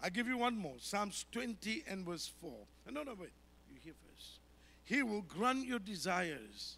I 0.03 0.11
give 0.11 0.28
you 0.28 0.39
one 0.39 0.57
more. 0.57 0.74
Psalms 0.78 1.24
20 1.32 1.84
and 1.89 2.07
verse 2.07 2.30
4. 2.41 2.53
No, 2.93 3.03
no, 3.03 3.14
wait. 3.18 3.30
You 3.72 3.80
hear 3.82 3.95
first. 4.09 4.39
He 4.84 5.03
will 5.03 5.22
grant 5.22 5.66
your 5.66 5.80
desires 5.80 6.76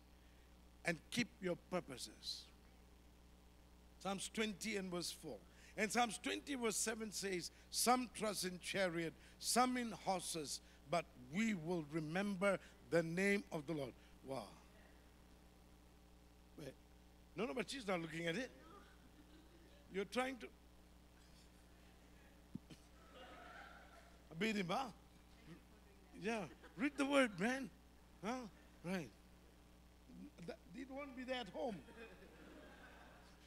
and 0.85 0.99
keep 1.11 1.29
your 1.43 1.57
purposes. 1.71 2.45
Psalms 4.03 4.31
20 4.33 4.77
and 4.77 4.91
verse 4.91 5.11
4. 5.11 5.33
And 5.79 5.91
Psalms 5.93 6.19
20 6.19 6.57
verse 6.57 6.77
7 6.77 7.13
says, 7.13 7.53
Some 7.71 8.11
trust 8.13 8.45
in 8.45 8.59
chariot, 8.61 9.15
some 9.39 9.77
in 9.77 9.93
horses, 9.93 10.61
but 10.91 11.05
we 11.33 11.55
will 11.55 11.85
remember 11.93 12.59
the 12.91 13.05
name 13.05 13.45
of 13.53 13.65
the 13.69 13.75
Lord. 13.75 13.93
Wow. 14.27 14.43
Wait. 16.59 16.75
No, 17.37 17.45
no, 17.45 17.55
but 17.55 17.71
she's 17.71 17.87
not 17.87 18.01
looking 18.03 18.27
at 18.27 18.35
it. 18.37 18.51
You're 19.95 20.05
trying 20.05 20.37
to. 20.39 20.47
Beat 24.39 24.57
him, 24.57 24.67
huh? 24.69 24.87
Yeah. 26.21 26.41
Read 26.77 26.93
the 26.97 27.07
word, 27.07 27.39
man. 27.39 27.71
Huh? 28.25 28.33
Right. 28.85 29.09
it 30.75 30.87
won't 30.91 31.17
be 31.17 31.23
there 31.23 31.41
at 31.41 31.49
home. 31.55 31.77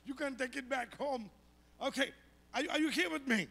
You 0.06 0.14
can 0.14 0.36
take 0.36 0.56
it 0.56 0.70
back 0.70 0.98
home. 0.98 1.30
Okay. 1.82 2.12
Are, 2.54 2.62
are 2.72 2.80
you 2.80 2.90
here 2.90 3.10
with 3.10 3.28
me? 3.28 3.48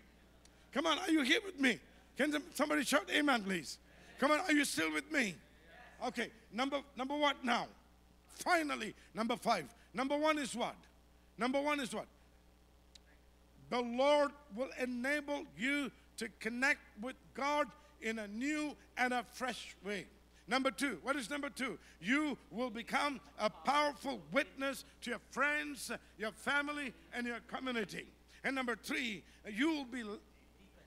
Come 0.73 0.87
on, 0.87 0.99
are 0.99 1.11
you 1.11 1.23
here 1.23 1.41
with 1.45 1.59
me? 1.59 1.79
Can 2.17 2.35
somebody 2.55 2.85
shout 2.85 3.09
amen, 3.11 3.43
please? 3.43 3.79
Come 4.19 4.31
on, 4.31 4.41
are 4.41 4.53
you 4.53 4.65
still 4.65 4.93
with 4.93 5.11
me? 5.11 5.35
Okay, 6.07 6.31
number 6.53 6.81
number 6.97 7.17
what 7.17 7.43
now? 7.45 7.67
Finally, 8.27 8.95
number 9.15 9.37
five. 9.37 9.67
Number 9.93 10.17
one 10.17 10.39
is 10.39 10.55
what? 10.55 10.77
Number 11.37 11.61
one 11.61 11.81
is 11.81 11.95
what? 11.95 12.07
The 13.71 13.81
Lord 13.81 14.31
will 14.55 14.69
enable 14.81 15.45
you 15.57 15.91
to 16.19 16.29
connect 16.39 16.81
with 17.01 17.17
God 17.35 17.67
in 18.03 18.19
a 18.19 18.29
new 18.29 18.77
and 18.97 19.13
a 19.13 19.25
fresh 19.33 19.75
way. 19.85 20.07
Number 20.49 20.71
two, 20.71 20.99
what 21.03 21.17
is 21.17 21.31
number 21.31 21.49
two? 21.49 21.79
You 22.01 22.37
will 22.51 22.71
become 22.71 23.21
a 23.39 23.49
powerful 23.49 24.21
witness 24.33 24.85
to 25.03 25.11
your 25.11 25.21
friends, 25.31 25.93
your 26.19 26.33
family, 26.33 26.93
and 27.15 27.27
your 27.27 27.39
community. 27.47 28.07
And 28.45 28.55
number 28.55 28.77
three, 28.77 29.23
you 29.49 29.69
will 29.71 29.85
be 29.85 30.03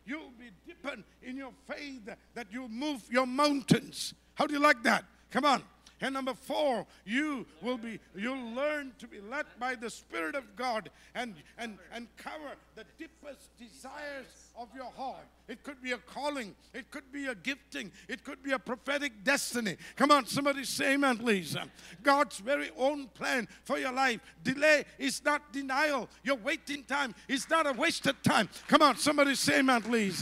You'll 0.05 0.31
be 0.37 0.49
deepened 0.67 1.03
in 1.21 1.37
your 1.37 1.51
faith 1.65 2.09
that 2.33 2.47
you'll 2.51 2.69
move 2.69 3.01
your 3.09 3.25
mountains. 3.25 4.13
How 4.35 4.45
do 4.47 4.53
you 4.53 4.59
like 4.59 4.83
that? 4.83 5.05
Come 5.31 5.45
on. 5.45 5.63
And 6.03 6.13
number 6.13 6.33
four, 6.33 6.85
you 7.05 7.45
will 7.61 7.77
be, 7.77 7.97
you'll 8.13 8.51
learn 8.53 8.91
to 8.99 9.07
be 9.07 9.21
led 9.21 9.45
by 9.57 9.75
the 9.75 9.89
Spirit 9.89 10.35
of 10.35 10.53
God 10.57 10.89
and, 11.15 11.33
and, 11.57 11.77
and 11.93 12.09
cover 12.17 12.57
the 12.75 12.83
deepest 12.99 13.57
desires 13.57 14.51
of 14.57 14.67
your 14.75 14.91
heart. 14.97 15.25
It 15.47 15.63
could 15.63 15.81
be 15.81 15.93
a 15.93 15.97
calling, 15.97 16.55
it 16.73 16.91
could 16.91 17.09
be 17.13 17.27
a 17.27 17.35
gifting, 17.35 17.89
it 18.09 18.25
could 18.25 18.43
be 18.43 18.51
a 18.51 18.59
prophetic 18.59 19.23
destiny. 19.23 19.77
Come 19.95 20.11
on, 20.11 20.25
somebody 20.25 20.65
say 20.65 20.95
amen, 20.95 21.19
please. 21.19 21.55
God's 22.03 22.39
very 22.39 22.71
own 22.77 23.07
plan 23.07 23.47
for 23.63 23.77
your 23.77 23.93
life. 23.93 24.19
Delay 24.43 24.83
is 24.99 25.23
not 25.23 25.53
denial. 25.53 26.09
Your 26.21 26.35
waiting 26.35 26.83
time 26.83 27.15
is 27.29 27.49
not 27.49 27.65
a 27.65 27.71
wasted 27.71 28.21
time. 28.23 28.49
Come 28.67 28.81
on, 28.81 28.97
somebody 28.97 29.35
say 29.35 29.59
amen, 29.59 29.81
please. 29.83 30.21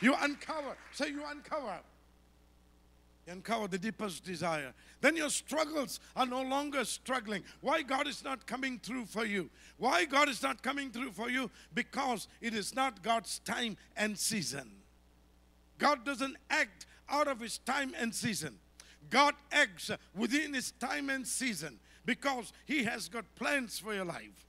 You 0.00 0.14
uncover. 0.20 0.76
Say 0.92 1.08
you 1.08 1.22
uncover. 1.28 1.80
Uncover 3.28 3.66
the 3.66 3.78
deepest 3.78 4.24
desire. 4.24 4.72
Then 5.00 5.16
your 5.16 5.30
struggles 5.30 5.98
are 6.14 6.26
no 6.26 6.42
longer 6.42 6.84
struggling. 6.84 7.42
Why 7.60 7.82
God 7.82 8.06
is 8.06 8.22
not 8.22 8.46
coming 8.46 8.78
through 8.78 9.06
for 9.06 9.24
you? 9.24 9.50
Why 9.78 10.04
God 10.04 10.28
is 10.28 10.42
not 10.42 10.62
coming 10.62 10.90
through 10.90 11.10
for 11.10 11.28
you? 11.28 11.50
Because 11.74 12.28
it 12.40 12.54
is 12.54 12.74
not 12.74 13.02
God's 13.02 13.40
time 13.40 13.76
and 13.96 14.16
season. 14.16 14.70
God 15.78 16.04
doesn't 16.04 16.36
act 16.50 16.86
out 17.08 17.26
of 17.26 17.40
his 17.40 17.58
time 17.58 17.92
and 17.98 18.14
season. 18.14 18.58
God 19.10 19.34
acts 19.50 19.90
within 20.14 20.54
his 20.54 20.72
time 20.72 21.10
and 21.10 21.26
season 21.26 21.78
because 22.04 22.52
he 22.64 22.84
has 22.84 23.08
got 23.08 23.24
plans 23.34 23.78
for 23.78 23.92
your 23.92 24.04
life. 24.04 24.46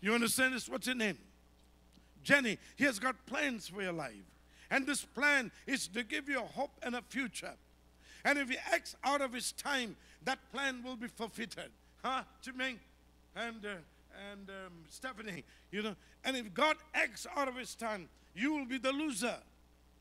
You 0.00 0.12
understand 0.14 0.54
this? 0.54 0.68
What's 0.68 0.88
your 0.88 0.96
name? 0.96 1.18
Jenny. 2.24 2.58
He 2.76 2.84
has 2.84 2.98
got 2.98 3.26
plans 3.26 3.68
for 3.68 3.82
your 3.82 3.92
life. 3.92 4.24
And 4.70 4.86
this 4.86 5.04
plan 5.04 5.52
is 5.66 5.86
to 5.88 6.02
give 6.02 6.28
you 6.28 6.38
a 6.40 6.46
hope 6.46 6.72
and 6.82 6.96
a 6.96 7.02
future. 7.02 7.54
And 8.24 8.38
if 8.38 8.48
he 8.48 8.56
acts 8.72 8.94
out 9.04 9.20
of 9.20 9.32
his 9.32 9.52
time, 9.52 9.96
that 10.24 10.38
plan 10.52 10.82
will 10.84 10.96
be 10.96 11.08
forfeited. 11.08 11.70
Huh, 12.02 12.22
Jimmy 12.40 12.78
and, 13.34 13.64
uh, 13.64 13.74
and 14.30 14.48
um, 14.48 14.72
Stephanie, 14.88 15.44
you 15.70 15.82
know. 15.82 15.96
And 16.24 16.36
if 16.36 16.52
God 16.52 16.76
acts 16.94 17.26
out 17.36 17.48
of 17.48 17.56
his 17.56 17.74
time, 17.74 18.08
you 18.34 18.52
will 18.54 18.66
be 18.66 18.78
the 18.78 18.92
loser. 18.92 19.36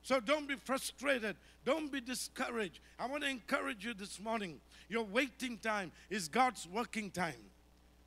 So 0.03 0.19
don't 0.19 0.47
be 0.47 0.55
frustrated. 0.55 1.36
Don't 1.63 1.91
be 1.91 2.01
discouraged. 2.01 2.80
I 2.97 3.07
want 3.07 3.24
to 3.24 3.30
encourage 3.30 3.86
you 3.86 3.93
this 3.93 4.19
morning. 4.19 4.59
Your 4.89 5.03
waiting 5.03 5.57
time 5.57 5.91
is 6.09 6.28
God's 6.28 6.67
working 6.67 7.11
time. 7.11 7.36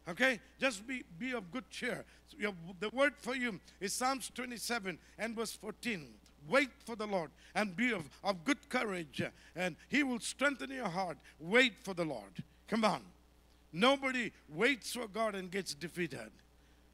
Okay? 0.08 0.40
Just 0.60 0.86
be, 0.86 1.04
be 1.18 1.32
of 1.32 1.50
good 1.50 1.70
cheer. 1.70 2.04
So 2.28 2.36
your, 2.38 2.52
the 2.80 2.90
word 2.90 3.14
for 3.16 3.34
you 3.34 3.60
is 3.80 3.92
Psalms 3.92 4.30
27 4.34 4.98
and 5.18 5.36
verse 5.36 5.52
14. 5.52 6.08
Wait 6.49 6.70
for 6.84 6.97
the 6.97 7.07
Lord 7.07 7.30
and 7.55 7.76
be 7.76 7.92
of, 7.92 8.09
of 8.22 8.45
good 8.45 8.68
courage, 8.68 9.22
and 9.57 9.76
He 9.88 10.03
will 10.03 10.20
strengthen 10.20 10.70
your 10.70 10.88
heart. 10.88 11.18
Wait 11.38 11.74
for 11.82 11.95
the 11.95 12.05
Lord. 12.05 12.42
Come 12.68 12.84
on. 12.84 13.03
Nobody 13.72 14.32
waits 14.49 14.92
for 14.92 15.09
God 15.09 15.34
and 15.34 15.51
gets 15.51 15.74
defeated. 15.74 16.30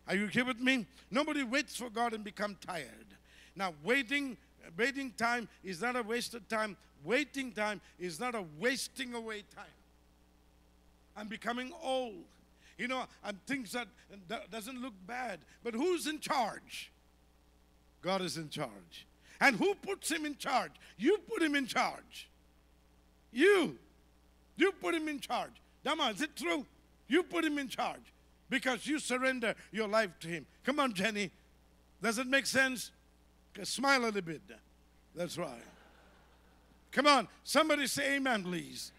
Are 0.09 0.15
you 0.15 0.27
here 0.27 0.45
with 0.45 0.61
me? 0.61 0.87
Nobody 1.11 1.43
waits 1.43 1.77
for 1.77 1.91
God 1.91 2.15
and 2.15 2.25
become 2.25 2.57
tired. 2.67 3.07
Now, 3.55 3.75
waiting, 3.85 4.37
waiting 4.77 5.13
time 5.13 5.49
is 5.63 5.83
not 5.83 5.97
a 5.97 6.03
wasted 6.03 6.49
time. 6.49 6.77
Waiting 7.05 7.53
time 7.53 7.81
is 7.99 8.19
not 8.19 8.35
a 8.35 8.45
wasting 8.59 9.15
away 9.15 9.43
time. 9.55 9.65
I'm 11.17 11.29
becoming 11.29 11.73
old. 11.83 12.25
You 12.79 12.89
know, 12.89 13.05
and 13.25 13.39
things 13.47 13.73
that, 13.73 13.89
that 14.29 14.51
doesn't 14.51 14.81
look 14.81 14.95
bad. 15.07 15.41
But 15.63 15.75
who's 15.75 16.07
in 16.07 16.19
charge? 16.19 16.91
God 18.01 18.23
is 18.23 18.39
in 18.39 18.49
charge. 18.49 19.07
And 19.41 19.57
who 19.57 19.75
puts 19.75 20.11
him 20.11 20.27
in 20.27 20.37
charge? 20.37 20.73
You 20.99 21.19
put 21.19 21.43
him 21.43 21.55
in 21.55 21.67
charge. 21.67 22.29
You. 23.33 23.79
You 24.57 24.73
put 24.73 24.95
him 24.95 25.09
in 25.09 25.19
charge. 25.19 25.53
Dama, 25.83 26.11
is 26.15 26.21
it 26.21 26.37
true? 26.37 26.67
You 27.09 27.23
put 27.23 27.45
him 27.45 27.59
in 27.59 27.69
charge 27.69 28.13
because 28.51 28.87
you 28.87 28.99
surrender 28.99 29.55
your 29.73 29.89
life 29.89 30.11
to 30.21 30.29
him. 30.29 30.47
Come 30.65 30.79
on, 30.79 30.93
Jenny. 30.93 31.31
Does 32.03 32.19
it 32.19 32.27
make 32.27 32.47
sense? 32.47 32.91
Smile 33.63 34.03
a 34.03 34.07
little 34.07 34.21
bit. 34.21 34.43
That's 35.15 35.39
right. 35.39 35.63
Come 36.93 37.07
on. 37.07 37.29
Somebody 37.43 37.87
say 37.87 38.17
amen, 38.17 38.45
please. 38.45 38.93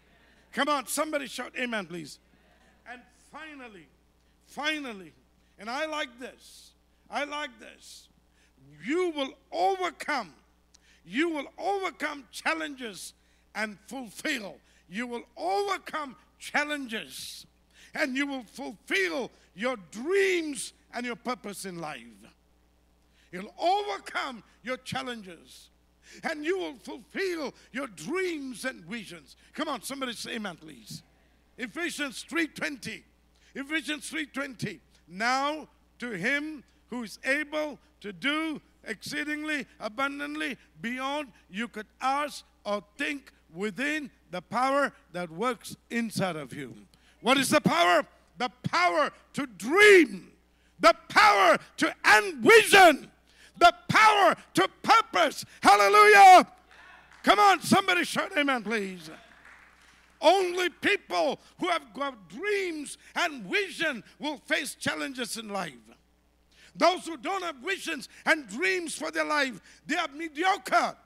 Come 0.52 0.68
on. 0.68 0.86
Somebody 0.86 1.26
shout 1.26 1.52
amen, 1.58 1.86
please. 1.86 2.18
And 2.90 3.00
finally, 3.30 3.86
finally, 4.44 5.12
and 5.58 5.70
I 5.70 5.86
like 5.86 6.18
this. 6.18 6.72
I 7.08 7.24
like 7.24 7.50
this 7.60 8.08
you 8.84 9.10
will 9.10 9.32
overcome. 9.50 10.32
You 11.04 11.30
will 11.30 11.48
overcome 11.58 12.24
challenges 12.30 13.14
and 13.54 13.78
fulfill. 13.86 14.56
You 14.88 15.06
will 15.06 15.24
overcome 15.36 16.16
challenges 16.38 17.46
and 17.94 18.16
you 18.16 18.26
will 18.26 18.44
fulfill 18.44 19.30
your 19.54 19.76
dreams 19.90 20.72
and 20.94 21.04
your 21.04 21.16
purpose 21.16 21.64
in 21.64 21.80
life. 21.80 22.00
You'll 23.30 23.54
overcome 23.58 24.42
your 24.62 24.76
challenges 24.78 25.70
and 26.24 26.44
you 26.44 26.58
will 26.58 26.74
fulfill 26.82 27.54
your 27.72 27.86
dreams 27.86 28.64
and 28.64 28.84
visions. 28.84 29.36
Come 29.54 29.68
on, 29.68 29.82
somebody 29.82 30.12
say 30.12 30.32
amen, 30.32 30.56
please. 30.56 31.02
Ephesians 31.56 32.24
3:20. 32.28 33.02
Ephesians 33.54 34.10
3:20. 34.10 34.80
Now 35.08 35.68
to 35.98 36.10
him 36.10 36.64
who 36.88 37.04
is 37.04 37.18
able 37.24 37.78
to 38.02 38.12
do 38.12 38.60
exceedingly 38.84 39.66
abundantly 39.80 40.58
beyond 40.80 41.28
you 41.48 41.68
could 41.68 41.86
ask 42.00 42.44
or 42.64 42.82
think 42.98 43.32
within 43.54 44.10
the 44.30 44.42
power 44.42 44.92
that 45.12 45.30
works 45.30 45.76
inside 45.90 46.36
of 46.36 46.52
you. 46.52 46.74
What 47.20 47.38
is 47.38 47.48
the 47.48 47.60
power? 47.60 48.04
The 48.38 48.50
power 48.64 49.10
to 49.34 49.46
dream, 49.46 50.32
the 50.80 50.94
power 51.08 51.58
to 51.76 51.94
envision, 52.18 53.08
the 53.58 53.72
power 53.88 54.34
to 54.54 54.68
purpose. 54.82 55.44
Hallelujah. 55.62 56.48
Come 57.22 57.38
on, 57.38 57.60
somebody 57.60 58.04
shout 58.04 58.36
amen, 58.36 58.64
please. 58.64 59.10
Only 60.20 60.70
people 60.70 61.38
who 61.60 61.68
have 61.68 61.94
got 61.94 62.28
dreams 62.28 62.98
and 63.14 63.44
vision 63.44 64.02
will 64.18 64.38
face 64.38 64.74
challenges 64.74 65.36
in 65.36 65.48
life. 65.48 65.74
Those 66.74 67.06
who 67.06 67.16
don't 67.16 67.42
have 67.42 67.56
visions 67.56 68.08
and 68.24 68.48
dreams 68.48 68.94
for 68.94 69.10
their 69.10 69.24
life, 69.24 69.60
they 69.86 69.96
are 69.96 70.08
mediocre. 70.08 70.96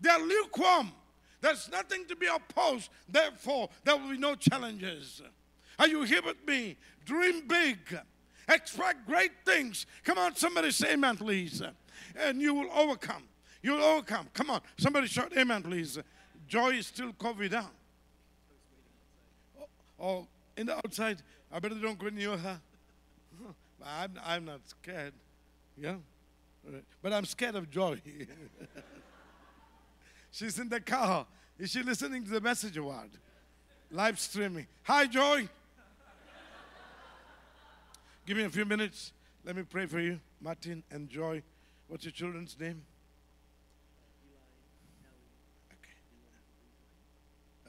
They 0.00 0.10
are 0.10 0.20
lukewarm. 0.20 0.92
There's 1.40 1.68
nothing 1.70 2.06
to 2.06 2.16
be 2.16 2.26
opposed. 2.26 2.90
Therefore, 3.08 3.68
there 3.84 3.96
will 3.96 4.10
be 4.10 4.18
no 4.18 4.34
challenges. 4.34 5.22
Are 5.78 5.88
you 5.88 6.02
here 6.02 6.22
with 6.24 6.44
me? 6.46 6.76
Dream 7.04 7.46
big. 7.46 7.78
Expect 8.48 9.06
great 9.06 9.32
things. 9.44 9.86
Come 10.04 10.18
on, 10.18 10.36
somebody 10.36 10.70
say 10.70 10.92
amen, 10.94 11.16
please. 11.16 11.62
And 12.16 12.40
you 12.40 12.54
will 12.54 12.70
overcome. 12.72 13.24
You 13.62 13.72
will 13.72 13.84
overcome. 13.84 14.28
Come 14.34 14.50
on, 14.50 14.60
somebody 14.76 15.06
shout 15.06 15.32
amen, 15.36 15.62
please. 15.62 15.98
Joy 16.48 16.70
is 16.70 16.88
still 16.88 17.12
COVID 17.12 17.50
down. 17.50 17.70
Oh, 19.60 19.66
oh, 20.00 20.26
in 20.56 20.66
the 20.66 20.76
outside, 20.76 21.22
I 21.50 21.58
better 21.60 21.76
don't 21.76 21.98
go 21.98 22.08
near 22.08 22.36
her. 22.36 22.60
I'm, 23.84 24.18
I'm 24.24 24.44
not 24.44 24.60
scared. 24.66 25.14
Yeah? 25.76 25.96
But 27.02 27.12
I'm 27.12 27.24
scared 27.24 27.56
of 27.56 27.70
Joy. 27.70 28.00
She's 30.30 30.58
in 30.58 30.68
the 30.68 30.80
car. 30.80 31.26
Is 31.58 31.70
she 31.70 31.82
listening 31.82 32.24
to 32.24 32.30
the 32.30 32.40
message 32.40 32.76
award? 32.76 33.10
Live 33.90 34.18
streaming. 34.18 34.66
Hi, 34.84 35.06
Joy. 35.06 35.48
Give 38.24 38.36
me 38.36 38.44
a 38.44 38.50
few 38.50 38.64
minutes. 38.64 39.12
Let 39.44 39.56
me 39.56 39.64
pray 39.64 39.86
for 39.86 40.00
you. 40.00 40.20
Martin 40.40 40.82
and 40.90 41.08
Joy. 41.08 41.42
What's 41.88 42.04
your 42.04 42.12
children's 42.12 42.56
name? 42.58 42.82
Okay. 45.72 45.92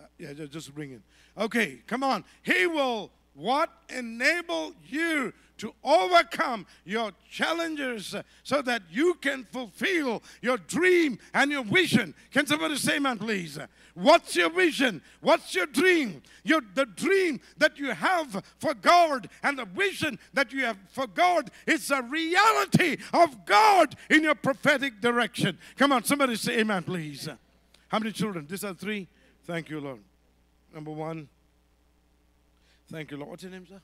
Uh, 0.02 0.06
yeah, 0.18 0.34
just 0.46 0.74
bring 0.74 0.92
it. 0.92 1.02
Okay, 1.38 1.82
come 1.88 2.04
on. 2.04 2.24
He 2.44 2.68
will 2.68 3.12
what 3.34 3.70
enable 3.90 4.74
you 4.88 5.34
to 5.58 5.74
overcome 5.84 6.66
your 6.84 7.12
challenges 7.30 8.16
so 8.44 8.62
that 8.62 8.82
you 8.92 9.14
can 9.16 9.46
fulfill 9.46 10.22
your 10.42 10.58
dream 10.58 11.18
and 11.34 11.52
your 11.52 11.64
vision. 11.64 12.14
Can 12.32 12.46
somebody 12.46 12.76
say 12.76 13.00
man 13.00 13.18
please? 13.18 13.58
What's 13.94 14.36
your 14.36 14.50
vision? 14.50 15.02
What's 15.22 15.54
your 15.54 15.68
dream? 15.68 16.22
Your, 16.44 16.62
the 16.74 16.86
dream 16.86 17.40
that 17.58 17.78
you 17.78 17.92
have 17.92 18.44
for 18.58 18.74
God 18.74 19.30
and 19.44 19.58
the 19.58 19.66
vision 19.66 20.20
that 20.34 20.52
you 20.52 20.66
have 20.66 20.78
for 20.90 21.08
God 21.08 21.52
is 21.68 21.92
a 21.92 22.02
reality 22.02 22.98
of 23.14 23.46
God 23.46 23.96
in 24.10 24.24
your 24.24 24.36
prophetic 24.36 25.00
direction. 25.00 25.58
Come 25.78 25.92
on, 25.92 26.04
somebody 26.04 26.36
say 26.36 26.60
amen, 26.60 26.84
please. 26.84 27.30
How 27.88 28.00
many 28.00 28.12
children? 28.12 28.48
These 28.50 28.64
are 28.64 28.74
three. 28.74 29.08
Thank 29.46 29.70
you, 29.70 29.80
Lord. 29.80 30.00
Number 30.74 30.92
one. 30.92 31.30
Thank 32.92 33.12
you, 33.12 33.18
Lord. 33.18 33.32
What's 33.32 33.44
your 33.44 33.52
name, 33.52 33.66
sir? 33.68 33.82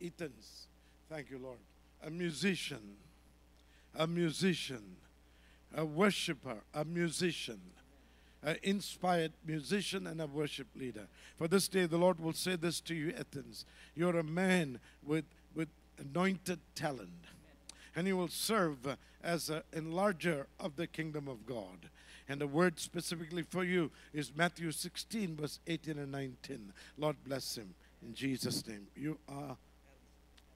Ethan's. 0.00 0.66
Thank 1.08 1.30
you, 1.30 1.38
Lord. 1.38 1.58
A 2.04 2.10
musician, 2.10 2.96
a 3.94 4.06
musician, 4.06 4.96
a 5.74 5.84
worshiper, 5.84 6.58
a 6.74 6.84
musician. 6.84 7.60
an 8.42 8.56
inspired 8.62 9.32
musician 9.46 10.06
and 10.06 10.20
a 10.20 10.26
worship 10.26 10.66
leader. 10.74 11.06
For 11.38 11.48
this 11.48 11.68
day, 11.68 11.86
the 11.86 11.96
Lord 11.96 12.18
will 12.18 12.32
say 12.32 12.56
this 12.56 12.80
to 12.82 12.94
you, 12.94 13.14
Athens. 13.16 13.64
You're 13.94 14.18
a 14.18 14.24
man 14.24 14.80
with, 15.04 15.24
with 15.54 15.68
anointed 15.98 16.58
talent, 16.74 17.26
and 17.94 18.06
you 18.06 18.16
will 18.16 18.28
serve 18.28 18.96
as 19.22 19.48
an 19.48 19.62
enlarger 19.72 20.46
of 20.58 20.76
the 20.76 20.86
kingdom 20.86 21.28
of 21.28 21.46
God. 21.46 21.88
And 22.32 22.40
the 22.40 22.46
word 22.46 22.80
specifically 22.80 23.42
for 23.42 23.62
you 23.62 23.90
is 24.14 24.32
Matthew 24.34 24.72
16, 24.72 25.36
verse 25.36 25.60
18 25.66 25.98
and 25.98 26.10
19. 26.10 26.72
Lord 26.96 27.16
bless 27.26 27.58
him 27.58 27.74
in 28.02 28.14
Jesus' 28.14 28.66
name. 28.66 28.86
You 28.96 29.18
are 29.28 29.54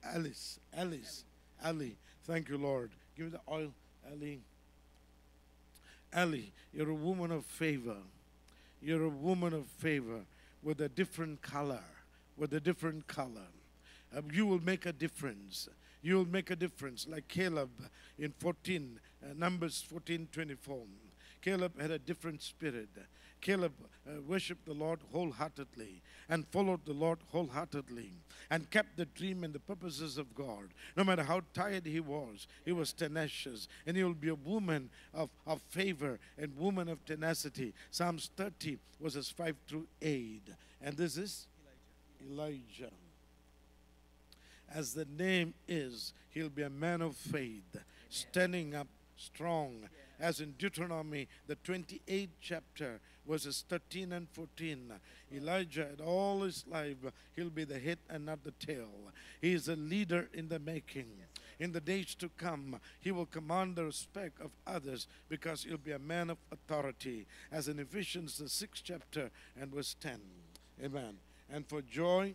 Alice. 0.02 0.58
Alice. 0.74 1.24
Ali. 1.62 1.98
Thank 2.24 2.48
you, 2.48 2.56
Lord. 2.56 2.92
Give 3.14 3.26
me 3.26 3.32
the 3.32 3.52
oil, 3.52 3.74
Ali. 4.10 4.40
Ali, 6.16 6.50
you're 6.72 6.88
a 6.88 6.94
woman 6.94 7.30
of 7.30 7.44
favor. 7.44 7.98
You're 8.80 9.04
a 9.04 9.10
woman 9.10 9.52
of 9.52 9.66
favor 9.66 10.20
with 10.62 10.80
a 10.80 10.88
different 10.88 11.42
color. 11.42 11.84
With 12.38 12.54
a 12.54 12.60
different 12.60 13.06
color. 13.06 13.50
Uh, 14.16 14.22
you 14.32 14.46
will 14.46 14.64
make 14.64 14.86
a 14.86 14.94
difference. 14.94 15.68
You 16.00 16.14
will 16.14 16.28
make 16.28 16.50
a 16.50 16.56
difference, 16.56 17.06
like 17.06 17.28
Caleb 17.28 17.68
in 18.18 18.32
14, 18.38 18.98
uh, 19.22 19.34
Numbers 19.36 19.84
14 19.86 20.28
24. 20.32 20.78
Caleb 21.46 21.80
had 21.80 21.92
a 21.92 21.98
different 22.00 22.42
spirit. 22.42 22.88
Caleb 23.40 23.72
uh, 24.04 24.20
worshiped 24.22 24.66
the 24.66 24.74
Lord 24.74 24.98
wholeheartedly 25.12 26.02
and 26.28 26.44
followed 26.48 26.84
the 26.84 26.92
Lord 26.92 27.20
wholeheartedly 27.30 28.10
and 28.50 28.68
kept 28.68 28.96
the 28.96 29.04
dream 29.04 29.44
and 29.44 29.54
the 29.54 29.60
purposes 29.60 30.18
of 30.18 30.34
God. 30.34 30.74
No 30.96 31.04
matter 31.04 31.22
how 31.22 31.42
tired 31.54 31.86
he 31.86 32.00
was, 32.00 32.48
he 32.64 32.72
was 32.72 32.92
tenacious. 32.92 33.68
And 33.86 33.96
he 33.96 34.02
will 34.02 34.12
be 34.12 34.30
a 34.30 34.34
woman 34.34 34.90
of, 35.14 35.30
of 35.46 35.62
favor 35.62 36.18
and 36.36 36.56
woman 36.56 36.88
of 36.88 37.04
tenacity. 37.04 37.74
Psalms 37.92 38.28
30 38.36 38.78
verses 39.00 39.30
5 39.30 39.54
through 39.68 39.86
8. 40.02 40.48
And 40.82 40.96
this 40.96 41.16
is 41.16 41.46
Elijah. 42.28 42.90
As 44.74 44.94
the 44.94 45.06
name 45.16 45.54
is, 45.68 46.12
he'll 46.30 46.48
be 46.48 46.62
a 46.62 46.70
man 46.70 47.02
of 47.02 47.14
faith, 47.14 47.76
standing 48.10 48.74
up 48.74 48.88
strong 49.16 49.88
as 50.18 50.40
in 50.40 50.52
Deuteronomy, 50.52 51.28
the 51.46 51.56
28th 51.56 52.28
chapter, 52.40 53.00
verses 53.28 53.64
13 53.68 54.12
and 54.12 54.28
14. 54.30 54.92
Elijah, 55.34 55.88
at 55.92 56.00
all 56.00 56.42
his 56.42 56.64
life, 56.70 56.96
he'll 57.34 57.50
be 57.50 57.64
the 57.64 57.78
head 57.78 57.98
and 58.08 58.26
not 58.26 58.44
the 58.44 58.52
tail. 58.52 58.88
He 59.40 59.52
is 59.52 59.68
a 59.68 59.76
leader 59.76 60.28
in 60.32 60.48
the 60.48 60.58
making. 60.58 61.10
In 61.58 61.72
the 61.72 61.80
days 61.80 62.14
to 62.16 62.28
come, 62.36 62.80
he 63.00 63.10
will 63.10 63.26
command 63.26 63.76
the 63.76 63.84
respect 63.84 64.40
of 64.40 64.50
others 64.66 65.06
because 65.28 65.64
he'll 65.64 65.78
be 65.78 65.92
a 65.92 65.98
man 65.98 66.30
of 66.30 66.38
authority, 66.52 67.26
as 67.50 67.68
in 67.68 67.78
Ephesians, 67.78 68.38
the 68.38 68.48
sixth 68.48 68.82
chapter 68.84 69.30
and 69.58 69.72
verse 69.72 69.96
10. 70.00 70.20
Amen. 70.84 71.16
And 71.50 71.66
for 71.66 71.80
joy, 71.80 72.34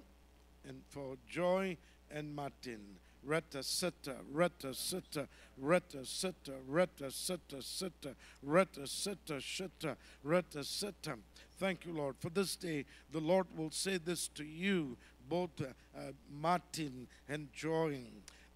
and 0.67 0.81
for 0.89 1.17
joy 1.29 1.77
and 2.09 2.35
Martin, 2.35 2.97
Retta 3.23 3.59
Sutta, 3.59 4.15
Retta 4.31 4.69
Sutta, 4.69 5.27
Retta 5.57 5.99
Sutta, 5.99 6.53
Retta 6.67 7.05
Sutta, 7.05 7.61
Sutta, 7.61 8.15
Retta 8.41 8.81
Sutta, 8.81 9.39
Sutta, 9.39 9.95
Retta 10.23 10.59
Sutta. 10.59 11.17
Thank 11.59 11.85
you, 11.85 11.93
Lord. 11.93 12.15
For 12.19 12.29
this 12.29 12.55
day, 12.55 12.85
the 13.11 13.19
Lord 13.19 13.45
will 13.55 13.71
say 13.71 13.97
this 13.97 14.27
to 14.29 14.43
you, 14.43 14.97
both 15.29 15.61
uh, 15.61 15.99
Martin 16.41 17.07
and 17.29 17.53
Joy. 17.53 17.99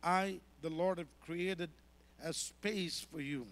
I, 0.04 0.40
the 0.62 0.70
Lord, 0.70 0.98
have 0.98 1.20
created 1.24 1.70
a 2.24 2.34
space 2.34 3.06
for 3.12 3.22
you 3.22 3.46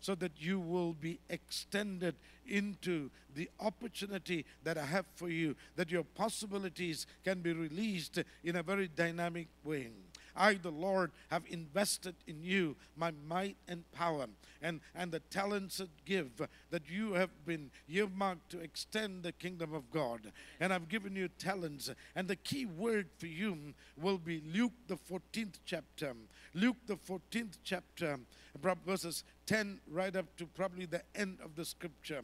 so 0.00 0.14
that 0.16 0.32
you 0.36 0.58
will 0.58 0.92
be 0.92 1.18
extended 1.30 2.16
into 2.46 3.08
the 3.34 3.48
opportunity 3.60 4.44
that 4.64 4.76
I 4.76 4.84
have 4.84 5.06
for 5.14 5.28
you, 5.28 5.54
that 5.76 5.90
your 5.90 6.02
possibilities 6.02 7.06
can 7.24 7.40
be 7.40 7.52
released 7.52 8.18
in 8.42 8.56
a 8.56 8.62
very 8.62 8.88
dynamic 8.88 9.46
way. 9.64 9.90
I, 10.36 10.54
the 10.54 10.70
Lord, 10.70 11.12
have 11.30 11.44
invested 11.48 12.14
in 12.26 12.42
you 12.42 12.76
my 12.96 13.12
might 13.26 13.56
and 13.68 13.90
power 13.92 14.26
and, 14.62 14.80
and 14.94 15.12
the 15.12 15.20
talents 15.20 15.78
that 15.78 16.04
give 16.04 16.30
that 16.70 16.88
you 16.88 17.14
have 17.14 17.30
been 17.44 17.70
earmarked 17.88 18.50
to 18.50 18.60
extend 18.60 19.22
the 19.22 19.32
kingdom 19.32 19.74
of 19.74 19.90
God. 19.90 20.32
And 20.60 20.72
I've 20.72 20.88
given 20.88 21.16
you 21.16 21.28
talents. 21.28 21.90
And 22.14 22.28
the 22.28 22.36
key 22.36 22.66
word 22.66 23.08
for 23.18 23.26
you 23.26 23.74
will 24.00 24.18
be 24.18 24.42
Luke, 24.52 24.72
the 24.86 24.96
14th 24.96 25.58
chapter. 25.64 26.14
Luke, 26.54 26.76
the 26.86 26.96
14th 26.96 27.58
chapter, 27.64 28.18
verses 28.86 29.24
10 29.46 29.80
right 29.90 30.14
up 30.14 30.36
to 30.36 30.46
probably 30.46 30.86
the 30.86 31.02
end 31.14 31.38
of 31.44 31.56
the 31.56 31.64
scripture. 31.64 32.22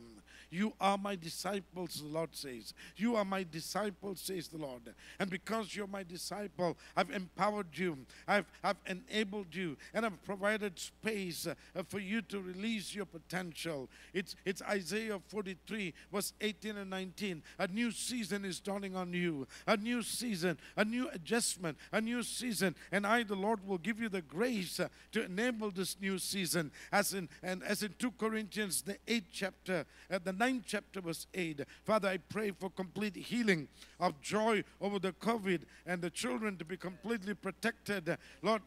You 0.50 0.72
are 0.80 0.96
my 0.96 1.14
disciples, 1.14 2.00
the 2.00 2.08
Lord 2.08 2.30
says. 2.34 2.72
You 2.96 3.16
are 3.16 3.24
my 3.24 3.44
disciples, 3.44 4.20
says 4.20 4.48
the 4.48 4.58
Lord. 4.58 4.94
And 5.18 5.28
because 5.28 5.76
you're 5.76 5.86
my 5.86 6.02
disciple, 6.02 6.78
I've 6.96 7.10
empowered 7.10 7.66
you, 7.72 7.98
I've, 8.26 8.46
I've 8.64 8.78
enabled 8.86 9.54
you, 9.54 9.76
and 9.92 10.06
I've 10.06 10.22
provided 10.24 10.78
space 10.78 11.46
uh, 11.46 11.82
for 11.88 11.98
you 11.98 12.22
to 12.22 12.40
release 12.40 12.94
your 12.94 13.04
potential. 13.04 13.90
It's, 14.14 14.36
it's 14.46 14.62
Isaiah 14.62 15.18
43, 15.28 15.92
verse 16.12 16.32
18 16.40 16.78
and 16.78 16.90
19. 16.90 17.42
A 17.58 17.68
new 17.68 17.90
season 17.90 18.44
is 18.44 18.60
dawning 18.60 18.96
on 18.96 19.12
you, 19.12 19.46
a 19.66 19.76
new 19.76 20.02
season, 20.02 20.58
a 20.76 20.84
new 20.84 21.10
adjustment, 21.10 21.76
a 21.92 22.00
new 22.00 22.22
season. 22.22 22.74
And 22.90 23.06
I, 23.06 23.22
the 23.22 23.34
Lord, 23.34 23.66
will 23.66 23.78
give 23.78 24.00
you 24.00 24.08
the 24.08 24.22
grace 24.22 24.80
uh, 24.80 24.88
to 25.12 25.24
enable 25.24 25.70
this 25.70 26.00
new 26.00 26.18
season. 26.18 26.72
As 26.90 27.12
in, 27.12 27.28
and 27.42 27.62
as 27.62 27.82
in 27.82 27.94
2 27.98 28.12
Corinthians, 28.12 28.82
the 28.82 28.96
8th 29.06 29.24
chapter, 29.30 29.84
at 30.10 30.24
the 30.24 30.37
9th 30.38 30.62
chapter, 30.66 31.00
verse 31.00 31.26
8. 31.34 31.62
Father, 31.84 32.08
I 32.08 32.16
pray 32.18 32.52
for 32.52 32.70
complete 32.70 33.16
healing 33.16 33.68
of 33.98 34.20
joy 34.20 34.62
over 34.80 34.98
the 34.98 35.12
COVID 35.12 35.62
and 35.86 36.00
the 36.00 36.10
children 36.10 36.56
to 36.56 36.64
be 36.64 36.76
completely 36.76 37.34
protected. 37.34 38.16
Lord, 38.42 38.62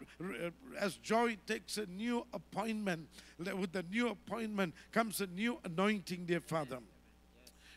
as 0.79 0.97
joy 0.97 1.37
takes 1.47 1.77
a 1.77 1.85
new 1.85 2.25
appointment, 2.33 3.07
with 3.37 3.71
the 3.71 3.83
new 3.83 4.09
appointment 4.09 4.73
comes 4.91 5.21
a 5.21 5.27
new 5.27 5.59
anointing, 5.63 6.25
dear 6.25 6.41
Father 6.41 6.79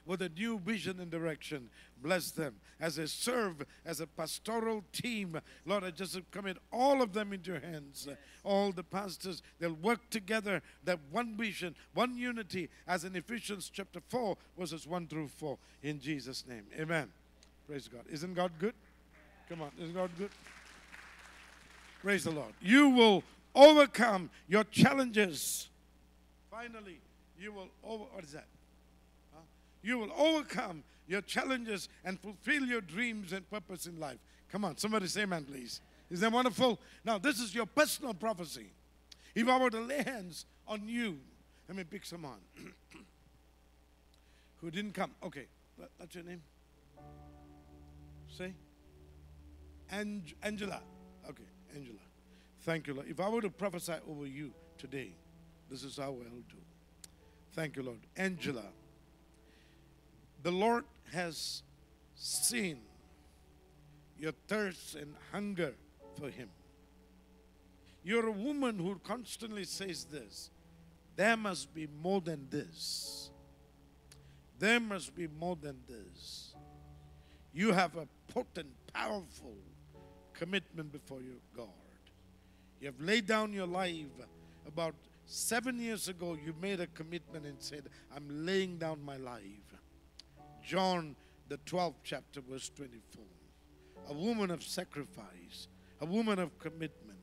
with 0.06 0.22
a 0.22 0.28
new 0.28 0.58
vision 0.58 1.00
and 1.00 1.10
direction. 1.10 1.70
Bless 2.02 2.30
them 2.30 2.56
as 2.80 2.96
they 2.96 3.06
serve 3.06 3.64
as 3.84 4.00
a 4.00 4.06
pastoral 4.06 4.84
team. 4.92 5.40
Lord, 5.64 5.84
I 5.84 5.90
just 5.90 6.18
commit 6.30 6.58
all 6.72 7.02
of 7.02 7.12
them 7.12 7.32
into 7.32 7.52
your 7.52 7.60
hands. 7.60 8.08
All 8.42 8.72
the 8.72 8.82
pastors, 8.82 9.42
they'll 9.58 9.72
work 9.72 10.10
together, 10.10 10.62
that 10.84 10.98
one 11.10 11.36
vision, 11.36 11.74
one 11.94 12.16
unity, 12.16 12.68
as 12.86 13.04
in 13.04 13.16
Ephesians 13.16 13.70
chapter 13.72 14.00
4, 14.08 14.36
verses 14.58 14.86
1 14.86 15.06
through 15.06 15.28
4. 15.28 15.56
In 15.82 16.00
Jesus' 16.00 16.44
name. 16.46 16.64
Amen. 16.78 17.10
Praise 17.66 17.88
God. 17.88 18.02
Isn't 18.10 18.34
God 18.34 18.52
good? 18.58 18.74
Come 19.48 19.62
on, 19.62 19.70
isn't 19.78 19.94
God 19.94 20.10
good? 20.18 20.30
Praise 22.02 22.24
the 22.24 22.30
Lord. 22.30 22.52
You 22.60 22.90
will 22.90 23.22
overcome 23.54 24.30
your 24.46 24.64
challenges. 24.64 25.70
Finally, 26.50 27.00
you 27.38 27.52
will 27.52 27.68
over 27.82 28.04
what 28.12 28.24
is 28.24 28.32
that? 28.32 28.46
You 29.84 29.98
will 29.98 30.10
overcome 30.16 30.82
your 31.06 31.20
challenges 31.20 31.88
and 32.04 32.18
fulfill 32.18 32.62
your 32.64 32.80
dreams 32.80 33.32
and 33.32 33.48
purpose 33.50 33.86
in 33.86 34.00
life. 34.00 34.18
Come 34.50 34.64
on, 34.64 34.78
somebody 34.78 35.06
say 35.06 35.22
amen, 35.22 35.44
please. 35.44 35.80
Is 36.10 36.20
that 36.20 36.32
wonderful? 36.32 36.80
Now, 37.04 37.18
this 37.18 37.38
is 37.38 37.54
your 37.54 37.66
personal 37.66 38.14
prophecy. 38.14 38.72
If 39.34 39.46
I 39.46 39.58
were 39.58 39.70
to 39.70 39.80
lay 39.80 40.02
hands 40.02 40.46
on 40.66 40.88
you, 40.88 41.18
let 41.68 41.76
me 41.76 41.84
pick 41.84 42.06
someone 42.06 42.38
who 44.60 44.70
didn't 44.70 44.92
come. 44.92 45.10
Okay, 45.22 45.46
that's 45.98 46.14
your 46.14 46.24
name? 46.24 46.42
Say? 48.36 48.54
Ang- 49.90 50.32
Angela. 50.42 50.80
Okay, 51.28 51.42
Angela. 51.74 51.98
Thank 52.62 52.86
you, 52.86 52.94
Lord. 52.94 53.08
If 53.08 53.20
I 53.20 53.28
were 53.28 53.42
to 53.42 53.50
prophesy 53.50 53.94
over 54.08 54.26
you 54.26 54.52
today, 54.78 55.12
this 55.70 55.84
is 55.84 55.98
how 55.98 56.04
I'll 56.04 56.14
do. 56.48 56.56
Thank 57.52 57.76
you, 57.76 57.82
Lord. 57.82 57.98
Angela. 58.16 58.64
The 60.44 60.52
Lord 60.52 60.84
has 61.10 61.62
seen 62.14 62.76
your 64.18 64.32
thirst 64.46 64.94
and 64.94 65.14
hunger 65.32 65.72
for 66.18 66.28
Him. 66.28 66.50
You're 68.02 68.28
a 68.28 68.32
woman 68.32 68.78
who 68.78 69.00
constantly 69.02 69.64
says 69.64 70.04
this 70.04 70.50
there 71.16 71.38
must 71.38 71.72
be 71.74 71.88
more 72.02 72.20
than 72.20 72.46
this. 72.50 73.30
There 74.58 74.80
must 74.80 75.14
be 75.16 75.28
more 75.28 75.56
than 75.56 75.78
this. 75.88 76.54
You 77.54 77.72
have 77.72 77.96
a 77.96 78.06
potent, 78.28 78.68
powerful 78.92 79.56
commitment 80.34 80.92
before 80.92 81.22
your 81.22 81.40
God. 81.56 81.68
You 82.80 82.88
have 82.88 83.00
laid 83.00 83.26
down 83.26 83.54
your 83.54 83.66
life. 83.66 84.06
About 84.66 84.94
seven 85.24 85.78
years 85.78 86.08
ago, 86.08 86.36
you 86.44 86.54
made 86.60 86.80
a 86.80 86.86
commitment 86.88 87.46
and 87.46 87.56
said, 87.60 87.84
I'm 88.14 88.44
laying 88.44 88.76
down 88.76 89.02
my 89.02 89.16
life. 89.16 89.42
John, 90.64 91.14
the 91.48 91.58
12th 91.58 91.96
chapter, 92.02 92.40
verse 92.40 92.70
24. 92.74 93.22
A 94.08 94.14
woman 94.14 94.50
of 94.50 94.62
sacrifice, 94.62 95.68
a 96.00 96.06
woman 96.06 96.38
of 96.38 96.58
commitment. 96.58 97.18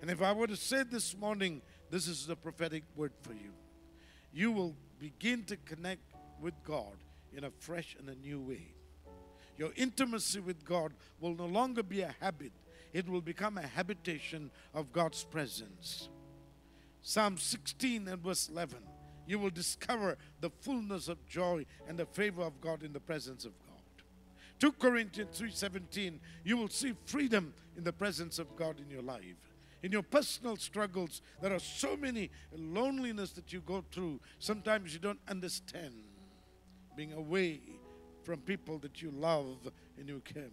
And 0.00 0.10
if 0.10 0.22
I 0.22 0.32
were 0.32 0.46
to 0.46 0.56
say 0.56 0.82
this 0.84 1.16
morning, 1.16 1.62
this 1.90 2.06
is 2.06 2.26
the 2.26 2.36
prophetic 2.36 2.84
word 2.94 3.12
for 3.22 3.32
you. 3.32 3.52
You 4.32 4.52
will 4.52 4.76
begin 4.98 5.44
to 5.44 5.56
connect 5.56 6.12
with 6.40 6.54
God 6.62 6.96
in 7.32 7.44
a 7.44 7.50
fresh 7.50 7.96
and 7.98 8.08
a 8.08 8.14
new 8.14 8.40
way. 8.40 8.74
Your 9.58 9.70
intimacy 9.76 10.40
with 10.40 10.64
God 10.64 10.92
will 11.20 11.34
no 11.34 11.46
longer 11.46 11.82
be 11.82 12.02
a 12.02 12.14
habit, 12.20 12.52
it 12.92 13.08
will 13.08 13.20
become 13.20 13.58
a 13.58 13.66
habitation 13.66 14.50
of 14.74 14.92
God's 14.92 15.24
presence. 15.24 16.08
Psalm 17.02 17.38
16 17.38 18.08
and 18.08 18.22
verse 18.22 18.48
11 18.48 18.78
you 19.26 19.38
will 19.38 19.50
discover 19.50 20.16
the 20.40 20.50
fullness 20.50 21.08
of 21.08 21.24
joy 21.26 21.66
and 21.88 21.98
the 21.98 22.06
favor 22.06 22.42
of 22.42 22.60
God 22.60 22.82
in 22.82 22.92
the 22.92 23.00
presence 23.00 23.44
of 23.44 23.52
God. 23.58 23.66
2 24.58 24.72
Corinthians 24.72 25.38
3:17 25.38 26.18
you 26.44 26.56
will 26.56 26.68
see 26.68 26.94
freedom 27.04 27.52
in 27.76 27.84
the 27.84 27.92
presence 27.92 28.38
of 28.38 28.56
God 28.56 28.80
in 28.80 28.88
your 28.90 29.02
life. 29.02 29.52
In 29.82 29.92
your 29.92 30.02
personal 30.02 30.56
struggles 30.56 31.20
there 31.42 31.52
are 31.52 31.58
so 31.60 31.96
many 31.96 32.30
loneliness 32.52 33.32
that 33.32 33.52
you 33.52 33.60
go 33.60 33.84
through. 33.90 34.20
Sometimes 34.38 34.92
you 34.94 34.98
don't 34.98 35.20
understand 35.28 35.94
being 36.96 37.12
away 37.12 37.60
from 38.24 38.40
people 38.40 38.78
that 38.78 39.02
you 39.02 39.10
love 39.10 39.70
and 39.98 40.08
you 40.08 40.20
care. 40.20 40.50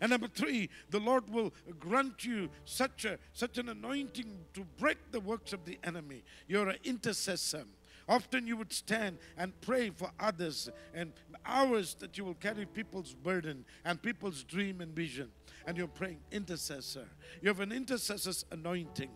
And 0.00 0.10
number 0.10 0.28
three, 0.28 0.70
the 0.90 1.00
Lord 1.00 1.28
will 1.28 1.52
grant 1.80 2.24
you 2.24 2.50
such 2.64 3.04
a 3.04 3.18
such 3.32 3.58
an 3.58 3.68
anointing 3.68 4.44
to 4.54 4.64
break 4.78 4.98
the 5.10 5.20
works 5.20 5.52
of 5.52 5.64
the 5.64 5.78
enemy. 5.82 6.22
You're 6.46 6.68
an 6.68 6.78
intercessor. 6.84 7.64
Often 8.08 8.46
you 8.46 8.56
would 8.56 8.72
stand 8.72 9.18
and 9.36 9.58
pray 9.60 9.90
for 9.90 10.10
others, 10.18 10.70
and 10.94 11.12
hours 11.44 11.94
that 12.00 12.16
you 12.16 12.24
will 12.24 12.34
carry 12.34 12.64
people's 12.64 13.14
burden 13.14 13.64
and 13.84 14.00
people's 14.00 14.44
dream 14.44 14.80
and 14.80 14.94
vision. 14.94 15.30
And 15.66 15.76
you're 15.76 15.86
praying 15.86 16.20
intercessor. 16.32 17.06
You 17.42 17.48
have 17.48 17.60
an 17.60 17.72
intercessor's 17.72 18.44
anointing. 18.50 19.10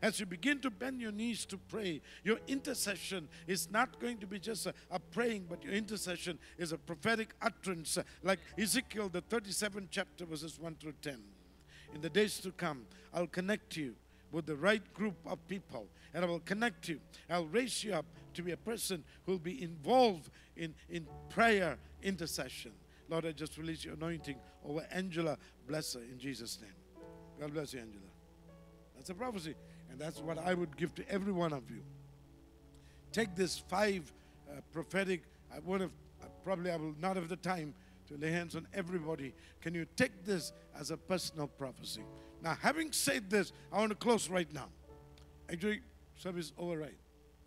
As 0.00 0.20
you 0.20 0.26
begin 0.26 0.60
to 0.60 0.70
bend 0.70 1.00
your 1.00 1.10
knees 1.10 1.44
to 1.46 1.56
pray, 1.56 2.00
your 2.22 2.38
intercession 2.46 3.28
is 3.46 3.70
not 3.70 3.98
going 3.98 4.18
to 4.18 4.26
be 4.26 4.38
just 4.38 4.66
a, 4.66 4.74
a 4.90 5.00
praying, 5.00 5.46
but 5.48 5.64
your 5.64 5.72
intercession 5.72 6.38
is 6.56 6.70
a 6.72 6.78
prophetic 6.78 7.34
utterance, 7.42 7.98
like 8.22 8.38
Ezekiel, 8.56 9.08
the 9.08 9.22
37th 9.22 9.88
chapter, 9.90 10.24
verses 10.24 10.58
1 10.60 10.76
through 10.76 10.94
10. 11.02 11.18
In 11.94 12.00
the 12.00 12.10
days 12.10 12.38
to 12.40 12.52
come, 12.52 12.86
I'll 13.12 13.26
connect 13.26 13.76
you 13.76 13.94
with 14.32 14.46
the 14.46 14.56
right 14.56 14.82
group 14.94 15.16
of 15.26 15.46
people 15.48 15.86
and 16.14 16.24
I 16.24 16.28
will 16.28 16.40
connect 16.40 16.88
you. 16.88 17.00
I'll 17.28 17.46
raise 17.46 17.84
you 17.84 17.94
up 17.94 18.06
to 18.34 18.42
be 18.42 18.52
a 18.52 18.56
person 18.56 19.04
who 19.26 19.32
will 19.32 19.38
be 19.38 19.62
involved 19.62 20.30
in, 20.56 20.74
in 20.88 21.06
prayer 21.30 21.76
intercession. 22.02 22.72
Lord, 23.08 23.26
I 23.26 23.32
just 23.32 23.56
release 23.56 23.84
your 23.84 23.94
anointing 23.94 24.36
over 24.64 24.86
Angela. 24.90 25.38
Bless 25.66 25.94
her 25.94 26.00
in 26.00 26.18
Jesus' 26.18 26.58
name. 26.60 26.72
God 27.40 27.52
bless 27.52 27.72
you, 27.72 27.80
Angela. 27.80 28.04
That's 28.96 29.10
a 29.10 29.14
prophecy. 29.14 29.54
And 29.90 29.98
that's 29.98 30.20
what 30.20 30.38
I 30.38 30.54
would 30.54 30.76
give 30.76 30.94
to 30.96 31.08
every 31.10 31.32
one 31.32 31.52
of 31.52 31.70
you. 31.70 31.82
Take 33.12 33.34
this 33.34 33.58
five 33.58 34.12
uh, 34.50 34.60
prophetic, 34.72 35.22
I 35.54 35.60
would 35.60 35.80
have, 35.80 35.92
probably 36.44 36.70
I 36.70 36.76
will 36.76 36.94
not 37.00 37.16
have 37.16 37.28
the 37.28 37.36
time 37.36 37.74
to 38.08 38.16
lay 38.16 38.30
hands 38.30 38.56
on 38.56 38.66
everybody. 38.74 39.34
Can 39.60 39.74
you 39.74 39.86
take 39.96 40.24
this 40.24 40.52
as 40.78 40.90
a 40.90 40.96
personal 40.96 41.46
prophecy? 41.46 42.02
Now, 42.42 42.56
having 42.60 42.92
said 42.92 43.28
this, 43.30 43.52
I 43.72 43.78
want 43.78 43.90
to 43.90 43.96
close 43.96 44.28
right 44.28 44.52
now. 44.52 44.68
Actually, 45.50 45.80
service 46.16 46.52
over 46.56 46.78
right. 46.78 46.98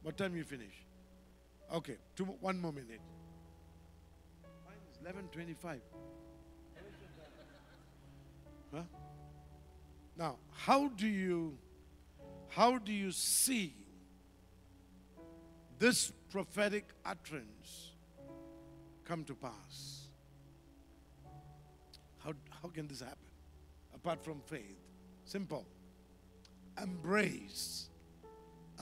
What 0.04 0.18
time 0.18 0.36
you 0.36 0.44
finish? 0.44 0.86
Okay, 1.74 1.96
two, 2.16 2.26
one 2.26 2.60
more 2.60 2.74
minute. 2.74 3.00
Mine 4.66 4.76
is 4.92 5.00
eleven 5.02 5.28
twenty-five. 5.32 5.82
Huh? 8.74 8.82
Now, 10.18 10.38
how 10.52 10.90
do 10.90 11.08
you, 11.08 11.58
how 12.50 12.78
do 12.78 12.92
you 12.92 13.12
see 13.12 13.74
this 15.80 16.12
prophetic 16.30 16.86
utterance 17.06 17.92
come 19.04 19.24
to 19.26 19.36
pass? 19.36 20.08
How, 22.24 22.34
how 22.62 22.70
can 22.70 22.88
this 22.88 23.00
happen? 23.00 23.18
Apart 23.94 24.24
from 24.24 24.42
faith. 24.46 24.81
Simple. 25.32 25.66
Embrace 26.84 27.88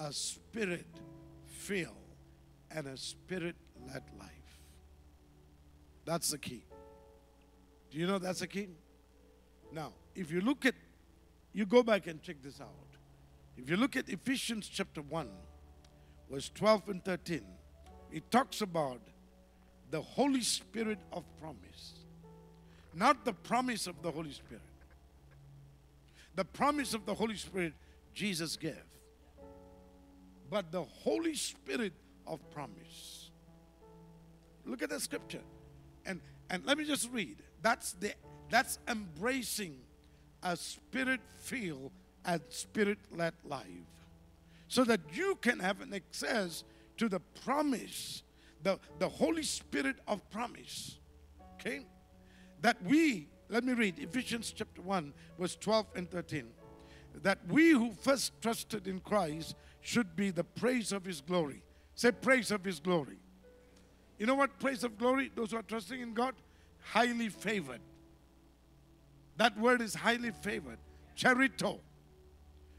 a 0.01 0.11
spirit 0.11 0.87
filled 1.45 2.15
and 2.71 2.87
a 2.87 2.97
spirit 2.97 3.55
led 3.85 4.01
life. 4.17 4.31
That's 6.05 6.31
the 6.31 6.39
key. 6.39 6.63
Do 7.91 7.99
you 7.99 8.07
know 8.07 8.17
that's 8.17 8.39
the 8.39 8.47
key? 8.47 8.69
Now, 9.71 9.93
if 10.15 10.31
you 10.31 10.41
look 10.41 10.65
at, 10.65 10.73
you 11.53 11.67
go 11.67 11.83
back 11.83 12.07
and 12.07 12.19
check 12.19 12.37
this 12.41 12.59
out. 12.59 12.97
If 13.55 13.69
you 13.69 13.77
look 13.77 13.95
at 13.95 14.09
Ephesians 14.09 14.67
chapter 14.67 15.03
1, 15.03 15.29
verse 16.31 16.49
12 16.55 16.89
and 16.89 17.05
13, 17.05 17.41
it 18.11 18.31
talks 18.31 18.61
about 18.61 19.01
the 19.91 20.01
Holy 20.01 20.41
Spirit 20.41 20.97
of 21.13 21.23
promise. 21.39 21.93
Not 22.95 23.23
the 23.23 23.33
promise 23.33 23.85
of 23.85 24.01
the 24.01 24.09
Holy 24.09 24.31
Spirit. 24.31 24.63
The 26.35 26.45
promise 26.45 26.93
of 26.93 27.05
the 27.05 27.13
Holy 27.13 27.35
Spirit 27.35 27.73
Jesus 28.13 28.55
gave 28.55 28.75
but 30.49 30.71
the 30.71 30.83
Holy 30.83 31.35
Spirit 31.35 31.93
of 32.25 32.39
promise. 32.51 33.31
Look 34.65 34.81
at 34.81 34.89
the 34.89 34.99
scripture. 34.99 35.41
And 36.05 36.21
and 36.49 36.65
let 36.65 36.77
me 36.77 36.85
just 36.85 37.11
read. 37.11 37.37
That's 37.61 37.93
the 37.93 38.13
that's 38.49 38.79
embracing 38.87 39.77
a 40.41 40.55
spirit 40.55 41.19
filled 41.37 41.91
and 42.25 42.41
spirit 42.49 42.97
led 43.11 43.33
life. 43.45 43.65
So 44.67 44.83
that 44.85 45.01
you 45.13 45.35
can 45.41 45.59
have 45.59 45.81
an 45.81 45.93
access 45.93 46.63
to 46.97 47.09
the 47.09 47.19
promise, 47.43 48.23
the, 48.63 48.79
the 48.99 49.09
Holy 49.09 49.43
Spirit 49.43 49.97
of 50.07 50.27
promise. 50.29 50.97
Okay? 51.55 51.85
That 52.61 52.77
we, 52.83 53.27
let 53.49 53.63
me 53.63 53.73
read 53.73 53.97
Ephesians 53.97 54.53
chapter 54.55 54.81
1, 54.81 55.11
verse 55.39 55.55
12 55.55 55.87
and 55.95 56.09
13. 56.09 56.45
That 57.23 57.39
we 57.49 57.71
who 57.71 57.91
first 57.91 58.39
trusted 58.41 58.87
in 58.87 58.99
Christ 58.99 59.55
should 59.81 60.15
be 60.15 60.29
the 60.29 60.43
praise 60.43 60.91
of 60.91 61.03
His 61.03 61.21
glory. 61.21 61.63
Say, 61.95 62.11
praise 62.11 62.51
of 62.51 62.63
His 62.63 62.79
glory. 62.79 63.17
You 64.19 64.27
know 64.27 64.35
what 64.35 64.59
praise 64.59 64.83
of 64.83 64.97
glory? 64.97 65.31
Those 65.33 65.51
who 65.51 65.57
are 65.57 65.63
trusting 65.63 65.99
in 65.99 66.13
God, 66.13 66.35
highly 66.81 67.29
favored. 67.29 67.81
That 69.37 69.57
word 69.59 69.81
is 69.81 69.95
highly 69.95 70.31
favored. 70.31 70.77
Charito. 71.17 71.79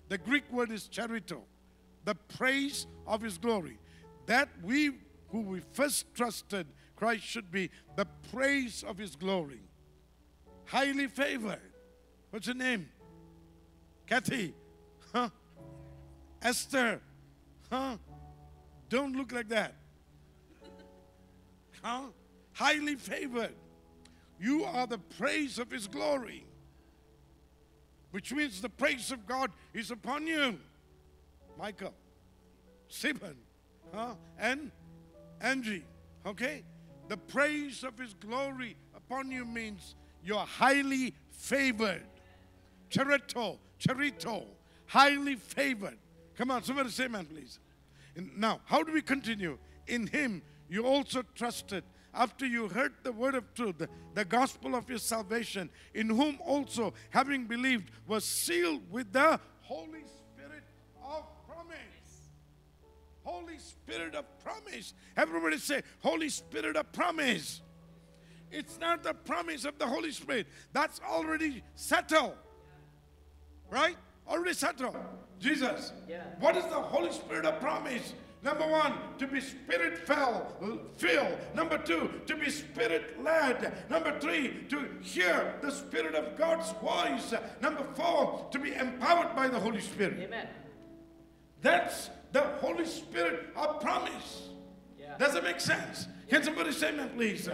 The 0.09 0.19
Greek 0.19 0.51
word 0.53 0.71
is 0.71 0.89
charito. 0.89 1.41
The 2.05 2.15
praise 2.15 2.87
of 3.07 3.23
His 3.23 3.39
glory. 3.39 3.79
That 4.27 4.49
we 4.63 4.93
who 5.31 5.41
we 5.41 5.61
first 5.73 6.15
trusted 6.15 6.67
Christ 6.97 7.25
should 7.25 7.51
be 7.51 7.71
the 7.97 8.07
praise 8.31 8.85
of 8.87 8.99
His 8.99 9.17
glory. 9.17 9.63
Highly 10.71 11.09
favored. 11.09 11.59
What's 12.31 12.47
your 12.47 12.55
name? 12.55 12.89
Kathy. 14.07 14.55
Huh? 15.13 15.29
Esther, 16.41 17.01
huh? 17.69 17.97
Don't 18.89 19.17
look 19.17 19.33
like 19.33 19.49
that. 19.49 19.75
Huh? 21.83 22.03
Highly 22.53 22.95
favored. 22.95 23.55
You 24.39 24.65
are 24.65 24.87
the 24.87 24.99
praise 24.99 25.59
of 25.59 25.73
His 25.73 25.89
glory, 25.89 26.45
which 28.13 28.33
means 28.33 28.61
the 28.61 28.69
praise 28.69 29.11
of 29.11 29.27
God 29.27 29.51
is 29.75 29.91
upon 29.91 30.29
you. 30.29 30.57
Michael, 31.59 31.95
Stephen, 32.87 33.37
huh? 33.93 34.15
and 34.39 34.71
Angie, 35.41 35.85
okay? 36.25 36.63
The 37.09 37.17
praise 37.17 37.83
of 37.83 37.99
His 37.99 38.15
glory 38.15 38.77
upon 38.95 39.33
you 39.33 39.45
means 39.45 39.97
you're 40.25 40.39
highly 40.39 41.15
favored. 41.31 42.03
Charito, 42.91 43.59
charito, 43.79 44.45
highly 44.87 45.37
favored. 45.37 45.99
Come 46.37 46.51
on, 46.51 46.63
somebody 46.63 46.91
say 46.91 47.05
amen, 47.05 47.27
please. 47.27 47.59
Now, 48.37 48.61
how 48.65 48.83
do 48.83 48.93
we 48.93 49.03
continue? 49.03 49.59
In 49.87 50.07
Him, 50.07 50.43
you 50.69 50.87
also 50.87 51.23
trusted 51.35 51.85
after 52.13 52.47
you 52.47 52.69
heard 52.69 52.93
the 53.03 53.13
word 53.13 53.35
of 53.35 53.53
truth, 53.55 53.87
the, 54.15 54.25
gospel 54.25 54.75
of 54.75 54.89
your 54.89 54.99
salvation, 54.99 55.71
in 55.95 56.09
whom 56.09 56.39
also, 56.45 56.93
having 57.11 57.45
believed, 57.45 57.91
was 58.07 58.25
sealed 58.25 58.83
with 58.91 59.13
the 59.13 59.39
Holy 59.61 60.03
Spirit 60.03 60.65
of 61.05 61.25
promise. 61.47 62.31
Holy 63.23 63.59
Spirit 63.59 64.15
of 64.15 64.25
promise. 64.43 64.95
Everybody 65.17 65.59
say, 65.59 65.83
Holy 66.01 66.29
Spirit 66.29 66.77
of 66.77 66.91
promise. 66.93 67.61
It's 68.51 68.79
not 68.81 69.03
the 69.03 69.15
promise 69.15 69.65
of 69.65 69.79
the 69.79 69.87
Holy 69.87 70.11
Spirit, 70.11 70.47
that's 70.73 71.01
already 71.09 71.63
settled. 71.75 72.35
Right? 73.71 73.97
Already 74.29 74.55
settled. 74.55 74.97
Jesus. 75.39 75.93
Yeah. 76.09 76.25
What 76.41 76.57
is 76.57 76.65
the 76.65 76.71
Holy 76.71 77.13
Spirit 77.13 77.47
of 77.47 77.61
promise? 77.61 78.15
Number 78.43 78.67
one, 78.67 78.95
to 79.19 79.27
be 79.27 79.39
spirit 79.41 79.99
filled. 79.99 81.39
Number 81.55 81.77
two, 81.77 82.11
to 82.27 82.37
be 82.37 82.51
spirit 82.51 83.23
led. 83.23 83.73
Number 83.91 84.19
three, 84.19 84.65
to 84.71 84.89
hear 85.03 85.55
the 85.61 85.71
Spirit 85.71 86.15
of 86.15 86.39
God's 86.39 86.73
voice. 86.81 87.35
Number 87.61 87.85
four, 87.95 88.49
to 88.51 88.59
be 88.59 88.73
empowered 88.73 89.37
by 89.37 89.49
the 89.49 89.61
Holy 89.61 89.81
Spirit. 89.81 90.21
Amen. 90.21 90.49
That's 91.61 92.09
the 92.33 92.41
Holy 92.41 92.87
Spirit 92.87 93.51
of 93.55 93.81
promise. 93.81 94.49
Yeah. 94.99 95.19
Does 95.19 95.35
it 95.35 95.45
make 95.45 95.61
sense? 95.61 96.07
Can 96.31 96.43
somebody 96.45 96.73
say 96.73 96.91
amen, 96.91 97.11
please? 97.15 97.49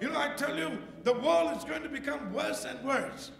You 0.00 0.08
know, 0.08 0.18
I 0.18 0.28
tell 0.34 0.56
you, 0.56 0.78
the 1.02 1.12
world 1.12 1.56
is 1.56 1.64
going 1.64 1.82
to 1.82 1.88
become 1.88 2.32
worse 2.32 2.64
and 2.64 2.82
worse. 2.86 3.32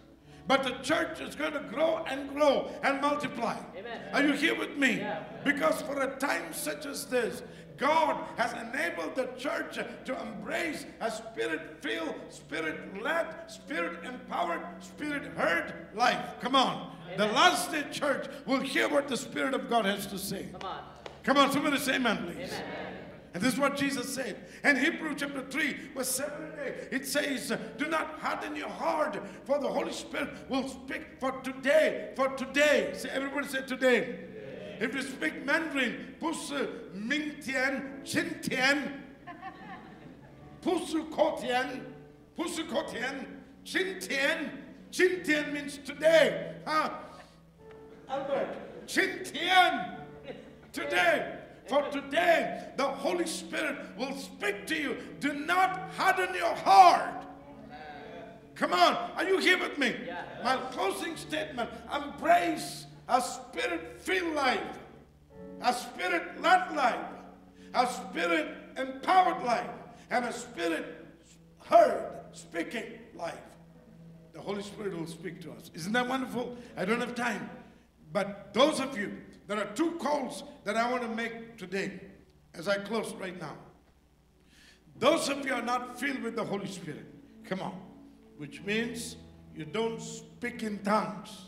But 0.47 0.65
the 0.65 0.73
church 0.83 1.21
is 1.21 1.37
going 1.37 1.53
to 1.53 1.61
grow 1.61 2.05
and 2.09 2.29
grow 2.31 2.71
and 2.83 3.01
multiply. 3.01 3.57
Amen. 3.79 4.01
Are 4.13 4.23
you 4.23 4.33
here 4.33 4.59
with 4.59 4.77
me? 4.77 4.97
Yeah. 4.97 5.23
Because 5.45 5.81
for 5.83 6.01
a 6.03 6.17
time 6.17 6.53
such 6.53 6.87
as 6.87 7.05
this, 7.05 7.45
God 7.77 8.25
has 8.37 8.53
enabled 8.53 9.15
the 9.15 9.29
church 9.39 9.79
to 10.05 10.21
embrace 10.21 10.85
a 11.01 11.11
spirit 11.11 11.79
filled, 11.81 12.17
spirit 12.29 13.01
led, 13.01 13.27
spirit 13.47 14.05
empowered, 14.05 14.61
spirit 14.81 15.23
heard 15.37 15.73
life. 15.95 16.35
Come 16.41 16.57
on. 16.57 16.97
The 17.17 17.25
Amen. 17.25 17.35
last 17.35 17.71
day 17.71 17.85
church 17.93 18.27
will 18.45 18.61
hear 18.61 18.89
what 18.89 19.09
the 19.09 19.17
Spirit 19.17 19.55
of 19.55 19.71
God 19.71 19.85
has 19.85 20.07
to 20.09 20.19
say. 20.19 20.49
Come 20.53 20.69
on. 20.69 20.81
Come 21.23 21.37
on, 21.37 21.53
somebody 21.53 21.79
say 21.79 21.95
amen, 21.95 22.25
please. 22.25 22.53
Amen. 22.53 22.90
And 23.33 23.43
this 23.43 23.55
is 23.55 23.61
what 23.61 23.77
Jesus 23.77 24.13
said. 24.13 24.37
And 24.65 24.77
Hebrew 24.77 25.15
chapter 25.15 25.43
3, 25.43 25.77
verse 25.95 26.09
7 26.09 26.33
and 26.43 26.53
8, 26.61 26.89
it 26.91 27.07
says, 27.07 27.57
Do 27.79 27.87
not 27.87 28.19
harden 28.19 28.57
your 28.57 28.69
heart, 28.69 29.21
for 29.45 29.61
the 29.61 29.69
Holy 29.69 29.93
Spirit 29.93 30.31
will 30.49 30.69
speak 30.69 31.03
for 31.21 31.33
today, 31.43 32.11
for 32.17 32.29
today. 32.31 32.91
Say, 32.95 33.09
everybody 33.11 33.47
say 33.47 33.63
today. 33.63 34.01
today. 34.01 34.77
If 34.81 34.95
you 34.95 35.03
speak 35.03 35.45
Mandarin, 35.45 36.17
Pusu 36.21 36.93
Ming 36.95 37.37
Tian, 37.41 38.01
Chin 38.03 38.41
Tian, 38.43 39.05
Pusu 40.63 41.09
Ko 41.11 41.39
Tian, 41.41 41.87
Pusu 42.37 42.69
Ko 42.69 42.83
Tian, 42.91 43.43
Chin 43.65 44.01
Tian. 44.01 44.51
Chin 44.91 45.23
Tian 45.23 45.53
means 45.53 45.79
today. 45.79 46.55
Huh? 46.67 46.91
Albert, 48.09 48.89
Chin 48.89 49.21
Tian, 49.23 49.99
today. 50.73 51.40
For 51.71 51.83
today, 51.93 52.65
the 52.77 52.83
Holy 52.83 53.27
Spirit 53.27 53.77
will 53.97 54.17
speak 54.17 54.67
to 54.67 54.75
you. 54.75 54.97
Do 55.21 55.33
not 55.33 55.93
harden 55.97 56.35
your 56.35 56.53
heart. 56.57 57.25
Come 58.57 58.73
on, 58.73 59.13
are 59.15 59.23
you 59.23 59.39
here 59.39 59.57
with 59.57 59.79
me? 59.79 59.95
Yeah. 60.05 60.25
My 60.43 60.57
closing 60.73 61.17
statement 61.17 61.71
embrace 61.95 62.87
a 63.09 63.21
spirit 63.21 64.01
filled 64.01 64.35
life, 64.35 64.79
a 65.63 65.73
spirit 65.73 66.43
led 66.43 66.75
life, 66.75 67.07
a 67.73 67.87
spirit 67.87 68.49
empowered 68.77 69.45
life, 69.45 69.71
and 70.11 70.25
a 70.25 70.33
spirit 70.33 71.07
heard 71.67 72.19
speaking 72.33 72.99
life. 73.15 73.47
The 74.33 74.41
Holy 74.41 74.65
Spirit 74.65 74.99
will 74.99 75.07
speak 75.07 75.41
to 75.43 75.53
us. 75.53 75.71
Isn't 75.75 75.93
that 75.93 76.09
wonderful? 76.09 76.57
I 76.77 76.85
don't 76.85 77.01
have 77.01 77.15
time. 77.15 77.49
But 78.13 78.53
those 78.55 78.81
of 78.81 78.99
you, 78.99 79.17
there 79.51 79.59
are 79.59 79.73
two 79.75 79.91
calls 79.99 80.45
that 80.63 80.77
I 80.77 80.89
want 80.89 81.03
to 81.03 81.09
make 81.09 81.59
today 81.59 82.01
as 82.55 82.69
I 82.69 82.79
close 82.79 83.13
right 83.15 83.39
now. 83.41 83.57
Those 84.97 85.29
of 85.29 85.45
you 85.45 85.53
are 85.53 85.63
not 85.63 85.99
filled 85.99 86.23
with 86.23 86.37
the 86.37 86.45
Holy 86.45 86.69
Spirit. 86.69 87.05
Come 87.45 87.61
on. 87.61 87.75
Which 88.37 88.63
means 88.63 89.17
you 89.57 89.65
don't 89.65 90.01
speak 90.01 90.63
in 90.63 90.79
tongues. 90.85 91.47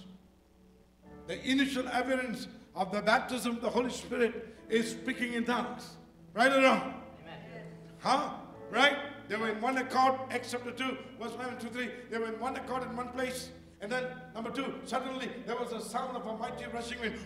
The 1.28 1.40
initial 1.48 1.86
evidence 1.88 2.48
of 2.74 2.90
the 2.90 3.02
baptism 3.02 3.52
of 3.56 3.62
the 3.62 3.70
Holy 3.70 3.90
Spirit 3.90 4.56
is 4.68 4.90
speaking 4.90 5.34
in 5.34 5.44
tongues. 5.44 5.90
Right 6.34 6.52
or 6.52 6.60
wrong? 6.60 6.94
Amen. 7.20 7.66
Huh? 8.00 8.30
Right? 8.72 8.96
They 9.28 9.36
were 9.36 9.50
in 9.50 9.60
one 9.60 9.78
accord, 9.78 10.14
Acts 10.32 10.50
chapter 10.50 10.72
2, 10.72 10.96
verse 11.20 11.34
1 11.34 11.50
and 11.50 11.60
2, 11.60 11.68
3. 11.68 11.90
They 12.10 12.18
were 12.18 12.32
in 12.32 12.40
one 12.40 12.56
accord 12.56 12.82
in 12.82 12.96
one 12.96 13.10
place. 13.10 13.50
And 13.82 13.90
then, 13.90 14.04
number 14.32 14.50
two, 14.50 14.72
suddenly 14.84 15.28
there 15.44 15.56
was 15.56 15.72
a 15.72 15.80
sound 15.80 16.16
of 16.16 16.24
a 16.24 16.36
mighty 16.38 16.64
rushing 16.72 16.98
wind. 17.00 17.18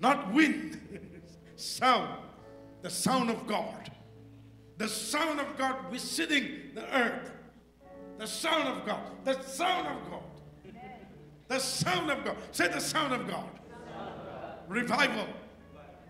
Not 0.00 0.32
wind, 0.32 0.80
sound. 1.56 2.22
The 2.80 2.90
sound 2.90 3.28
of 3.28 3.46
God. 3.46 3.90
The 4.78 4.88
sound 4.88 5.40
of 5.40 5.58
God 5.58 5.76
visiting 5.90 6.70
the 6.74 6.84
earth. 6.96 7.32
The 8.18 8.26
sound 8.26 8.68
of 8.68 8.86
God. 8.86 9.00
The 9.24 9.42
sound 9.42 9.88
of 9.88 10.10
God. 10.10 10.22
The 11.48 11.58
sound 11.58 12.10
of 12.10 12.24
God. 12.24 12.36
Say 12.52 12.68
the 12.68 12.80
sound 12.80 13.12
of 13.12 13.28
God. 13.28 13.50
Revival. 14.68 15.26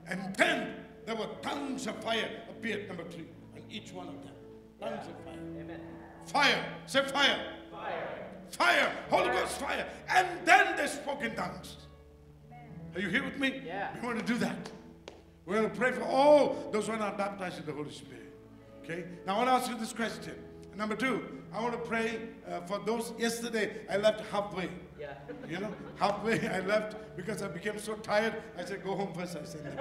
And 0.06 0.34
then 0.36 0.74
there 1.06 1.16
were 1.16 1.28
tongues 1.42 1.86
of 1.86 2.02
fire 2.04 2.28
appeared, 2.50 2.88
number 2.88 3.04
three, 3.04 3.26
on 3.54 3.62
each 3.70 3.92
one 3.92 4.08
of 4.08 4.22
them. 4.22 4.32
Tongues 4.80 5.08
of 5.08 5.24
fire. 5.24 5.38
Amen. 5.60 5.80
Fire. 6.28 6.64
Say 6.86 7.02
fire. 7.06 7.38
Fire. 7.70 8.08
Fire. 8.50 8.92
Holy 9.10 9.30
Ghost 9.30 9.58
fire. 9.58 9.86
And 10.08 10.26
then 10.44 10.76
they 10.76 10.86
spoke 10.86 11.22
in 11.22 11.34
tongues. 11.34 11.76
Are 12.94 13.00
you 13.00 13.08
here 13.08 13.24
with 13.24 13.38
me? 13.38 13.62
Yeah. 13.64 13.94
We 14.00 14.06
want 14.06 14.18
to 14.18 14.24
do 14.24 14.38
that. 14.38 14.70
We're 15.46 15.56
going 15.56 15.70
to 15.70 15.76
pray 15.76 15.92
for 15.92 16.02
all 16.02 16.68
those 16.72 16.86
who 16.86 16.92
are 16.92 16.98
not 16.98 17.16
baptized 17.16 17.58
in 17.58 17.64
the 17.64 17.72
Holy 17.72 17.90
Spirit. 17.90 18.34
Okay? 18.84 19.04
Now 19.26 19.36
I 19.36 19.38
want 19.38 19.48
to 19.48 19.52
ask 19.52 19.70
you 19.70 19.78
this 19.78 19.92
question. 19.92 20.34
Number 20.76 20.94
two, 20.94 21.37
I 21.52 21.62
want 21.62 21.72
to 21.72 21.78
pray 21.78 22.20
uh, 22.46 22.60
for 22.62 22.78
those. 22.84 23.12
Yesterday, 23.18 23.82
I 23.90 23.96
left 23.96 24.20
halfway. 24.30 24.68
Yeah. 25.00 25.14
You 25.48 25.60
know, 25.60 25.72
halfway 25.96 26.46
I 26.48 26.60
left 26.60 26.96
because 27.16 27.42
I 27.42 27.48
became 27.48 27.78
so 27.78 27.94
tired. 27.94 28.34
I 28.58 28.64
said, 28.64 28.84
go 28.84 28.94
home 28.94 29.12
first. 29.14 29.36
I 29.36 29.44
said, 29.44 29.78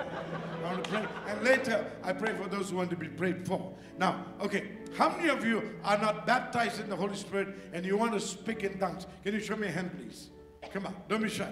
I 0.64 0.72
want 0.72 0.84
to 0.84 0.90
pray. 0.90 1.06
And 1.28 1.44
later, 1.44 1.92
I 2.04 2.14
pray 2.14 2.34
for 2.34 2.48
those 2.48 2.70
who 2.70 2.78
want 2.78 2.90
to 2.92 2.96
be 2.96 3.08
prayed 3.08 3.46
for. 3.48 3.74
Now, 3.98 4.26
okay, 4.42 4.70
how 4.96 5.10
many 5.10 5.30
of 5.30 5.46
you 5.46 5.76
are 5.84 5.98
not 5.98 6.26
baptized 6.26 6.80
in 6.80 6.90
the 6.90 6.96
Holy 6.96 7.16
Spirit 7.16 7.50
and 7.74 7.86
you 7.86 7.98
want 7.98 8.14
to 8.14 8.20
speak 8.20 8.64
in 8.64 8.80
tongues? 8.80 9.08
Can 9.24 9.34
you 9.34 9.40
show 9.40 9.56
me 9.56 9.68
a 9.68 9.72
hand, 9.72 9.92
please? 9.98 10.30
Come 10.72 10.86
on, 10.86 10.96
don't 11.08 11.22
be 11.22 11.30
shy. 11.30 11.52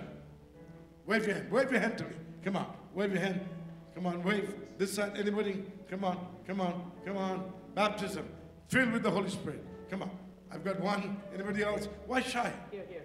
Wave 1.05 1.25
your 1.25 1.35
hand. 1.35 1.51
Wave 1.51 1.71
your 1.71 1.81
hand 1.81 1.97
to 1.97 2.03
me. 2.05 2.15
Come 2.43 2.55
on, 2.55 2.67
wave 2.93 3.11
your 3.11 3.21
hand. 3.21 3.41
Come 3.93 4.07
on, 4.07 4.23
wave. 4.23 4.53
This 4.77 4.93
side, 4.93 5.13
anybody? 5.17 5.63
Come 5.89 6.03
on, 6.03 6.27
come 6.45 6.61
on, 6.61 6.91
come 7.05 7.17
on. 7.17 7.51
Baptism, 7.73 8.25
filled 8.67 8.91
with 8.91 9.03
the 9.03 9.11
Holy 9.11 9.29
Spirit. 9.29 9.63
Come 9.89 10.03
on. 10.03 10.11
I've 10.51 10.63
got 10.63 10.79
one. 10.79 11.17
Anybody 11.33 11.63
else? 11.63 11.87
Why 12.07 12.21
shy? 12.21 12.51
Here, 12.71 12.85
here. 12.89 13.03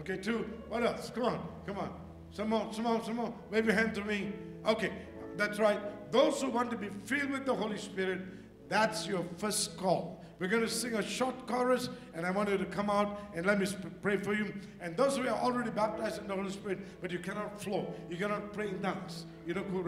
Okay, 0.00 0.16
two. 0.16 0.50
What 0.68 0.82
else? 0.84 1.10
Come 1.14 1.24
on, 1.24 1.48
come 1.66 1.78
on. 1.78 1.90
Some 2.30 2.48
more, 2.48 2.72
some 2.72 2.84
more, 2.84 3.02
some 3.04 3.16
more. 3.16 3.32
Wave 3.50 3.66
your 3.66 3.74
hand 3.74 3.94
to 3.94 4.04
me. 4.04 4.32
Okay, 4.66 4.92
that's 5.36 5.58
right. 5.58 5.78
Those 6.10 6.42
who 6.42 6.50
want 6.50 6.70
to 6.72 6.76
be 6.76 6.88
filled 7.04 7.30
with 7.30 7.46
the 7.46 7.54
Holy 7.54 7.78
Spirit, 7.78 8.22
that's 8.68 9.06
your 9.06 9.24
first 9.38 9.76
call. 9.76 10.24
We're 10.40 10.48
going 10.48 10.62
to 10.62 10.68
sing 10.68 10.94
a 10.94 11.02
short 11.02 11.46
chorus, 11.46 11.88
and 12.12 12.26
I 12.26 12.30
want 12.32 12.48
you 12.50 12.58
to 12.58 12.64
come 12.64 12.90
out 12.90 13.20
and 13.36 13.46
let 13.46 13.60
me 13.60 13.66
pray 14.02 14.16
for 14.16 14.34
you. 14.34 14.52
And 14.80 14.96
those 14.96 15.16
who 15.16 15.22
are 15.28 15.38
already 15.38 15.70
baptized 15.70 16.20
in 16.20 16.26
the 16.26 16.34
Holy 16.34 16.50
Spirit, 16.50 17.00
but 17.00 17.12
you 17.12 17.20
cannot 17.20 17.62
flow, 17.62 17.94
you 18.10 18.16
cannot 18.16 18.52
pray 18.52 18.68
in 18.68 18.80
tongues, 18.80 19.26
you 19.46 19.54
don't 19.54 19.72
know, 19.72 19.78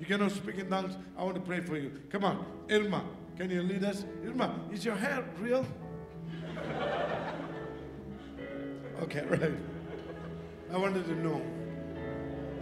you 0.00 0.06
cannot 0.06 0.32
speak 0.32 0.56
in 0.56 0.70
tongues. 0.70 0.96
I 1.16 1.24
want 1.24 1.34
to 1.34 1.42
pray 1.42 1.60
for 1.60 1.76
you. 1.76 1.92
Come 2.08 2.24
on, 2.24 2.46
Irma, 2.70 3.04
can 3.40 3.48
you 3.48 3.62
lead 3.62 3.82
us? 3.84 4.04
Irma, 4.22 4.54
is 4.70 4.84
your 4.84 4.96
hair 4.96 5.24
real? 5.38 5.64
Okay, 9.00 9.24
right. 9.30 9.54
I 10.70 10.76
wanted 10.76 11.06
to 11.06 11.14
know. 11.14 11.40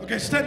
Okay, 0.04 0.20
stand. 0.20 0.46